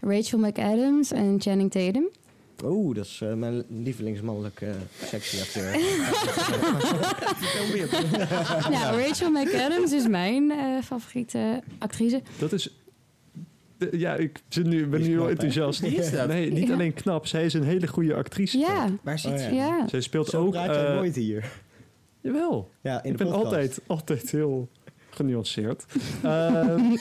Rachel 0.00 0.38
McAdams 0.38 1.12
en 1.12 1.36
Channing 1.40 1.70
Tatum. 1.70 2.08
Oeh, 2.64 2.94
dat 2.96 3.04
is 3.04 3.20
eh, 3.22 3.34
mijn 3.34 3.64
lievelingsmannelijke 3.68 4.66
uh, 4.66 4.74
sexy 5.04 5.40
acteur. 5.40 5.70
nou, 8.70 9.00
Rachel 9.02 9.30
McAdams 9.30 9.92
is 9.92 10.08
mijn 10.08 10.50
eh, 10.50 10.82
favoriete 10.84 11.62
actrice. 11.78 12.22
Dat 12.38 12.52
is... 12.52 12.70
ja, 13.90 14.14
ik 14.14 14.42
zit 14.48 14.66
nu, 14.66 14.86
ben 14.86 15.00
nu 15.00 15.12
knap, 15.12 15.24
hè? 15.24 15.30
enthousiast. 15.30 15.80
Wie 15.80 15.94
is 15.96 16.10
dat? 16.10 16.28
Nee, 16.28 16.52
niet 16.52 16.66
Ja. 16.66 16.72
alleen 16.74 16.94
knap. 16.94 17.26
Zij 17.26 17.44
is 17.44 17.54
een 17.54 17.62
hele 17.62 17.86
goede 17.86 18.14
actrice. 18.14 18.58
Ja, 18.58 18.88
Waar 19.02 19.18
zit 19.18 19.32
Oh, 19.32 19.38
ze? 19.38 19.54
ja. 19.54 19.66
ja. 19.66 19.88
Zij 19.88 20.00
speelt 20.00 20.26
Zo 20.26 20.44
ook... 20.44 20.50
praat 20.50 20.74
je 20.74 20.80
eh, 20.82 20.94
nooit 20.94 21.14
hier. 21.16 21.52
Jawel. 22.20 22.70
Ja, 22.80 23.02
in 23.02 23.10
ik 23.12 23.18
de 23.18 23.24
ben 23.24 23.32
podcast. 23.32 23.44
altijd, 23.54 23.80
altijd 23.86 24.30
heel 24.30 24.68
genuanceerd. 25.10 25.84
Ehm, 26.22 26.96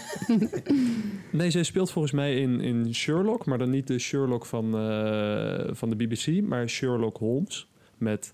nee, 1.32 1.52
zij 1.52 1.64
speelt 1.64 1.92
volgens 1.92 2.14
mij 2.14 2.36
in, 2.36 2.62
in 2.62 2.94
Sherlock, 2.96 3.46
maar 3.46 3.58
dan 3.58 3.70
niet 3.70 3.88
de 3.88 4.00
Sherlock 4.00 4.46
van, 4.46 4.78
eh, 4.78 5.68
van 5.72 5.90
de 5.90 5.96
BBC, 5.96 6.42
maar 6.44 6.70
Sherlock 6.70 7.18
Holmes 7.18 7.68
met 7.98 8.34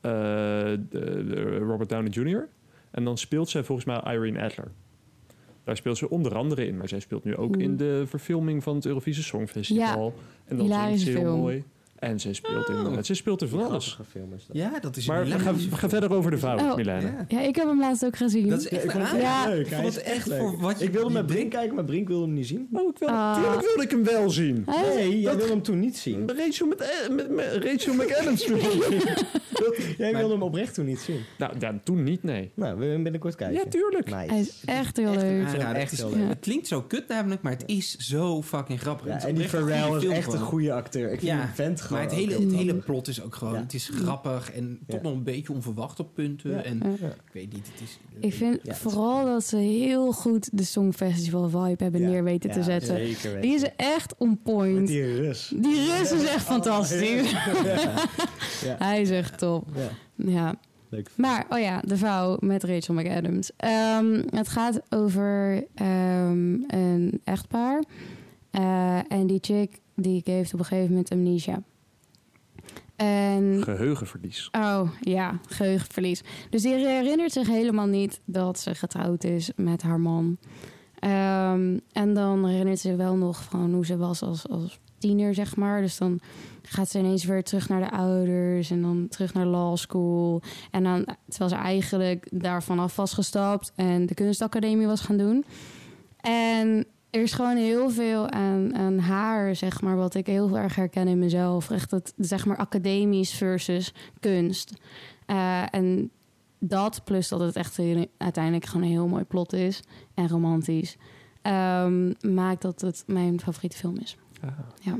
eh, 0.00 0.10
de- 0.10 0.78
de 1.28 1.56
Robert 1.58 1.88
Downey 1.88 2.10
Jr. 2.10 2.48
En 2.90 3.04
dan 3.04 3.18
speelt 3.18 3.48
zij 3.48 3.64
volgens 3.64 3.86
mij 3.86 4.14
Irene 4.14 4.42
Adler. 4.42 4.70
Daar 5.68 5.76
speelt 5.76 5.98
ze 5.98 6.10
onder 6.10 6.34
andere 6.36 6.66
in, 6.66 6.76
maar 6.76 6.88
zij 6.88 7.00
speelt 7.00 7.24
nu 7.24 7.36
ook 7.36 7.56
in 7.56 7.76
de 7.76 8.02
verfilming 8.06 8.62
van 8.62 8.74
het 8.74 8.86
Eurovisie 8.86 9.22
Songfestival. 9.22 10.14
en 10.44 10.56
dan 10.56 10.66
zingt 10.66 10.72
hilarische 10.72 11.10
ze 11.10 11.10
heel 11.10 11.20
film. 11.20 11.40
mooi. 11.40 11.64
En 11.98 12.20
zij 12.20 12.32
speelt, 12.32 12.68
in, 12.68 13.04
ze 13.04 13.14
speelt 13.14 13.40
er 13.42 13.48
van 13.48 13.64
alles. 13.66 13.86
Grappige 13.86 14.18
film 14.18 14.32
is 14.34 14.46
dat. 14.46 14.56
Ja, 14.56 14.78
dat 14.80 14.96
is 14.96 15.06
Maar 15.06 15.20
een 15.20 15.26
we 15.32 15.38
gaan, 15.38 15.56
we 15.56 15.76
gaan 15.76 15.88
verder 15.88 16.12
over 16.12 16.30
de 16.30 16.38
vouw, 16.38 16.58
Oh. 16.58 16.74
Milena. 16.76 17.00
Ja. 17.00 17.24
Ja, 17.28 17.40
ik 17.40 17.56
heb 17.56 17.66
hem 17.66 17.80
laatst 17.80 18.04
ook 18.04 18.16
gezien. 18.16 18.48
Dat 18.48 18.58
is 18.60 18.68
echt 18.68 18.84
ik 18.84 18.90
vond 18.90 19.02
het 19.04 19.12
een 19.12 19.18
echt 19.18 19.26
Ja. 19.44 19.48
leuk. 19.48 19.66
Ik 19.66 19.72
vond 19.74 20.02
echt 20.02 20.26
leuk. 20.26 20.38
voor 20.38 20.58
wat 20.60 20.78
je- 20.78 20.84
Ik 20.84 20.92
wilde 20.92 21.12
met 21.12 21.26
Brink 21.26 21.50
kijken, 21.50 21.74
maar 21.74 21.84
Brink 21.84 22.08
wilde 22.08 22.24
hem 22.24 22.34
niet 22.34 22.46
zien. 22.46 22.68
Oh, 22.72 22.88
ik 22.88 22.98
wil, 22.98 23.08
Ah. 23.08 23.34
tuurlijk 23.42 23.60
wilde 23.66 23.82
ik 23.82 23.90
hem 23.90 24.04
wel 24.04 24.30
zien. 24.30 24.64
Nee, 24.94 25.20
jij 25.20 25.36
wilde 25.36 25.52
hem 25.52 25.62
toen 25.62 25.80
niet 25.80 25.96
zien. 25.98 26.28
Rachel, 26.38 26.66
met, 26.66 26.80
eh, 26.80 27.10
met, 27.14 27.30
met 27.30 27.58
Rachel 27.64 27.94
McAdams. 27.94 28.46
Jij 29.98 30.12
wilde 30.16 30.32
hem 30.32 30.42
oprecht 30.42 30.74
toen 30.74 30.84
niet 30.86 30.98
zien. 31.00 31.20
nou, 31.38 31.52
ja, 31.58 31.80
toen 31.84 32.02
niet, 32.02 32.22
nee. 32.22 32.50
Nou, 32.54 32.72
we 32.72 32.78
willen 32.78 32.94
hem 32.94 33.02
binnenkort 33.02 33.34
kijken. 33.34 33.56
Ja, 33.64 33.70
tuurlijk. 33.70 34.10
Nice. 34.10 34.30
hij 34.32 34.40
is 34.40 34.62
echt 34.64 34.96
heel 34.96 35.10
leuk. 35.14 35.46
Het 35.46 35.92
is- 35.92 35.98
heel 36.00 36.10
leuk. 36.10 36.28
Het 36.28 36.38
klinkt 36.40 36.66
zo 36.66 36.82
kut 36.82 37.08
namelijk, 37.08 37.42
maar 37.42 37.52
het 37.52 37.62
is 37.66 37.96
zo 37.96 38.42
fucking 38.42 38.80
grappig. 38.80 39.06
En 39.24 39.34
die 39.34 39.48
Pharrell 39.48 39.96
is 39.96 40.04
echt 40.04 40.32
een 40.32 40.38
goede 40.38 40.72
acteur. 40.72 41.12
Ik 41.12 41.20
vind 41.20 41.32
die 41.40 41.50
vent 41.54 41.80
gewoon... 41.88 42.02
Maar 42.02 42.12
het 42.12 42.20
hele, 42.20 42.40
het 42.44 42.54
hele 42.54 42.74
plot 42.74 43.08
is 43.08 43.22
ook 43.22 43.34
gewoon... 43.34 43.54
Ja. 43.54 43.60
Het 43.60 43.74
is 43.74 43.90
grappig 43.94 44.52
en 44.52 44.78
toch 44.86 45.02
nog 45.02 45.12
een 45.12 45.22
beetje 45.22 45.52
onverwacht 45.52 46.00
op 46.00 46.14
punten. 46.14 46.50
Ja. 46.50 46.62
En 46.62 46.82
Ja. 47.00 47.06
ik 47.06 47.32
weet 47.32 47.52
niet, 47.52 47.66
het 47.72 47.80
is... 47.82 47.98
Ik 48.20 48.34
vind 48.34 48.60
vooral 48.64 49.24
dat 49.24 49.44
ze 49.44 49.56
heel 49.56 50.12
goed 50.12 50.48
de 50.52 50.64
Songfestival 50.64 51.48
vibe 51.48 51.82
hebben 51.82 52.00
Ja. 52.00 52.08
neer 52.08 52.24
weten 52.24 52.50
te 52.50 52.62
zetten. 52.62 52.96
Zeker 52.96 53.22
weten. 53.32 53.40
Die 53.40 53.54
is 53.54 53.64
echt 53.76 54.14
on 54.18 54.28
Met 54.28 54.42
point. 54.42 54.86
die 54.86 55.02
Rus. 55.16 55.52
Die 55.56 55.74
Rus 55.96 56.12
is 56.12 56.24
echt 56.24 56.44
fantastisch. 56.44 57.32
Ja. 57.64 58.04
Ja. 58.64 58.76
Hij 58.78 59.00
is 59.00 59.10
echt 59.10 59.38
top. 59.38 59.64
Ja. 59.74 59.88
Ja. 60.30 60.54
Leuk. 60.90 61.10
Maar, 61.16 61.46
oh 61.50 61.58
ja, 61.58 61.80
de 61.80 61.96
vrouw 61.96 62.36
met 62.40 62.64
Rachel 62.64 62.94
McAdams. 62.94 63.50
Ehm, 63.56 64.22
het 64.30 64.48
gaat 64.48 64.80
over 64.88 65.64
ehm, 65.74 66.52
een 66.66 67.20
echtpaar. 67.24 67.82
Eh, 68.50 68.98
en 69.12 69.26
die 69.26 69.38
chick 69.40 69.78
die 69.94 70.20
heeft 70.24 70.52
op 70.54 70.58
een 70.58 70.64
gegeven 70.64 70.88
moment 70.90 71.10
amnesia. 71.10 71.62
En 72.98 73.62
Geheugenverlies. 73.62 74.48
Oh 74.52 74.90
ja, 75.00 75.38
geheugenverlies. 75.48 76.22
Dus 76.50 76.62
die 76.62 76.74
herinnert 76.74 77.32
zich 77.32 77.46
helemaal 77.46 77.86
niet 77.86 78.20
dat 78.24 78.58
ze 78.58 78.74
getrouwd 78.74 79.24
is 79.24 79.50
met 79.56 79.82
haar 79.82 80.00
man. 80.00 80.38
Ehm, 80.98 81.78
en 81.92 82.14
dan 82.14 82.46
herinnert 82.46 82.78
ze 82.78 82.96
wel 82.96 83.16
nog 83.16 83.42
van 83.42 83.74
hoe 83.74 83.86
ze 83.86 83.96
was 83.96 84.22
als, 84.22 84.48
als 84.48 84.78
tiener, 84.98 85.34
zeg 85.34 85.56
maar. 85.56 85.80
Dus 85.80 85.98
dan 85.98 86.20
gaat 86.62 86.88
ze 86.88 86.98
ineens 86.98 87.24
weer 87.24 87.42
terug 87.42 87.68
naar 87.68 87.80
de 87.80 87.90
ouders 87.90 88.70
en 88.70 88.82
dan 88.82 89.06
terug 89.08 89.34
naar 89.34 89.46
law 89.46 89.76
school. 89.76 90.42
En 90.70 90.82
dan, 90.82 91.06
terwijl 91.28 91.50
ze 91.50 91.56
eigenlijk 91.56 92.28
daarvan 92.30 92.78
af 92.78 92.96
was 92.96 93.12
gestapt 93.12 93.72
en 93.74 94.06
de 94.06 94.14
kunstacademie 94.14 94.86
was 94.86 95.00
gaan 95.00 95.16
doen. 95.16 95.44
En 96.20 96.86
er 97.10 97.22
is 97.22 97.32
gewoon 97.32 97.56
heel 97.56 97.90
veel 97.90 98.30
aan, 98.30 98.74
aan 98.74 98.98
haar, 98.98 99.56
zeg 99.56 99.80
maar, 99.80 99.96
wat 99.96 100.14
ik 100.14 100.26
heel 100.26 100.58
erg 100.58 100.74
herken 100.74 101.08
in 101.08 101.18
mezelf. 101.18 101.70
Echt 101.70 101.90
het, 101.90 102.14
zeg 102.16 102.46
maar, 102.46 102.56
academisch 102.56 103.34
versus 103.34 103.94
kunst. 104.20 104.72
Eh, 105.26 105.74
en 105.74 106.10
dat, 106.58 107.04
plus 107.04 107.28
dat 107.28 107.40
het 107.40 107.56
echt 107.56 107.80
uiteindelijk 108.16 108.64
gewoon 108.64 108.86
een 108.86 108.92
heel 108.92 109.08
mooi 109.08 109.24
plot 109.24 109.52
is 109.52 109.82
en 110.14 110.28
romantisch, 110.28 110.96
ehm, 111.42 112.12
maakt 112.34 112.62
dat 112.62 112.80
het 112.80 113.04
mijn 113.06 113.40
favoriete 113.40 113.76
film 113.76 113.96
is. 113.98 114.16
Ah. 114.40 114.50
Ja. 114.82 114.98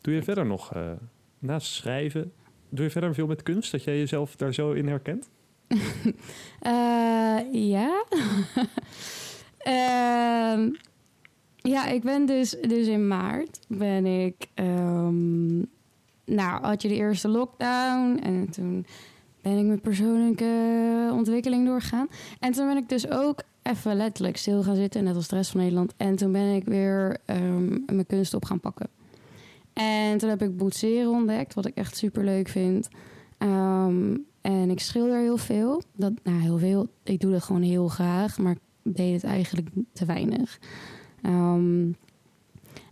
Doe 0.00 0.14
je 0.14 0.22
verder 0.22 0.46
nog, 0.46 0.74
eh, 0.74 0.90
naast 1.38 1.72
schrijven, 1.72 2.32
doe 2.68 2.84
je 2.84 2.90
verder 2.90 3.14
veel 3.14 3.26
met 3.26 3.42
kunst? 3.42 3.72
Dat 3.72 3.84
jij 3.84 3.98
jezelf 3.98 4.36
daar 4.36 4.54
zo 4.54 4.72
in 4.72 4.88
herkent? 4.88 5.30
Eh, 6.60 7.40
ja. 7.52 8.04
Ja, 11.68 11.86
ik 11.86 12.02
ben 12.02 12.26
dus, 12.26 12.50
dus 12.50 12.86
in 12.86 13.06
maart 13.08 13.60
ben 13.68 14.06
ik. 14.06 14.48
ehm, 14.54 15.56
nou, 16.24 16.64
had 16.64 16.82
je 16.82 16.88
de 16.88 16.94
eerste 16.94 17.28
lockdown 17.28 18.18
en 18.22 18.50
toen 18.50 18.86
ben 19.42 19.58
ik 19.58 19.64
mijn 19.64 19.80
persoonlijke 19.80 21.10
ontwikkeling 21.12 21.66
doorgegaan. 21.66 22.08
En 22.40 22.52
toen 22.52 22.66
ben 22.66 22.76
ik 22.76 22.88
dus 22.88 23.10
ook 23.10 23.42
even 23.62 23.96
letterlijk 23.96 24.36
stil 24.36 24.62
gaan 24.62 24.76
zitten, 24.76 25.04
net 25.04 25.14
als 25.14 25.28
de 25.28 25.36
rest 25.36 25.50
van 25.50 25.60
Nederland. 25.60 25.94
En 25.96 26.16
toen 26.16 26.32
ben 26.32 26.54
ik 26.54 26.64
weer 26.64 27.16
ehm, 27.24 27.68
mijn 27.68 28.06
kunst 28.06 28.34
op 28.34 28.44
gaan 28.44 28.60
pakken. 28.60 28.88
En 29.72 30.18
toen 30.18 30.28
heb 30.28 30.42
ik 30.42 30.56
boetseren 30.56 31.10
ontdekt, 31.10 31.54
wat 31.54 31.66
ik 31.66 31.74
echt 31.74 31.96
super 31.96 32.24
leuk 32.24 32.48
vind. 32.48 32.88
Ehm, 33.38 34.16
en 34.40 34.70
ik 34.70 34.80
schilder 34.80 35.18
heel 35.18 35.36
veel. 35.36 35.82
Dat, 35.96 36.12
nou, 36.22 36.40
heel 36.40 36.58
veel. 36.58 36.88
Ik 37.02 37.20
doe 37.20 37.32
dat 37.32 37.42
gewoon 37.42 37.62
heel 37.62 37.88
graag, 37.88 38.38
maar 38.38 38.52
ik 38.52 38.60
deed 38.82 39.12
het 39.12 39.24
eigenlijk 39.24 39.68
te 39.92 40.04
weinig. 40.04 40.58
Ehm, 41.24 41.92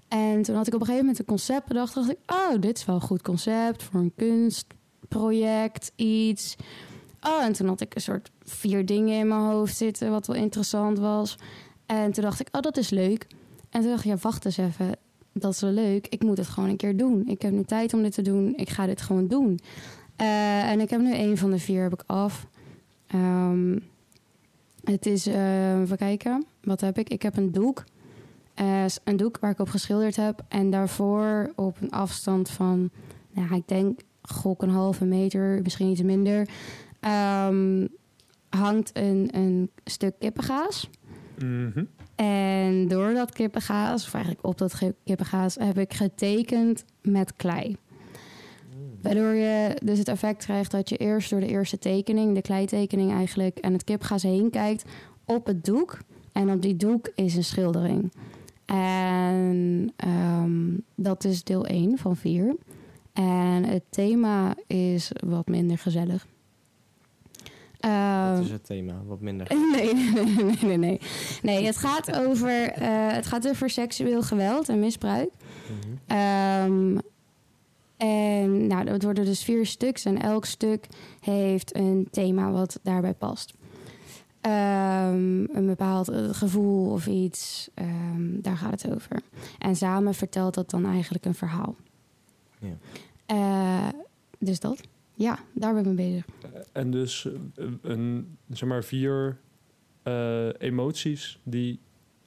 en 0.09 0.42
toen 0.42 0.57
had 0.57 0.66
ik 0.66 0.75
op 0.75 0.81
een 0.81 0.87
gegeven 0.87 1.07
moment 1.07 1.18
een 1.18 1.25
concept 1.25 1.66
bedacht. 1.66 1.95
dacht 1.95 2.11
ik, 2.11 2.18
oh, 2.27 2.61
dit 2.61 2.77
is 2.79 2.85
wel 2.85 2.95
een 2.95 3.01
goed 3.01 3.23
concept 3.23 3.83
voor 3.83 4.01
een 4.01 4.12
kunstproject, 4.16 5.92
iets. 5.97 6.57
Oh, 7.21 7.45
en 7.45 7.53
toen 7.53 7.68
had 7.68 7.81
ik 7.81 7.95
een 7.95 8.01
soort 8.01 8.31
vier 8.42 8.87
dingen 8.87 9.18
in 9.18 9.29
mijn 9.29 9.40
hoofd 9.40 9.77
zitten, 9.77 10.11
wat 10.11 10.27
wel 10.27 10.37
interessant 10.37 10.99
was. 10.99 11.38
En 11.87 12.12
toen 12.12 12.25
dacht 12.25 12.40
ik, 12.40 12.49
oh, 12.53 12.61
dat 12.61 12.77
is 12.77 12.90
leuk. 12.90 13.27
En 13.71 13.81
toen 13.81 13.90
dacht 13.90 14.05
ik, 14.05 14.11
ja, 14.11 14.16
wacht 14.21 14.45
eens 14.45 14.57
even. 14.57 14.97
Dat 15.33 15.53
is 15.53 15.61
wel 15.61 15.71
leuk. 15.71 16.07
Ik 16.07 16.23
moet 16.23 16.38
het 16.38 16.49
gewoon 16.49 16.68
een 16.68 16.77
keer 16.77 16.97
doen. 16.97 17.29
Ik 17.29 17.42
heb 17.42 17.53
nu 17.53 17.62
tijd 17.64 17.95
om 17.95 18.03
dit 18.03 18.14
te 18.14 18.23
doen. 18.23 18.53
Ik 18.57 18.71
ga 18.71 18.87
dit 18.87 19.03
gewoon 19.03 19.27
doen. 19.27 19.61
Eh, 20.16 20.71
en 20.71 20.81
ik 20.81 20.90
heb 20.90 21.01
nu 21.01 21.14
een 21.14 21.38
van 21.38 21.51
de 21.51 21.59
vier 21.59 21.83
heb 21.83 21.92
ik 21.92 22.03
af. 22.07 22.47
Ehm, 23.07 23.79
het 24.85 25.07
is, 25.07 25.27
eh, 25.27 25.81
even 25.81 25.97
kijken, 25.97 26.45
wat 26.62 26.81
heb 26.81 26.99
ik? 26.99 27.09
Ik 27.09 27.23
heb 27.23 27.37
een 27.37 27.53
doek. 27.53 27.85
Eh, 28.54 28.84
een 29.04 29.16
doek 29.16 29.38
waar 29.38 29.50
ik 29.50 29.58
op 29.58 29.68
geschilderd 29.68 30.16
heb. 30.16 30.44
En 30.48 30.70
daarvoor 30.70 31.53
op 31.57 31.76
een 31.80 31.90
afstand 31.90 32.50
van, 32.50 32.90
nou, 33.30 33.55
ik 33.55 33.68
denk, 33.68 34.00
gok 34.22 34.62
een 34.62 34.70
halve 34.70 35.05
meter, 35.05 35.61
misschien 35.62 35.90
iets 35.90 36.03
minder, 36.03 36.48
ehm, 37.00 37.86
hangt 38.48 38.90
een, 38.92 39.28
een 39.32 39.70
stuk 39.84 40.14
kippengaas. 40.18 40.90
Mhm. 41.38 41.84
En 42.14 42.88
door 42.88 43.14
dat 43.14 43.32
kippengaas, 43.32 44.07
of 44.07 44.14
eigenlijk 44.14 44.46
op 44.46 44.59
dat 44.59 44.78
kippengaas, 45.05 45.55
heb 45.55 45.78
ik 45.78 45.94
getekend 45.94 46.84
met 47.03 47.36
klei. 47.36 47.76
Waardoor 49.03 49.34
je 49.34 49.76
dus 49.84 49.98
het 49.98 50.09
effect 50.09 50.44
krijgt 50.44 50.70
dat 50.70 50.88
je 50.88 50.96
eerst 50.96 51.30
door 51.30 51.40
de 51.40 51.46
eerste 51.46 51.78
tekening, 51.78 52.34
de 52.34 52.42
kleitekening 52.42 53.12
eigenlijk, 53.12 53.59
en 53.59 53.72
het 53.72 53.84
kipgaas 53.84 54.22
heen 54.22 54.50
kijkt 54.50 54.84
op 55.24 55.46
het 55.46 55.64
doek. 55.64 55.98
En 56.32 56.50
op 56.50 56.62
die 56.62 56.76
doek 56.76 57.11
is 57.14 57.36
een 57.36 57.44
schildering. 57.44 58.12
En 58.73 59.93
ehm, 59.97 60.79
dat 60.95 61.25
is 61.25 61.45
deel 61.45 61.66
1 61.66 61.99
van 61.99 62.16
4. 62.16 62.57
En 63.12 63.64
het 63.64 63.83
thema 63.91 64.55
is 64.66 65.12
wat 65.27 65.49
minder 65.49 65.79
gezellig. 65.79 66.27
Ehm, 67.81 68.35
Dat 68.37 68.45
is 68.45 68.51
het 68.51 68.64
thema, 68.64 69.03
wat 69.07 69.20
minder. 69.20 69.47
Nee, 69.73 69.95
nee, 69.95 70.25
nee, 70.25 70.57
nee, 70.62 70.77
nee. 70.77 71.01
Nee, 71.43 71.64
het 71.66 71.77
gaat 71.77 72.16
over, 72.16 72.68
eh, 72.68 72.89
het 73.12 73.27
gaat 73.27 73.49
over 73.49 73.70
seksueel 73.70 74.23
geweld 74.23 74.68
en 74.68 74.79
misbruik. 74.81 75.31
Mhm. 75.31 76.18
Ehm, 76.18 76.99
en 77.97 78.66
nou, 78.66 78.85
dat 78.85 79.03
worden 79.03 79.25
dus 79.25 79.45
vier 79.45 79.66
stuks 79.66 80.05
en 80.05 80.23
elk 80.23 80.45
stuk 80.45 80.87
heeft 81.20 81.77
een 81.77 82.09
thema 82.11 82.51
wat 82.51 82.81
daarbij 82.83 83.14
past. 83.14 83.55
Ehm, 84.43 85.57
een 85.57 85.66
bepaald 85.66 86.09
eh, 86.09 86.28
gevoel 86.28 86.90
of 86.90 87.07
iets, 87.07 87.70
ehm, 87.74 88.40
daar 88.40 88.57
gaat 88.57 88.82
het 88.82 88.95
over. 88.95 89.22
En 89.59 89.76
samen 89.76 90.14
vertelt 90.14 90.55
dat 90.55 90.70
dan 90.70 90.86
eigenlijk 90.86 91.24
een 91.24 91.34
verhaal. 91.34 91.76
Ja. 92.59 92.76
Eh, 93.26 93.88
dus 94.38 94.61
dat, 94.61 94.80
ja, 95.14 95.38
daar 95.53 95.74
ben 95.74 95.80
ik 95.86 95.86
mee 95.86 95.95
bezig. 95.95 96.24
En 96.72 96.90
dus 96.90 97.28
eh, 97.57 97.66
een, 97.82 98.36
zeg 98.49 98.68
maar 98.68 98.84
vier 98.84 99.38
eh, 100.03 100.49
emoties 100.59 101.40
die 101.43 101.80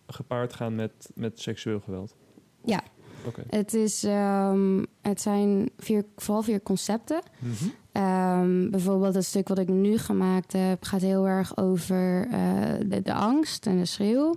gepaard 0.07 0.53
gaan 0.53 0.75
met, 0.75 1.11
met 1.15 1.39
seksueel 1.39 1.79
geweld. 1.79 2.15
Ja. 2.65 2.83
Oké. 3.25 3.43
Het, 3.49 3.73
is, 3.73 4.03
ehm, 4.03 4.83
het 5.01 5.21
zijn 5.21 5.69
vier, 5.77 6.05
vooral 6.15 6.43
vier 6.43 6.61
concepten. 6.61 7.21
Mhm. 7.39 7.65
Ehm, 7.95 8.69
bijvoorbeeld 8.69 9.15
het 9.15 9.25
stuk 9.25 9.47
wat 9.47 9.57
ik 9.57 9.67
nu 9.67 9.97
gemaakt 9.97 10.53
heb 10.53 10.83
gaat 10.83 11.01
heel 11.01 11.27
erg 11.27 11.57
over 11.57 12.27
eh, 12.31 12.39
de, 12.87 13.01
de 13.01 13.13
angst 13.13 13.65
en 13.65 13.77
de 13.77 13.85
schreeuw. 13.85 14.35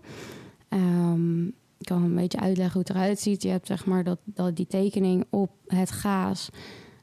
Ehm, 0.68 1.46
ik 1.46 1.86
kan 1.86 2.02
een 2.02 2.14
beetje 2.14 2.40
uitleggen 2.40 2.72
hoe 2.72 2.82
het 2.82 2.90
eruit 2.90 3.20
ziet. 3.20 3.42
Je 3.42 3.48
hebt 3.48 3.66
zeg 3.66 3.86
maar 3.86 4.04
dat, 4.04 4.18
dat 4.24 4.56
die 4.56 4.66
tekening 4.66 5.24
op 5.30 5.50
het 5.66 5.90
gaas. 5.90 6.50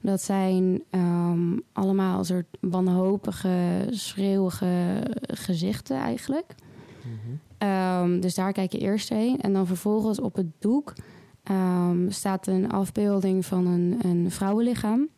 Dat 0.01 0.21
zijn 0.21 0.83
ehm, 0.89 1.57
allemaal 1.73 2.19
een 2.19 2.25
soort 2.25 2.57
wanhopige, 2.59 3.87
schreeuwige 3.89 5.03
gezichten 5.21 5.97
eigenlijk. 5.97 6.55
Mhm. 7.59 8.19
Dus 8.19 8.35
daar 8.35 8.51
kijk 8.51 8.71
je 8.71 8.79
eerst 8.79 9.09
heen. 9.09 9.41
En 9.41 9.53
dan 9.53 9.67
vervolgens 9.67 10.19
op 10.19 10.35
het 10.35 10.47
doek 10.59 10.93
staat 12.09 12.47
een 12.47 12.71
afbeelding 12.71 13.45
van 13.45 13.67
een, 13.67 13.99
een 14.01 14.31
vrouwenlichaam. 14.31 15.09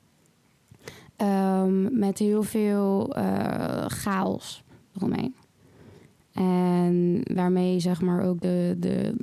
Ehm, 1.17 1.99
met 1.99 2.17
heel 2.17 2.43
veel 2.43 3.15
eh, 3.15 3.85
chaos 3.87 4.63
eromheen. 4.95 5.35
En 6.33 7.21
waarmee 7.33 7.79
zeg 7.79 8.01
maar 8.01 8.23
ook 8.23 8.41
de, 8.41 8.75
de 8.79 9.15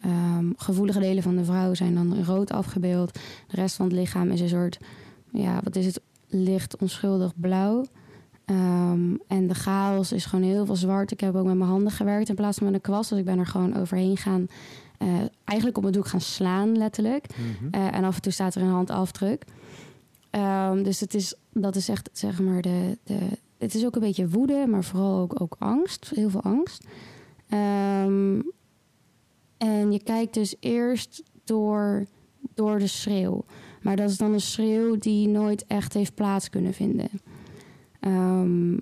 ehm, 0.00 0.46
gevoelige 0.56 0.98
delen 1.00 1.22
van 1.22 1.36
de 1.36 1.44
vrouw 1.44 1.74
zijn 1.74 1.94
dan 1.94 2.24
rood 2.24 2.52
afgebeeld. 2.52 3.14
De 3.48 3.56
rest 3.56 3.76
van 3.76 3.86
het 3.86 3.94
lichaam 3.94 4.30
is 4.30 4.40
een 4.40 4.48
soort, 4.48 4.78
ja, 5.32 5.60
wat 5.64 5.76
is 5.76 5.86
het? 5.86 6.00
Licht 6.28 6.76
onschuldig 6.76 7.32
blauw. 7.36 7.84
Ehm, 8.44 9.14
en 9.26 9.46
de 9.46 9.54
chaos 9.54 10.12
is 10.12 10.24
gewoon 10.24 10.44
heel 10.44 10.66
veel 10.66 10.76
zwart. 10.76 11.10
Ik 11.10 11.20
heb 11.20 11.34
ook 11.34 11.46
met 11.46 11.56
mijn 11.56 11.70
handen 11.70 11.92
gewerkt 11.92 12.28
in 12.28 12.34
plaats 12.34 12.56
van 12.58 12.66
met 12.66 12.74
een 12.74 12.80
kwast. 12.80 13.10
Dus 13.10 13.18
ik 13.18 13.24
ben 13.24 13.38
er 13.38 13.46
gewoon 13.46 13.76
overheen 13.76 14.16
gaan. 14.16 14.46
eh, 14.98 15.08
eigenlijk 15.44 15.76
op 15.76 15.82
mijn 15.82 15.94
doek 15.94 16.06
gaan 16.06 16.20
slaan, 16.20 16.76
letterlijk. 16.76 17.26
Mhm. 17.28 17.74
Eh, 17.74 17.94
en 17.94 18.04
af 18.04 18.14
en 18.16 18.22
toe 18.22 18.32
staat 18.32 18.54
er 18.54 18.62
een 18.62 18.68
handafdruk. 18.68 19.44
Ehm, 20.32 20.82
dus 20.82 21.00
het 21.00 21.14
is, 21.14 21.34
dat 21.52 21.76
is 21.76 21.88
echt, 21.88 22.10
zeg 22.12 22.40
maar, 22.40 22.62
de, 22.62 22.98
de, 23.04 23.18
het 23.58 23.74
is 23.74 23.84
ook 23.84 23.94
een 23.94 24.00
beetje 24.00 24.28
woede, 24.28 24.66
maar 24.66 24.84
vooral 24.84 25.18
ook, 25.18 25.40
ook 25.40 25.56
angst. 25.58 26.10
Heel 26.14 26.30
veel 26.30 26.42
angst. 26.42 26.86
Ehm, 27.48 28.40
en 29.56 29.92
je 29.92 30.02
kijkt 30.02 30.34
dus 30.34 30.56
eerst 30.60 31.22
door, 31.44 32.06
door 32.54 32.78
de 32.78 32.86
schreeuw. 32.86 33.44
Maar 33.82 33.96
dat 33.96 34.10
is 34.10 34.16
dan 34.16 34.32
een 34.32 34.40
schreeuw 34.40 34.96
die 34.96 35.28
nooit 35.28 35.66
echt 35.66 35.92
heeft 35.92 36.14
plaats 36.14 36.50
kunnen 36.50 36.74
vinden. 36.74 37.08
Ehm, 38.00 38.78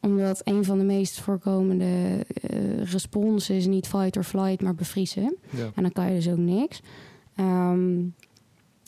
omdat 0.00 0.40
een 0.44 0.64
van 0.64 0.78
de 0.78 0.84
meest 0.84 1.20
voorkomende 1.20 2.24
eh 2.42 2.82
responsen 2.82 3.54
is 3.54 3.66
niet 3.66 3.86
fight 3.86 4.16
or 4.16 4.24
flight, 4.24 4.62
maar 4.62 4.74
bevriezen. 4.74 5.36
Ja. 5.50 5.70
En 5.74 5.82
dan 5.82 5.92
kan 5.92 6.06
je 6.06 6.14
dus 6.14 6.28
ook 6.28 6.38
niks. 6.38 6.80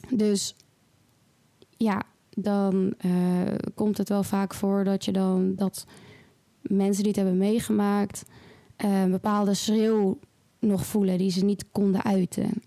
Dus 0.08 0.54
ja, 1.82 2.02
dan 2.30 2.94
eh, 2.98 3.10
komt 3.74 3.98
het 3.98 4.08
wel 4.08 4.22
vaak 4.22 4.54
voor 4.54 4.84
dat 4.84 5.04
je 5.04 5.12
dan 5.12 5.54
dat 5.54 5.86
mensen 6.62 7.02
die 7.02 7.12
het 7.12 7.20
hebben 7.20 7.38
meegemaakt 7.38 8.24
eh, 8.76 9.02
een 9.02 9.10
bepaalde 9.10 9.54
schreeuw 9.54 10.18
nog 10.58 10.86
voelen 10.86 11.18
die 11.18 11.30
ze 11.30 11.44
niet 11.44 11.64
konden 11.72 12.02
uiten. 12.02 12.62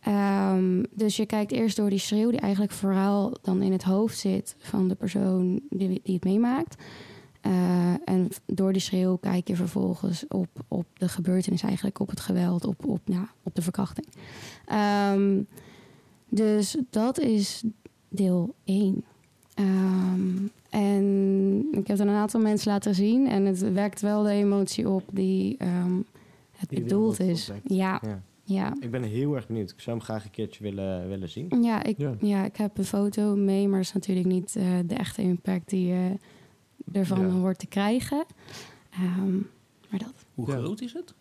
Ehm, 0.00 0.82
dus 0.90 1.16
je 1.16 1.26
kijkt 1.26 1.52
eerst 1.52 1.76
door 1.76 1.90
die 1.90 1.98
schreeuw 1.98 2.30
die 2.30 2.40
eigenlijk 2.40 2.72
vooral 2.72 3.36
dan 3.42 3.62
in 3.62 3.72
het 3.72 3.82
hoofd 3.82 4.18
zit 4.18 4.56
van 4.58 4.88
de 4.88 4.94
persoon 4.94 5.60
die, 5.70 6.00
die 6.02 6.14
het 6.14 6.24
meemaakt. 6.24 6.82
Eh, 7.40 7.92
en 8.04 8.28
door 8.46 8.72
die 8.72 8.82
schreeuw 8.82 9.16
kijk 9.16 9.48
je 9.48 9.56
vervolgens 9.56 10.24
op, 10.28 10.48
op 10.68 10.86
de 10.94 11.08
gebeurtenis, 11.08 11.62
eigenlijk 11.62 11.98
op 11.98 12.08
het 12.08 12.20
geweld, 12.20 12.64
op, 12.64 12.86
op, 12.86 13.00
ja, 13.04 13.30
op 13.42 13.54
de 13.54 13.62
verkrachting. 13.62 14.06
Ehm, 14.66 15.42
dus 16.28 16.76
dat 16.90 17.18
is 17.18 17.64
deel 18.10 18.54
1. 18.64 19.04
Ehm, 19.54 20.20
en 20.70 21.66
ik 21.70 21.86
heb 21.86 21.98
het 21.98 22.00
aan 22.00 22.08
een 22.08 22.20
aantal 22.20 22.40
mensen 22.40 22.72
laten 22.72 22.94
zien 22.94 23.28
en 23.28 23.44
het 23.44 23.72
wekt 23.72 24.00
wel 24.00 24.22
de 24.22 24.30
emotie 24.30 24.88
op 24.88 25.02
die 25.12 25.56
ehm, 25.58 25.96
het 26.50 26.68
Die 26.68 26.80
bedoeld 26.82 27.20
is. 27.20 27.50
Ja, 27.64 28.00
Ja. 28.02 28.22
ja. 28.44 28.74
Ik 28.80 28.90
ben 28.90 29.02
heel 29.02 29.34
erg 29.34 29.46
benieuwd. 29.46 29.70
Ik 29.70 29.80
zou 29.80 29.96
hem 29.96 30.04
graag 30.04 30.24
een 30.24 30.30
keertje 30.30 30.62
willen, 30.62 31.08
willen 31.08 31.28
zien. 31.28 31.62
Ja 31.62 31.82
ik, 31.82 31.98
Ja. 31.98 32.14
ja. 32.20 32.44
ik 32.44 32.56
heb 32.56 32.78
een 32.78 32.84
foto 32.84 33.36
mee, 33.36 33.68
maar 33.68 33.76
dat 33.78 33.86
is 33.86 33.92
natuurlijk 33.92 34.26
niet 34.26 34.56
eh, 34.56 34.64
de 34.86 34.94
echte 34.94 35.22
impact 35.22 35.68
die 35.70 35.86
je 35.86 36.12
ervan 36.92 37.20
Ja. 37.20 37.28
hoort 37.32 37.58
te 37.58 37.66
krijgen. 37.66 38.24
Ehm, 38.90 39.36
maar 39.90 39.98
dat. 39.98 40.14
Hoe 40.34 40.46
Ja. 40.50 40.56
groot 40.58 40.80
is 40.80 40.92
het? 40.92 41.14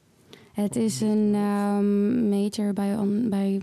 Het 0.54 0.76
is 0.76 1.02
een 1.02 1.32
ehm, 1.36 2.30
meter 2.30 2.74
bij, 2.74 2.98
bij 3.30 3.62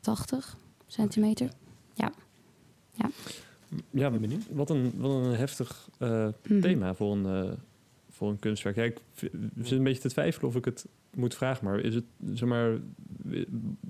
80 0.00 0.56
centimeter. 0.86 1.50
Ja, 3.90 4.10
Ben 4.10 4.20
benieuwd. 4.20 4.42
wat 4.50 4.70
een, 4.70 4.92
wat 4.96 5.10
een 5.10 5.34
heftig 5.34 5.88
eh, 5.98 6.28
Mhm. 6.48 6.60
thema 6.60 6.94
voor 6.94 7.12
een, 7.16 7.26
eh, 7.26 7.52
voor 8.10 8.30
een 8.30 8.38
kunstwerk. 8.38 8.76
Ja, 8.76 8.82
ik 8.82 8.98
zit 9.62 9.72
een 9.72 9.82
beetje 9.82 10.00
te 10.02 10.08
twijfelen 10.08 10.48
of 10.48 10.56
ik 10.56 10.64
het 10.64 10.86
moet 11.14 11.34
vragen, 11.34 11.64
maar 11.64 11.78
is 11.80 11.94
het, 11.94 12.04
zeg 12.34 12.48
maar, 12.48 12.78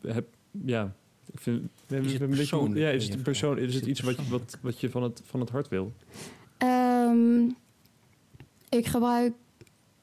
heb, 0.06 0.26
ja, 0.64 0.94
ik 1.32 1.40
vind, 1.40 1.68
Is 1.88 2.12
het 2.12 2.28
persoonlijk? 2.30 2.80
Ja, 2.80 2.88
is 2.88 3.08
het 3.08 3.22
persoon, 3.22 3.58
is 3.58 3.74
het 3.74 3.86
iets 3.86 4.00
wat, 4.00 4.28
wat, 4.28 4.58
wat 4.60 4.80
je 4.80 4.90
van 4.90 5.02
het, 5.02 5.22
van 5.24 5.40
het 5.40 5.50
hart 5.50 5.68
wil? 5.68 5.92
Ehm, 6.58 7.40
ik 8.68 8.86
gebruik 8.86 9.32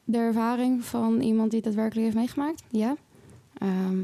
de 0.04 0.18
ervaring 0.18 0.86
van 0.86 1.22
iemand 1.22 1.50
die 1.52 1.60
het 1.60 1.68
daadwerkelijk 1.68 2.06
heeft 2.06 2.18
meegemaakt. 2.18 2.64
Ja. 2.72 2.96
Ehm, 3.58 3.98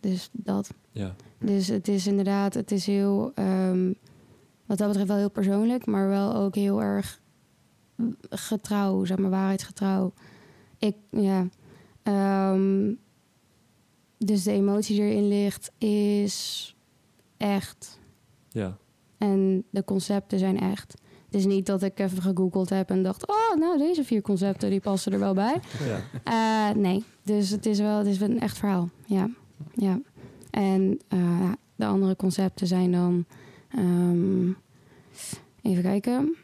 dus 0.00 0.28
dat. 0.32 0.74
Ja, 0.92 1.14
Dus 1.38 1.68
het 1.68 1.88
is 1.88 2.06
inderdaad, 2.06 2.54
het 2.54 2.70
is 2.70 2.86
heel, 2.86 3.32
ehm, 3.34 3.92
wat 4.66 4.78
dat 4.78 4.88
betreft 4.88 5.08
wel 5.08 5.16
heel 5.16 5.30
persoonlijk, 5.30 5.86
maar 5.86 6.08
wel 6.08 6.34
ook 6.34 6.54
heel 6.54 6.82
erg 6.82 7.20
getrouw, 8.30 9.04
zeg 9.04 9.18
maar 9.18 9.30
waarheidsgetrouw. 9.30 10.12
Ik, 10.78 10.96
ja. 11.10 11.48
Ehm, 12.02 12.92
dus 14.18 14.42
de 14.42 14.52
emotie 14.52 14.96
die 14.96 15.04
erin 15.04 15.28
ligt 15.28 15.72
is 15.78 16.76
echt. 17.36 17.98
ja. 18.48 18.76
En 19.18 19.64
de 19.70 19.84
concepten 19.84 20.38
zijn 20.38 20.60
echt. 20.60 20.94
Het 21.24 21.34
is 21.34 21.46
niet 21.46 21.66
dat 21.66 21.82
ik 21.82 21.98
even 21.98 22.22
gegoogeld 22.22 22.68
heb 22.68 22.90
en 22.90 23.02
dacht... 23.02 23.28
oh, 23.28 23.58
nou, 23.58 23.78
deze 23.78 24.04
vier 24.04 24.22
concepten 24.22 24.70
die 24.70 24.80
passen 24.80 25.12
er 25.12 25.18
wel 25.18 25.34
bij. 25.34 25.60
ja. 25.90 26.00
Eh, 26.24 26.76
nee, 26.76 27.04
dus 27.22 27.50
het 27.50 27.66
is 27.66 27.78
wel 27.78 27.98
het 27.98 28.06
is 28.06 28.20
een 28.20 28.40
echt 28.40 28.58
verhaal. 28.58 28.88
Ja, 29.06 29.30
ja. 29.74 30.00
En 30.50 31.00
eh, 31.08 31.52
de 31.76 31.86
andere 31.86 32.16
concepten 32.16 32.66
zijn 32.66 32.92
dan... 32.92 33.26
ehm, 33.74 34.48
even 35.62 35.82
kijken. 35.82 36.36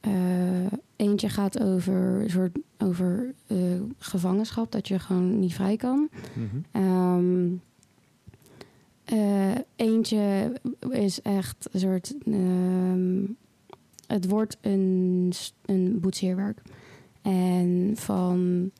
Eh, 0.00 0.72
eentje 0.96 1.28
gaat 1.28 1.60
over, 1.60 2.30
soort, 2.30 2.58
over 2.78 3.34
eh, 3.46 3.56
gevangenschap, 3.98 4.72
dat 4.72 4.88
je 4.88 4.98
gewoon 4.98 5.38
niet 5.38 5.54
vrij 5.54 5.76
kan. 5.76 6.08
Mhm. 6.32 6.56
Ehm, 6.70 7.48
eh, 9.04 9.58
eentje 9.76 10.52
is 10.90 11.22
echt 11.22 11.68
een 11.72 11.80
soort. 11.80 12.14
ehm, 12.26 13.24
het 14.06 14.28
wordt 14.28 14.56
een, 14.60 15.32
een 15.64 16.00
boetseerwerk. 16.00 16.62
En 17.22 17.92
van, 17.94 18.70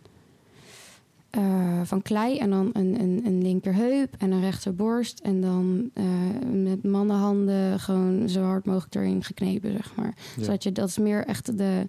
eh, 1.31 1.81
van 1.85 2.03
klei 2.03 2.39
en 2.39 2.51
dan 2.51 2.71
een, 2.73 3.01
een, 3.01 3.23
een 3.25 3.43
linkerheup 3.43 4.15
en 4.19 4.31
een 4.31 4.41
rechterborst. 4.41 5.19
En 5.19 5.41
dan 5.41 5.91
eh, 5.95 6.05
met 6.53 6.83
mannenhanden 6.83 7.81
gewoon 7.81 8.29
zo 8.29 8.43
hard 8.43 8.65
mogelijk 8.65 8.95
erin 8.95 9.25
geknepen, 9.25 9.73
zeg 9.73 9.95
maar. 9.95 10.15
Ja. 10.37 10.43
Zodat 10.43 10.63
je, 10.63 10.73
dat 10.73 10.89
is 10.89 10.99
meer 10.99 11.25
echt 11.25 11.59
de, 11.59 11.85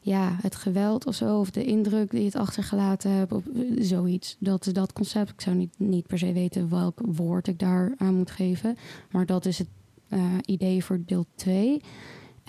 ja, 0.00 0.36
het 0.42 0.54
geweld 0.54 1.06
of 1.06 1.14
zo, 1.14 1.38
of 1.38 1.50
de 1.50 1.64
indruk 1.64 2.10
die 2.10 2.20
je 2.20 2.26
het 2.26 2.36
achtergelaten 2.36 3.10
hebt, 3.10 3.32
of 3.32 3.46
eh, 3.46 3.62
zoiets. 3.78 4.36
Dat 4.38 4.66
is 4.66 4.72
dat 4.72 4.92
concept. 4.92 5.30
Ik 5.30 5.40
zou 5.40 5.56
niet, 5.56 5.74
niet 5.76 6.06
per 6.06 6.18
se 6.18 6.32
weten 6.32 6.70
welk 6.70 7.00
woord 7.04 7.46
ik 7.46 7.58
daar 7.58 7.94
aan 7.96 8.14
moet 8.14 8.30
geven, 8.30 8.76
maar 9.10 9.26
dat 9.26 9.44
is 9.44 9.58
het 9.58 9.68
idee 10.44 10.84
voor 10.84 11.00
deel 11.06 11.26
2. 11.34 11.80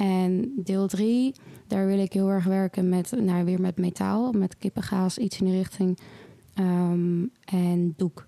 En 0.01 0.53
deel 0.55 0.87
3, 0.87 1.33
daar 1.67 1.85
wil 1.85 1.99
ik 1.99 2.13
heel 2.13 2.29
erg 2.29 2.43
werken 2.43 2.89
met, 2.89 3.11
nou, 3.11 3.45
weer 3.45 3.61
met 3.61 3.77
metaal, 3.77 4.31
met 4.31 4.57
kippengaas, 4.57 5.17
iets 5.17 5.39
in 5.39 5.45
de 5.45 5.51
richting. 5.51 5.99
ehm, 6.53 7.25
en 7.45 7.93
doek. 7.97 8.27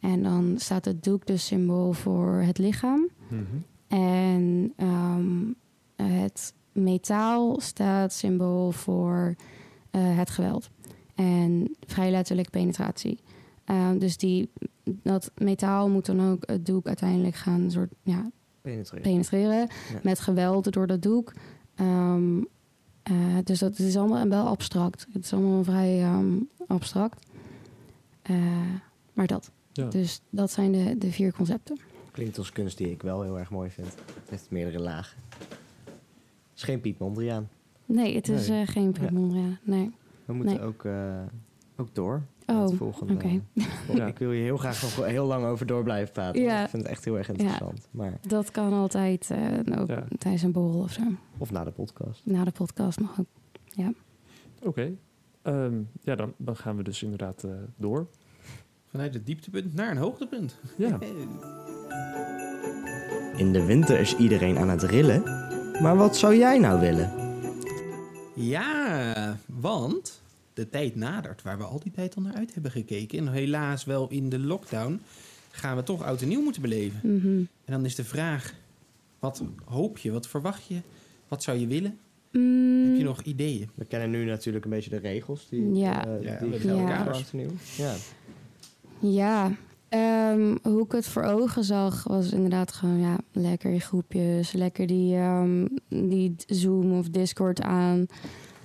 En 0.00 0.22
dan 0.22 0.54
staat 0.56 0.84
het 0.84 1.04
doek 1.04 1.26
dus 1.26 1.46
symbool 1.46 1.92
voor 1.92 2.42
het 2.46 2.58
lichaam. 2.58 3.08
Mhm. 3.28 3.42
En 3.88 4.72
ehm, 4.76 5.52
het 5.96 6.54
metaal 6.72 7.60
staat 7.60 8.12
symbool 8.12 8.70
voor 8.70 9.34
eh, 9.90 10.16
het 10.18 10.30
geweld. 10.30 10.70
En 11.14 11.76
vrij 11.86 12.10
letterlijk 12.10 12.50
penetratie. 12.50 13.18
Ehm, 13.64 13.98
dus 13.98 14.16
die, 14.16 14.50
dat 14.84 15.30
metaal 15.34 15.88
moet 15.88 16.06
dan 16.06 16.30
ook 16.30 16.42
het 16.46 16.66
doek 16.66 16.86
uiteindelijk 16.86 17.34
gaan 17.34 17.70
soort, 17.70 17.92
ja, 18.02 18.30
Penetreren. 18.62 19.02
penetreren. 19.02 19.58
Ja. 19.92 20.00
Met 20.02 20.20
geweld 20.20 20.72
door 20.72 20.86
dat 20.86 21.02
doek. 21.02 21.32
Ehm, 21.74 22.38
eh, 23.02 23.14
dus 23.44 23.58
dat 23.58 23.78
is 23.78 23.96
allemaal 23.96 24.28
wel 24.28 24.46
abstract. 24.46 25.06
Het 25.12 25.24
is 25.24 25.32
allemaal 25.32 25.64
vrij 25.64 26.02
ehm, 26.02 26.32
abstract. 26.66 27.26
Eh, 28.22 28.36
maar 29.12 29.26
dat. 29.26 29.50
Ja. 29.72 29.88
Dus 29.88 30.20
dat 30.30 30.50
zijn 30.50 30.72
de, 30.72 30.98
de 30.98 31.10
vier 31.12 31.32
concepten. 31.32 31.78
Klinkt 32.10 32.38
als 32.38 32.52
kunst 32.52 32.78
die 32.78 32.90
ik 32.90 33.02
wel 33.02 33.22
heel 33.22 33.38
erg 33.38 33.50
mooi 33.50 33.70
vind. 33.70 33.86
Het 33.88 34.30
heeft 34.30 34.50
meerdere 34.50 34.78
lagen. 34.78 35.16
Het 35.30 36.56
is 36.56 36.62
geen 36.62 36.80
Piet 36.80 36.98
Mondriaan. 36.98 37.48
Nee, 37.86 38.14
het 38.14 38.28
is 38.28 38.48
Nee. 38.48 38.60
eh, 38.62 38.68
geen 38.68 38.92
Piet 38.92 39.02
Ja. 39.02 39.10
Mondriaan. 39.10 39.58
Nee. 39.62 39.90
We 40.24 40.32
moeten 40.32 40.54
Nee. 40.56 40.64
ook, 40.64 40.84
eh, 40.84 41.20
ook 41.76 41.94
door. 41.94 42.22
Oh, 42.46 42.62
het 42.64 42.74
volgende. 42.74 43.12
oké. 43.14 43.40
Ja. 43.94 44.06
Ik 44.06 44.18
wil 44.18 44.30
hier 44.30 44.42
heel 44.42 44.56
graag 44.56 44.82
nog 44.82 45.06
heel 45.06 45.26
lang 45.26 45.44
over 45.44 45.66
door 45.66 45.82
blijven 45.82 46.12
praten. 46.12 46.42
Ja. 46.42 46.62
Ik 46.62 46.68
vind 46.68 46.82
het 46.82 46.90
echt 46.92 47.04
heel 47.04 47.16
erg 47.18 47.28
interessant. 47.28 47.88
Maar, 47.90 48.18
Dat 48.28 48.50
kan 48.50 48.72
altijd 48.72 49.30
eh, 49.30 49.80
ook 49.80 49.88
Ja. 49.88 50.04
tijdens 50.18 50.42
een 50.42 50.52
borrel 50.52 50.80
of 50.80 50.92
zo. 50.92 51.00
of 51.38 51.50
na 51.50 51.64
de 51.64 51.70
podcast. 51.70 52.20
Na 52.26 52.44
de 52.44 52.50
podcast 52.50 53.00
mag 53.00 53.20
ook. 53.20 53.26
Oké. 54.64 54.90
Ehm, 55.42 55.74
ja, 56.02 56.14
dan, 56.14 56.32
dan 56.36 56.56
gaan 56.56 56.76
we 56.76 56.82
dus 56.82 57.02
inderdaad 57.02 57.44
eh, 57.44 57.50
door. 57.76 58.06
Vanuit 58.86 59.14
het 59.14 59.26
dieptepunt 59.26 59.74
naar 59.74 59.90
een 59.90 59.96
hoogtepunt. 59.96 60.58
Ja. 60.76 60.98
In 63.36 63.52
de 63.52 63.64
winter 63.64 64.00
is 64.00 64.16
iedereen 64.16 64.58
aan 64.58 64.68
het 64.68 64.82
rillen. 64.82 65.22
Maar 65.82 65.96
wat 65.96 66.16
zou 66.16 66.36
jij 66.36 66.58
nou 66.58 66.80
willen? 66.80 67.10
Ja, 68.34 69.36
want 69.46 70.21
de 70.62 70.68
tijd 70.70 70.96
nadert 70.96 71.42
waar 71.42 71.58
we 71.58 71.64
al 71.64 71.80
die 71.80 71.92
tijd 71.92 72.16
al 72.16 72.22
naar 72.22 72.34
uit 72.34 72.52
hebben 72.54 72.70
gekeken. 72.70 73.18
En 73.18 73.32
helaas 73.32 73.84
wel 73.84 74.08
in 74.10 74.28
de 74.28 74.38
lockdown 74.38 75.00
gaan 75.50 75.76
we 75.76 75.82
toch 75.82 76.02
oud 76.02 76.22
en 76.22 76.28
nieuw 76.28 76.42
moeten 76.42 76.62
beleven. 76.62 77.00
Mhm. 77.16 77.26
En 77.64 77.72
dan 77.72 77.84
is 77.84 77.94
de 77.94 78.04
vraag, 78.04 78.54
wat 79.18 79.42
hoop 79.64 79.98
je, 79.98 80.10
wat 80.12 80.26
verwacht 80.26 80.66
je, 80.66 80.80
wat 81.28 81.42
zou 81.42 81.58
je 81.58 81.66
willen? 81.66 81.98
Mm, 82.32 82.84
Heb 82.88 82.96
je 82.96 83.04
nog 83.04 83.22
ideeën? 83.22 83.70
We 83.74 83.84
kennen 83.84 84.10
nu 84.10 84.24
natuurlijk 84.24 84.64
een 84.64 84.70
beetje 84.70 84.90
de 84.90 84.96
regels. 84.96 85.46
Die, 85.48 85.74
Ja. 85.74 86.06
eh, 86.06 86.22
Ja, 86.22 86.38
die 86.38 86.50
we 86.50 86.58
gelden 86.58 86.86
hebben 86.86 86.96
voor 86.96 86.96
kaders. 86.96 87.16
oud 87.16 87.30
en 87.32 87.38
nieuw. 87.38 87.50
Ja. 87.76 87.94
Ja, 88.98 89.52
ehm, 89.88 90.56
hoe 90.62 90.84
ik 90.84 90.92
het 90.92 91.06
voor 91.06 91.22
ogen 91.22 91.64
zag, 91.64 92.04
was 92.04 92.32
inderdaad 92.32 92.72
gewoon 92.72 93.00
ja, 93.00 93.18
lekker 93.32 93.70
in 93.72 93.80
groepjes. 93.80 94.52
Lekker 94.52 94.86
die, 94.86 95.16
ehm, 95.16 95.66
die 95.88 96.34
Zoom 96.46 96.98
of 96.98 97.08
Discord 97.08 97.60
aan. 97.60 98.06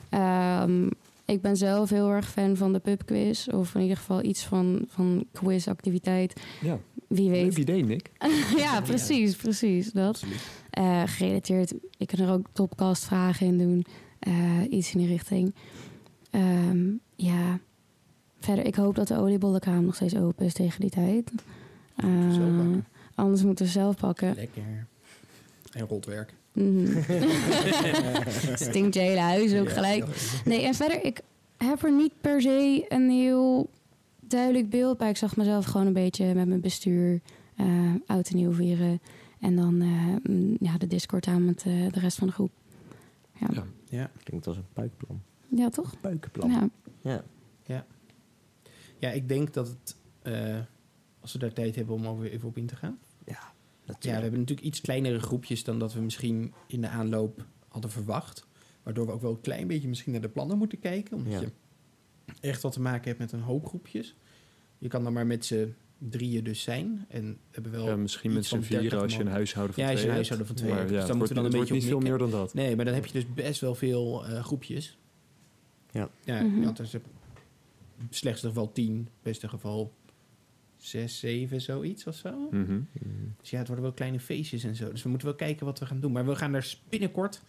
Ehm, 0.10 0.90
ik 1.28 1.42
ben 1.42 1.58
zelf 1.58 1.90
heel 1.90 2.10
erg 2.10 2.30
fan 2.30 2.56
van 2.58 2.74
de 2.74 2.80
pubquiz. 2.80 3.48
Of 3.48 3.76
in 3.76 3.82
ieder 3.82 3.98
geval 3.98 4.24
iets 4.24 4.46
van, 4.46 4.86
van 4.88 5.26
quizactiviteit. 5.32 6.42
ja. 6.62 6.80
Wie 7.08 7.30
Leuk 7.30 7.44
weet. 7.44 7.58
idee, 7.58 7.84
Nick. 7.84 8.12
ja, 8.58 8.82
precies, 8.82 9.36
precies. 9.36 9.92
Dat. 9.92 10.24
Eh, 10.70 11.04
gerelateerd, 11.06 11.74
ik 11.98 12.08
kan 12.08 12.20
er 12.20 12.32
ook 12.32 12.48
topcast 12.54 13.06
vragen 13.06 13.46
in 13.48 13.58
doen. 13.58 13.86
Eh, 14.20 14.62
iets 14.70 14.94
in 14.94 15.00
die 15.00 15.08
richting. 15.08 15.56
Ehm, 16.32 16.86
ja, 17.16 17.60
verder, 18.40 18.66
ik 18.66 18.76
hoop 18.76 18.96
dat 18.96 19.08
de 19.08 19.18
oliebollenkraam 19.18 19.86
nog 19.86 19.96
steeds 19.96 20.16
open 20.16 20.46
is 20.46 20.54
tegen 20.54 20.82
die 20.82 20.90
tijd. 20.90 21.32
Pakken. 21.96 22.86
anders 23.16 23.44
moeten 23.44 23.66
we 23.66 23.72
zelf 23.72 23.96
pakken. 23.96 24.36
Lekker. 24.36 24.88
En 25.72 25.88
rotwerk. 25.88 26.34
Mhm. 26.58 27.02
Stinkt 28.70 28.94
je 28.94 29.00
hele 29.00 29.20
huis 29.20 29.54
ook 29.54 29.68
Ja. 29.68 29.74
gelijk. 29.74 30.06
Nee, 30.46 30.62
en 30.66 30.74
verder, 30.74 31.04
ik 31.06 31.22
heb 31.58 31.84
er 31.84 31.92
niet 31.96 32.12
per 32.22 32.42
se 32.42 32.86
een 32.90 33.10
heel 33.10 33.70
duidelijk 34.20 34.70
beeld 34.70 34.98
bij. 34.98 35.10
Ik 35.10 35.18
zag 35.18 35.36
mezelf 35.38 35.66
gewoon 35.66 35.88
een 35.88 35.94
beetje 35.94 36.34
met 36.34 36.48
mijn 36.48 36.62
bestuur 36.62 37.22
eh 37.56 37.66
oud 38.06 38.30
en 38.30 38.36
nieuw 38.36 38.54
vieren. 38.54 39.00
En 39.40 39.56
dan 39.56 39.82
eh, 39.82 40.32
mm, 40.32 40.58
ja, 40.60 40.78
de 40.78 40.88
Discord 40.88 41.28
aan 41.28 41.46
met 41.46 41.64
eh, 41.66 41.92
de 41.92 42.00
rest 42.00 42.18
van 42.18 42.28
de 42.28 42.34
groep. 42.34 42.52
Ja, 43.40 43.48
Ja. 43.52 43.56
ja. 43.56 43.66
Ja. 43.90 44.10
Klinkt 44.24 44.48
als 44.48 44.58
een 44.58 44.66
puikplan. 44.74 45.22
toch? 45.72 46.00
Puikenplan. 46.02 46.50
Ja. 47.02 47.24
Ja. 47.66 47.86
ja, 49.00 49.10
ik 49.10 49.28
denk 49.30 49.54
dat 49.54 49.68
het, 49.68 49.96
eh, 50.22 50.58
als 51.20 51.34
we 51.34 51.40
daar 51.40 51.54
tijd 51.54 51.76
hebben 51.76 51.96
om 51.96 52.08
over 52.08 52.32
even 52.32 52.48
op 52.48 52.58
in 52.58 52.66
te 52.66 52.76
gaan. 52.76 52.98
Ja, 53.88 53.94
Ja, 53.94 53.94
we 53.94 53.94
natuurlijk. 53.94 54.22
hebben 54.22 54.40
natuurlijk 54.40 54.68
iets 54.68 54.82
kleinere 54.82 55.20
groepjes 55.20 55.64
dan 55.64 55.80
dat 55.80 55.94
we 55.94 56.02
misschien 56.02 56.54
in 56.68 56.82
de 56.82 56.88
aanloop 56.88 57.46
hadden 57.68 57.92
verwacht. 57.92 58.46
Waardoor 58.84 59.06
we 59.06 59.12
ook 59.12 59.22
wel 59.22 59.32
een 59.32 59.42
klein 59.42 59.68
beetje 59.68 59.88
misschien 59.88 60.12
naar 60.12 60.22
de 60.22 60.30
plannen 60.30 60.58
moeten 60.58 60.80
kijken. 60.80 61.18
Omdat 61.18 61.34
Ja. 61.34 61.40
je 61.40 61.52
echt 62.40 62.62
wat 62.62 62.72
te 62.74 62.82
maken 62.82 63.08
hebt 63.08 63.20
met 63.20 63.32
een 63.32 63.42
hoop 63.42 63.66
groepjes. 63.68 64.16
Je 64.78 64.88
kan 64.88 65.04
dan 65.04 65.14
maar 65.14 65.28
met 65.28 65.46
z'n 65.46 65.74
drieën 65.98 66.44
dus 66.44 66.62
zijn. 66.62 67.06
En 67.08 67.38
hebben 67.52 67.72
wel... 67.72 67.86
Ja, 67.86 67.96
misschien 67.96 68.34
met 68.34 68.46
z'n 68.46 68.50
van 68.50 68.60
30 68.60 68.80
vieren 68.80 69.00
als 69.02 69.16
je 69.16 69.20
een 69.22 69.28
huishouden 69.28 69.74
van 69.76 69.84
Ja, 69.84 69.90
als 69.90 70.00
je 70.00 70.06
twee 70.06 70.10
een 70.10 70.16
huishouden 70.16 70.48
van 70.48 70.56
twee 70.56 70.70
Maar 70.70 70.80
hebt. 70.80 70.92
ja, 70.92 70.98
Dus 70.98 71.08
dan 71.08 71.20
het 71.20 71.28
moeten 71.28 71.36
we 71.44 71.50
dan 71.50 71.52
een 71.54 71.60
beetje 71.60 71.74
niet 71.74 71.94
op 71.94 72.02
veel 72.02 72.10
meer 72.10 72.18
dan 72.18 72.32
dat. 72.32 72.54
Nee, 72.54 72.76
maar 72.76 72.86
dan 72.86 72.94
heb 72.94 73.06
je 73.06 73.14
dus 73.14 73.34
best 73.34 73.62
wel 73.62 73.76
veel 73.76 74.26
eh, 74.28 74.44
groepjes. 74.44 74.98
Ja. 75.92 76.10
Ja, 76.24 76.40
je 76.40 76.66
had 76.66 76.78
dus 76.78 76.94
in 76.94 77.02
slechtste 78.10 78.48
geval 78.48 78.72
tien, 78.72 79.08
beste 79.22 79.50
geval 79.50 79.94
zes, 80.78 81.20
zeven, 81.20 81.62
zoiets 81.62 82.08
of 82.08 82.16
zo. 82.16 82.48
Mhm. 82.52 82.72
Mm. 82.74 82.86
Dus 83.42 83.50
ja, 83.50 83.58
het 83.58 83.68
worden 83.68 83.86
wel 83.86 83.94
kleine 83.94 84.20
feestjes 84.20 84.64
en 84.64 84.76
zo. 84.76 84.92
Dus 84.92 85.04
we 85.04 85.10
moeten 85.10 85.28
wel 85.28 85.38
kijken 85.38 85.66
wat 85.66 85.80
we 85.80 85.86
gaan 85.86 86.00
doen. 86.00 86.12
Maar 86.12 86.26
we 86.26 86.36
gaan 86.36 86.54
er 86.54 86.78
binnenkort... 86.90 87.42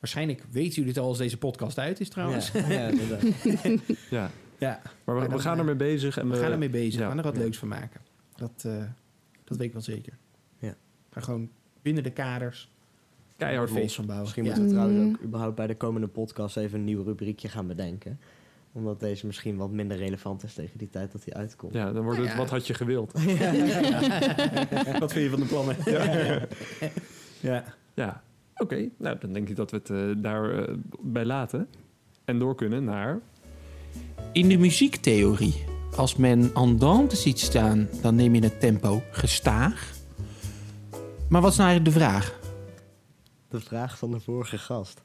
Waarschijnlijk 0.00 0.44
weten 0.50 0.74
jullie 0.74 0.88
het 0.88 0.98
al 0.98 1.06
als 1.08 1.18
deze 1.18 1.36
podcast 1.38 1.78
uit 1.78 2.00
is 2.00 2.08
trouwens. 2.08 2.52
Ja, 2.52 2.68
ja. 2.68 2.90
Ja, 4.10 4.30
Ja, 4.58 4.80
maar 4.82 4.90
we, 5.04 5.12
Maar 5.12 5.22
we 5.22 5.28
dan, 5.28 5.40
gaan 5.40 5.52
eh, 5.52 5.58
ermee 5.58 5.74
bezig. 5.74 6.18
En 6.18 6.30
we 6.30 6.36
gaan 6.36 6.52
ermee 6.52 6.70
bezig. 6.70 6.92
ja. 6.94 7.00
We 7.00 7.06
gaan 7.08 7.18
er 7.18 7.24
wat 7.24 7.34
Ja. 7.36 7.40
leuks 7.40 7.58
van 7.58 7.68
maken. 7.68 8.00
Dat, 8.36 8.62
eh, 8.66 8.84
dat 9.44 9.56
weet 9.56 9.66
ik 9.66 9.72
wel 9.72 9.82
zeker. 9.82 10.12
Ja. 10.58 10.68
We 10.68 10.74
gaan 11.10 11.22
gewoon 11.22 11.50
binnen 11.82 12.02
de 12.02 12.10
kaders 12.12 12.70
Keihard 13.36 13.70
los. 13.70 13.94
van 13.94 14.06
bouwen. 14.06 14.24
Misschien 14.24 14.44
Ja. 14.44 14.50
moeten 14.50 14.68
we 14.68 14.74
trouwens 14.74 15.00
Mm. 15.08 15.14
ook 15.14 15.22
überhaupt 15.22 15.56
bij 15.56 15.66
de 15.66 15.76
komende 15.76 16.06
podcast 16.06 16.56
even 16.56 16.78
een 16.78 16.84
nieuw 16.84 17.02
rubriekje 17.02 17.48
gaan 17.48 17.66
bedenken. 17.66 18.20
Omdat 18.72 19.00
deze 19.00 19.26
misschien 19.26 19.56
wat 19.56 19.70
minder 19.70 19.96
relevant 19.96 20.42
is 20.42 20.54
tegen 20.54 20.78
die 20.78 20.88
tijd 20.90 21.12
dat 21.12 21.24
hij 21.24 21.34
uitkomt. 21.34 21.72
Ja, 21.72 21.92
dan 21.92 22.04
wordt 22.04 22.18
het 22.18 22.28
Ja. 22.28 22.36
wat 22.36 22.50
had 22.50 22.66
je 22.66 22.74
gewild. 22.74 23.12
Wat 25.00 25.12
vind 25.12 25.24
je 25.24 25.30
van 25.30 25.40
de 25.40 25.46
plannen? 25.48 25.76
Ja. 25.84 26.46
ja. 27.40 27.64
Ja, 27.94 28.22
oké. 28.56 28.88
Nou, 28.98 29.18
dan 29.18 29.32
denk 29.32 29.48
ik 29.48 29.56
dat 29.56 29.70
we 29.70 29.76
het 29.76 29.90
eh, 29.90 30.22
daar 30.22 30.68
eh, 30.68 30.74
bij 31.00 31.24
laten. 31.24 31.68
En 32.24 32.38
door 32.38 32.54
kunnen 32.54 32.84
naar... 32.84 33.20
In 34.32 34.48
de 34.48 34.58
muziektheorie, 34.58 35.64
als 35.96 36.16
men 36.16 36.50
andante 36.54 37.16
ziet 37.16 37.38
staan, 37.40 37.88
dan 38.02 38.14
neem 38.14 38.34
je 38.34 38.42
het 38.42 38.60
tempo 38.60 39.02
gestaag. 39.10 39.92
Maar 41.28 41.40
wat 41.40 41.50
is 41.50 41.56
nou 41.56 41.68
eigenlijk 41.70 41.98
de 41.98 42.04
vraag? 42.04 42.38
De 43.48 43.60
vraag 43.60 43.98
van 43.98 44.10
de 44.10 44.20
vorige 44.20 44.58
gast. 44.58 45.02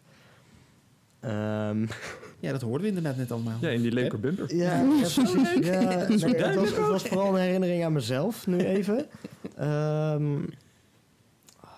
Ehm, 1.20 1.86
Ja, 2.39 2.51
dat 2.51 2.61
hoorden 2.61 2.81
we 2.81 2.88
inderdaad 2.88 3.17
net 3.17 3.31
allemaal. 3.31 3.57
Ja, 3.61 3.69
in 3.69 3.81
die 3.81 3.91
leuke 3.91 4.17
bumper. 4.17 4.55
ja, 4.55 4.63
ja, 4.81 4.83
precies. 4.99 5.31
Ja, 5.67 5.79
nee, 5.79 6.36
het, 6.36 6.55
was, 6.55 6.69
het 6.69 6.88
was 6.88 7.03
vooral 7.03 7.36
een 7.36 7.41
herinnering 7.41 7.83
aan 7.83 7.93
mezelf, 7.93 8.47
nu 8.47 8.57
even. 8.57 9.05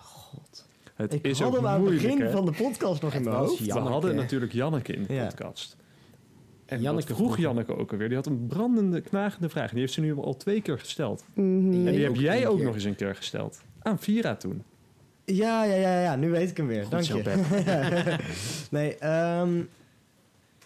God. 0.01 0.65
Het 0.95 1.13
Ik 1.13 1.23
is 1.27 1.39
had 1.39 1.47
ook 1.49 1.55
hem 1.55 1.67
aan 1.67 1.85
het 1.85 1.93
begin 1.93 2.29
van 2.31 2.45
de 2.45 2.51
podcast 2.51 3.01
nog 3.01 3.11
in 3.13 3.19
Het 3.19 3.29
mijn 3.29 3.35
hoofd. 3.41 3.65
We 3.65 3.79
hadden 3.79 4.15
natuurlijk 4.15 4.53
Janneke 4.53 4.93
in 4.93 5.03
de 5.03 5.13
Ja. 5.13 5.25
podcast. 5.25 5.75
En 6.65 6.81
Janneke 6.81 7.15
vroeg 7.15 7.37
Janneke 7.37 7.77
ook 7.77 7.91
alweer. 7.91 8.07
Die 8.07 8.17
had 8.17 8.25
een 8.25 8.47
brandende, 8.47 9.01
knagende 9.01 9.49
vraag. 9.49 9.69
Die 9.71 9.79
heeft 9.79 9.93
ze 9.93 10.01
nu 10.01 10.15
al 10.17 10.37
twee 10.37 10.61
keer 10.61 10.79
gesteld. 10.79 11.23
Mhm. 11.33 11.47
En 11.87 11.91
die 11.93 12.03
heb 12.03 12.15
jij 12.15 12.47
ook 12.47 12.55
keer. 12.55 12.65
nog 12.65 12.73
eens 12.75 12.83
een 12.83 12.95
keer 12.95 13.15
gesteld. 13.15 13.61
Aan 13.81 13.99
Vira 13.99 14.35
toen. 14.35 14.63
Ja, 15.25 15.63
ja, 15.63 15.75
ja, 15.75 16.01
ja, 16.01 16.15
nu 16.15 16.29
weet 16.29 16.49
ik 16.49 16.57
hem 16.57 16.67
weer. 16.67 16.81
Goed 16.81 16.91
Dank 16.91 17.03
zo, 17.03 17.17
je. 17.17 18.15
nee, 18.71 18.97
ehm, 18.97 19.59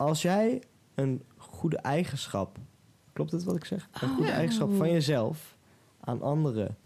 als 0.02 0.22
jij 0.22 0.62
een 0.95 1.22
goede 1.38 1.78
eigenschap, 1.78 2.58
klopt 3.14 3.32
het 3.32 3.43
wat 3.43 3.56
ik 3.56 3.66
zeg? 3.66 3.89
Een 4.02 4.10
goede 4.10 4.30
Oh. 4.30 4.36
eigenschap 4.36 4.74
van 4.76 4.91
jezelf 4.91 5.58
aan 5.99 6.22
anderen 6.22 6.78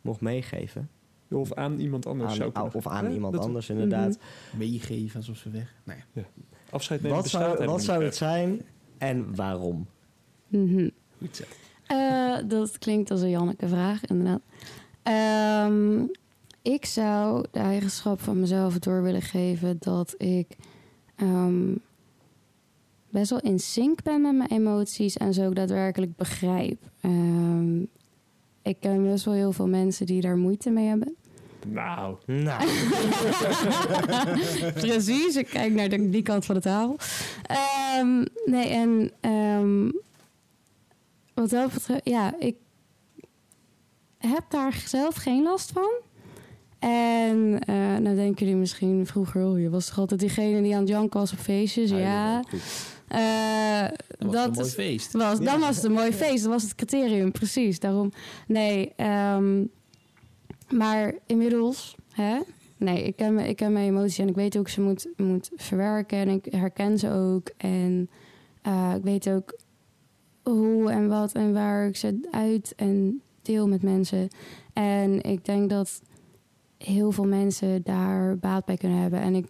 mocht 0.00 0.20
meegeven. 0.20 0.88
Of 1.30 1.52
aan 1.52 1.78
iemand 1.78 2.06
anders 2.06 2.30
Aan- 2.30 2.36
zou 2.36 2.52
kunnen. 2.52 2.74
of 2.74 2.86
aan 2.86 3.04
Ja, 3.04 3.10
iemand 3.10 3.38
anders, 3.38 3.68
inderdaad. 3.70 4.18
Meegeven 4.56 5.16
alsof 5.16 5.36
ze 5.36 5.50
weg. 5.50 5.74
Nou 5.84 5.98
ja. 6.14 6.22
Afscheid 6.70 7.02
nemen 7.02 7.16
Wat 7.16 7.28
zou, 7.28 7.64
wat 7.64 7.82
zou 7.82 8.04
het 8.04 8.16
zijn 8.16 8.62
en 8.98 9.34
waarom? 9.34 9.86
Mhm. 10.48 10.88
Goed 11.18 11.36
zo. 11.36 11.44
Eh, 11.86 12.36
dat 12.48 12.78
klinkt 12.78 13.10
als 13.10 13.20
een 13.20 13.30
Janneke-vraag, 13.30 14.04
inderdaad. 14.04 14.40
Ehm, 15.02 16.02
ik 16.62 16.84
zou 16.84 17.44
de 17.50 17.58
eigenschap 17.58 18.20
van 18.20 18.40
mezelf 18.40 18.78
door 18.78 19.02
willen 19.02 19.22
geven 19.22 19.76
dat 19.78 20.14
ik 20.18 20.56
ehm, 21.16 21.74
best 23.14 23.30
wel 23.30 23.40
in 23.40 23.58
sync 23.58 24.02
ben 24.02 24.20
met 24.20 24.36
mijn 24.36 24.50
emoties 24.50 25.16
en 25.16 25.34
ze 25.34 25.44
ook 25.46 25.54
daadwerkelijk 25.54 26.16
begrijp. 26.16 26.78
Ehm, 27.00 27.80
ik 28.62 28.76
ken 28.80 29.04
best 29.04 29.24
wel 29.24 29.34
heel 29.34 29.52
veel 29.52 29.68
mensen 29.68 30.06
die 30.06 30.20
daar 30.20 30.36
moeite 30.36 30.70
mee 30.70 30.86
hebben. 30.86 31.16
Nou, 31.66 32.16
Nou, 32.26 32.68
Precies, 34.80 35.36
ik 35.36 35.46
kijk 35.46 35.72
naar 35.72 35.88
de, 35.88 36.10
die 36.10 36.22
kant 36.22 36.44
van 36.44 36.54
de 36.54 36.60
tafel. 36.60 36.96
Ehm, 37.42 38.24
nee, 38.44 38.68
en 38.68 39.10
ehm, 39.20 39.90
wat 41.34 41.50
dat 41.50 41.72
betreft, 41.72 42.06
ja, 42.06 42.34
ik 42.38 42.56
heb 44.18 44.44
daar 44.48 44.82
zelf 44.86 45.14
geen 45.14 45.42
last 45.42 45.72
van. 45.72 45.90
En 46.78 47.58
eh 47.66 47.74
nou 47.74 48.16
denken 48.16 48.46
jullie 48.46 48.60
misschien 48.60 49.06
vroeger, 49.06 49.44
oh, 49.44 49.60
je 49.60 49.70
was 49.70 49.86
toch 49.86 49.98
altijd 49.98 50.20
diegene 50.20 50.62
die 50.62 50.74
aan 50.74 50.80
het 50.80 50.88
janken 50.88 51.20
was 51.20 51.32
op 51.32 51.38
feestjes? 51.38 51.90
ja. 51.90 52.42
Eh, 53.08 53.84
Dat 54.18 54.32
was 54.32 54.44
een 54.46 54.52
mooi 54.54 54.68
feest. 54.70 55.12
was. 55.12 55.40
Dan 55.40 55.60
was 55.60 55.76
het 55.76 55.84
een 55.84 55.92
mooi 55.92 56.12
feest. 56.12 56.42
Dat 56.42 56.52
was 56.52 56.62
het 56.62 56.74
criterium, 56.74 57.32
precies. 57.32 57.78
Daarom, 57.80 58.12
nee. 58.46 58.92
ehm, 58.96 59.64
maar 60.70 61.14
inmiddels, 61.26 61.94
hè? 62.12 62.38
Nee, 62.76 63.04
ik 63.04 63.16
ken, 63.16 63.34
me- 63.34 63.48
ik 63.48 63.56
ken 63.56 63.72
mijn 63.72 63.88
emoties 63.88 64.18
en 64.18 64.28
ik 64.28 64.34
weet 64.34 64.56
ook 64.56 64.68
ze 64.68 64.80
moet, 64.80 65.08
moet 65.16 65.50
verwerken. 65.56 66.18
En 66.18 66.28
ik 66.28 66.46
herken 66.50 66.98
ze 66.98 67.10
ook. 67.10 67.50
En 67.56 68.10
eh, 68.62 68.92
ik 68.96 69.02
weet 69.02 69.28
ook 69.28 69.58
hoe 70.42 70.90
en 70.90 71.08
wat 71.08 71.32
en 71.32 71.52
waar 71.52 71.86
ik 71.86 71.96
ze 71.96 72.28
uit 72.30 72.72
en 72.76 73.22
deel 73.42 73.68
met 73.68 73.82
mensen. 73.82 74.28
En 74.72 75.20
ik 75.22 75.44
denk 75.44 75.70
dat 75.70 76.02
heel 76.78 77.12
veel 77.12 77.26
mensen 77.26 77.82
daar 77.82 78.38
baat 78.38 78.64
bij 78.64 78.76
kunnen 78.76 78.98
hebben. 78.98 79.20
En 79.20 79.34
ik 79.34 79.46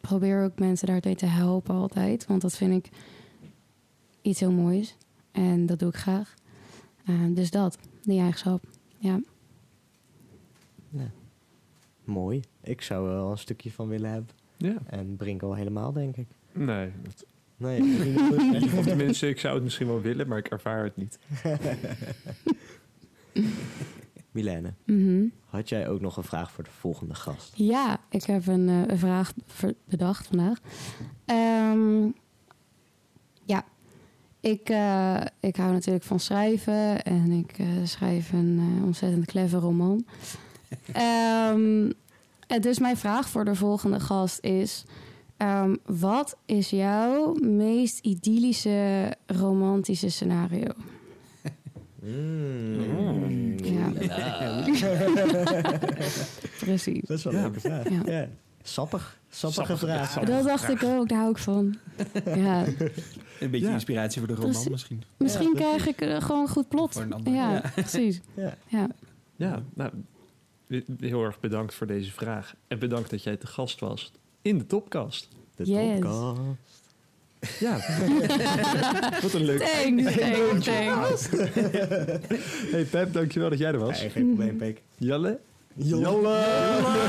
probeer 0.00 0.44
ook 0.44 0.58
mensen 0.58 0.86
daarmee 0.86 1.14
te 1.14 1.26
helpen 1.26 1.74
altijd. 1.74 2.26
Want 2.26 2.42
dat 2.42 2.56
vind 2.56 2.84
ik 2.86 2.92
iets 4.22 4.40
heel 4.40 4.52
moois. 4.52 4.96
En 5.32 5.66
dat 5.66 5.78
doe 5.78 5.88
ik 5.88 5.94
graag. 5.96 6.34
Eh, 7.04 7.14
dus 7.30 7.50
dat, 7.50 7.78
die 8.02 8.18
eigenschap. 8.20 8.64
Ja. 8.98 9.20
Mooi. 12.04 12.40
Ik 12.62 12.82
zou 12.82 13.08
er 13.08 13.14
wel 13.14 13.30
een 13.30 13.38
stukje 13.38 13.70
van 13.72 13.88
willen 13.88 14.10
hebben. 14.10 14.30
ja. 14.56 14.76
En 14.86 15.16
Brink 15.16 15.42
al 15.42 15.54
helemaal, 15.54 15.92
denk 15.92 16.16
ik. 16.16 16.26
Nee. 16.52 16.90
dat- 17.02 17.24
Nee, 17.56 17.80
of 18.78 18.84
tenminste, 18.84 19.28
ik 19.28 19.40
zou 19.40 19.54
het 19.54 19.62
misschien 19.62 19.86
wel 19.86 20.00
willen, 20.00 20.28
maar 20.28 20.38
ik 20.38 20.46
ervaar 20.48 20.84
het 20.84 20.96
niet. 20.96 21.18
Milene, 24.30 24.74
Mhm. 24.86 25.24
had 25.46 25.68
jij 25.68 25.88
ook 25.88 26.00
nog 26.00 26.16
een 26.16 26.22
vraag 26.24 26.50
voor 26.50 26.64
de 26.64 26.70
volgende 26.70 27.14
gast? 27.14 27.52
Ja, 27.54 28.00
ik 28.10 28.24
heb 28.24 28.46
een, 28.46 28.68
eh, 28.68 28.82
een 28.86 28.98
vraag 28.98 29.32
bedacht 29.84 30.26
vandaag. 30.26 30.58
Ehm, 31.24 32.08
ja, 33.44 33.64
ik, 34.40 34.68
eh, 34.68 35.20
ik 35.40 35.56
hou 35.56 35.72
natuurlijk 35.72 36.04
van 36.04 36.20
schrijven 36.20 37.02
en 37.02 37.30
ik 37.30 37.58
eh, 37.58 37.66
schrijf 37.84 38.32
een 38.32 38.80
ontzettend 38.84 39.26
clever 39.26 39.60
roman. 39.60 40.04
En 42.46 42.60
dus 42.60 42.78
mijn 42.78 42.96
vraag 42.96 43.28
voor 43.28 43.44
de 43.44 43.54
volgende 43.54 44.00
gast 44.00 44.38
is: 44.44 44.84
ehm, 45.36 45.76
wat 45.86 46.36
is 46.46 46.70
jouw 46.70 47.34
meest 47.34 47.98
idyllische 47.98 49.12
romantische 49.26 50.08
scenario? 50.10 50.66
Mm. 52.02 53.58
Ja. 53.64 53.92
Precies. 56.58 57.00
Dat 57.06 57.18
is 57.18 57.24
wel 57.24 57.32
een 57.32 57.38
Ja. 57.38 57.44
leuke 57.44 57.60
vraag. 57.60 57.88
Ja. 57.88 58.00
Ja. 58.04 58.28
Sappig. 58.62 59.18
Sappige 59.30 59.62
Sappig, 59.66 59.78
vraag. 59.78 60.10
sappig. 60.10 60.30
Dat 60.30 60.44
dacht 60.44 60.68
ik 60.68 60.82
ook, 60.82 61.08
daar 61.08 61.18
hou 61.18 61.30
ik 61.30 61.38
van. 61.38 61.76
Ja, 62.24 62.64
Een 63.40 63.50
beetje 63.50 63.66
Ja. 63.66 63.72
inspiratie 63.72 64.18
voor 64.18 64.28
de 64.28 64.34
roman 64.34 64.50
Precies. 64.50 64.68
misschien. 64.70 65.02
misschien 65.16 65.48
Ja, 65.48 65.54
krijg 65.54 65.86
ik 65.86 66.00
eh, 66.00 66.20
gewoon 66.22 66.40
een 66.42 66.48
goed 66.48 66.68
plot. 66.68 66.92
Voor 66.92 67.02
een 67.02 67.12
ander. 67.12 67.32
Ja, 67.32 67.52
Ja. 67.52 67.62
precies. 67.74 68.20
Ja. 68.34 68.54
Ja. 68.66 68.88
Ja, 69.36 69.62
nou, 69.74 69.90
heel 71.00 71.24
erg 71.24 71.40
bedankt 71.40 71.74
voor 71.74 71.86
deze 71.86 72.12
vraag. 72.12 72.54
En 72.68 72.78
bedankt 72.78 73.10
dat 73.10 73.22
jij 73.22 73.36
te 73.36 73.46
gast 73.46 73.80
was 73.80 74.12
in 74.42 74.58
de 74.58 74.66
topcast. 74.66 75.28
De 75.56 75.64
Yes. 75.64 76.00
topcast. 76.00 76.40
Ja, 77.60 77.78
wat 79.22 79.32
een 79.32 79.44
leuk. 79.44 79.60
Thanks, 79.62 80.14
thanks, 80.14 80.64
thanks. 80.64 81.28
Hey 82.70 82.84
Pep, 82.90 83.12
dankjewel 83.12 83.50
dat 83.50 83.58
jij 83.58 83.72
er 83.72 83.78
was. 83.78 84.00
Nee, 84.00 84.10
geen 84.10 84.26
probleem, 84.26 84.56
Peek. 84.56 84.82
Jelle? 84.96 85.38
Jelle. 85.74 86.02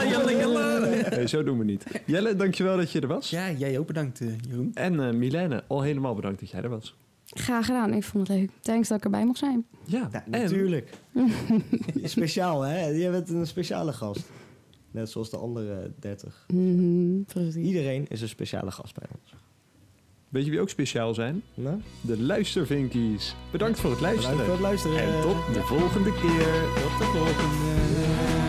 Jelle, 0.10 0.36
jelle. 0.38 1.06
Nee, 1.10 1.28
zo 1.28 1.44
doen 1.44 1.58
we 1.58 1.64
niet. 1.64 1.84
Jelle, 2.06 2.36
dankjewel 2.36 2.78
dat 2.78 2.92
je 2.92 3.00
er 3.02 3.08
was. 3.08 3.30
Ja, 3.30 3.52
jij 3.52 3.80
ook 3.80 3.88
bedankt, 3.88 4.22
eh, 4.22 4.28
Jeroen. 4.50 4.72
En 4.74 5.00
eh 5.00 5.14
Milene, 5.14 5.64
al 5.68 5.82
helemaal 5.82 6.16
bedankt 6.16 6.40
dat 6.40 6.50
jij 6.50 6.62
er 6.62 6.70
was. 6.70 6.96
Graag 7.26 7.66
gedaan, 7.66 7.94
ik 7.94 8.04
vond 8.04 8.28
het 8.28 8.38
leuk. 8.38 8.50
Thanks 8.62 8.88
dat 8.88 8.98
ik 8.98 9.04
erbij 9.04 9.26
mocht 9.26 9.38
zijn. 9.40 9.66
Ja, 9.86 10.10
Ja, 10.12 10.24
en- 10.32 10.42
natuurlijk. 10.42 10.90
Speciaal, 12.04 12.62
hè? 12.62 12.86
Je 12.88 13.10
bent 13.10 13.30
een 13.30 13.48
speciale 13.48 13.94
gast. 13.94 14.24
Net 14.92 15.10
zoals 15.10 15.30
de 15.30 15.38
andere 15.38 15.92
30. 16.00 16.46
Mhm, 16.54 17.22
precies. 17.22 17.56
Iedereen 17.66 18.06
is 18.10 18.22
een 18.22 18.28
speciale 18.30 18.72
gast 18.72 18.94
bij 19.00 19.08
ons. 19.22 19.34
Weet 20.32 20.46
je 20.46 20.52
wie 20.52 20.60
ook 20.62 20.70
speciaal 20.70 21.14
zijn? 21.14 21.44
Nou, 21.54 21.82
De 22.02 22.22
luistervinkies. 22.22 23.36
Bedankt 23.52 23.80
voor 23.80 23.92
het 23.92 24.00
luisteren. 24.00 24.38
bedankt 24.38 24.60
voor 24.60 24.68
het 24.70 24.84
luisteren. 24.84 25.16
En 25.16 25.22
tot 25.22 25.54
de 25.54 25.62
volgende 25.62 26.12
keer. 26.14 26.82
Tot 26.82 26.98
de 26.98 27.04
volgende. 27.14 28.41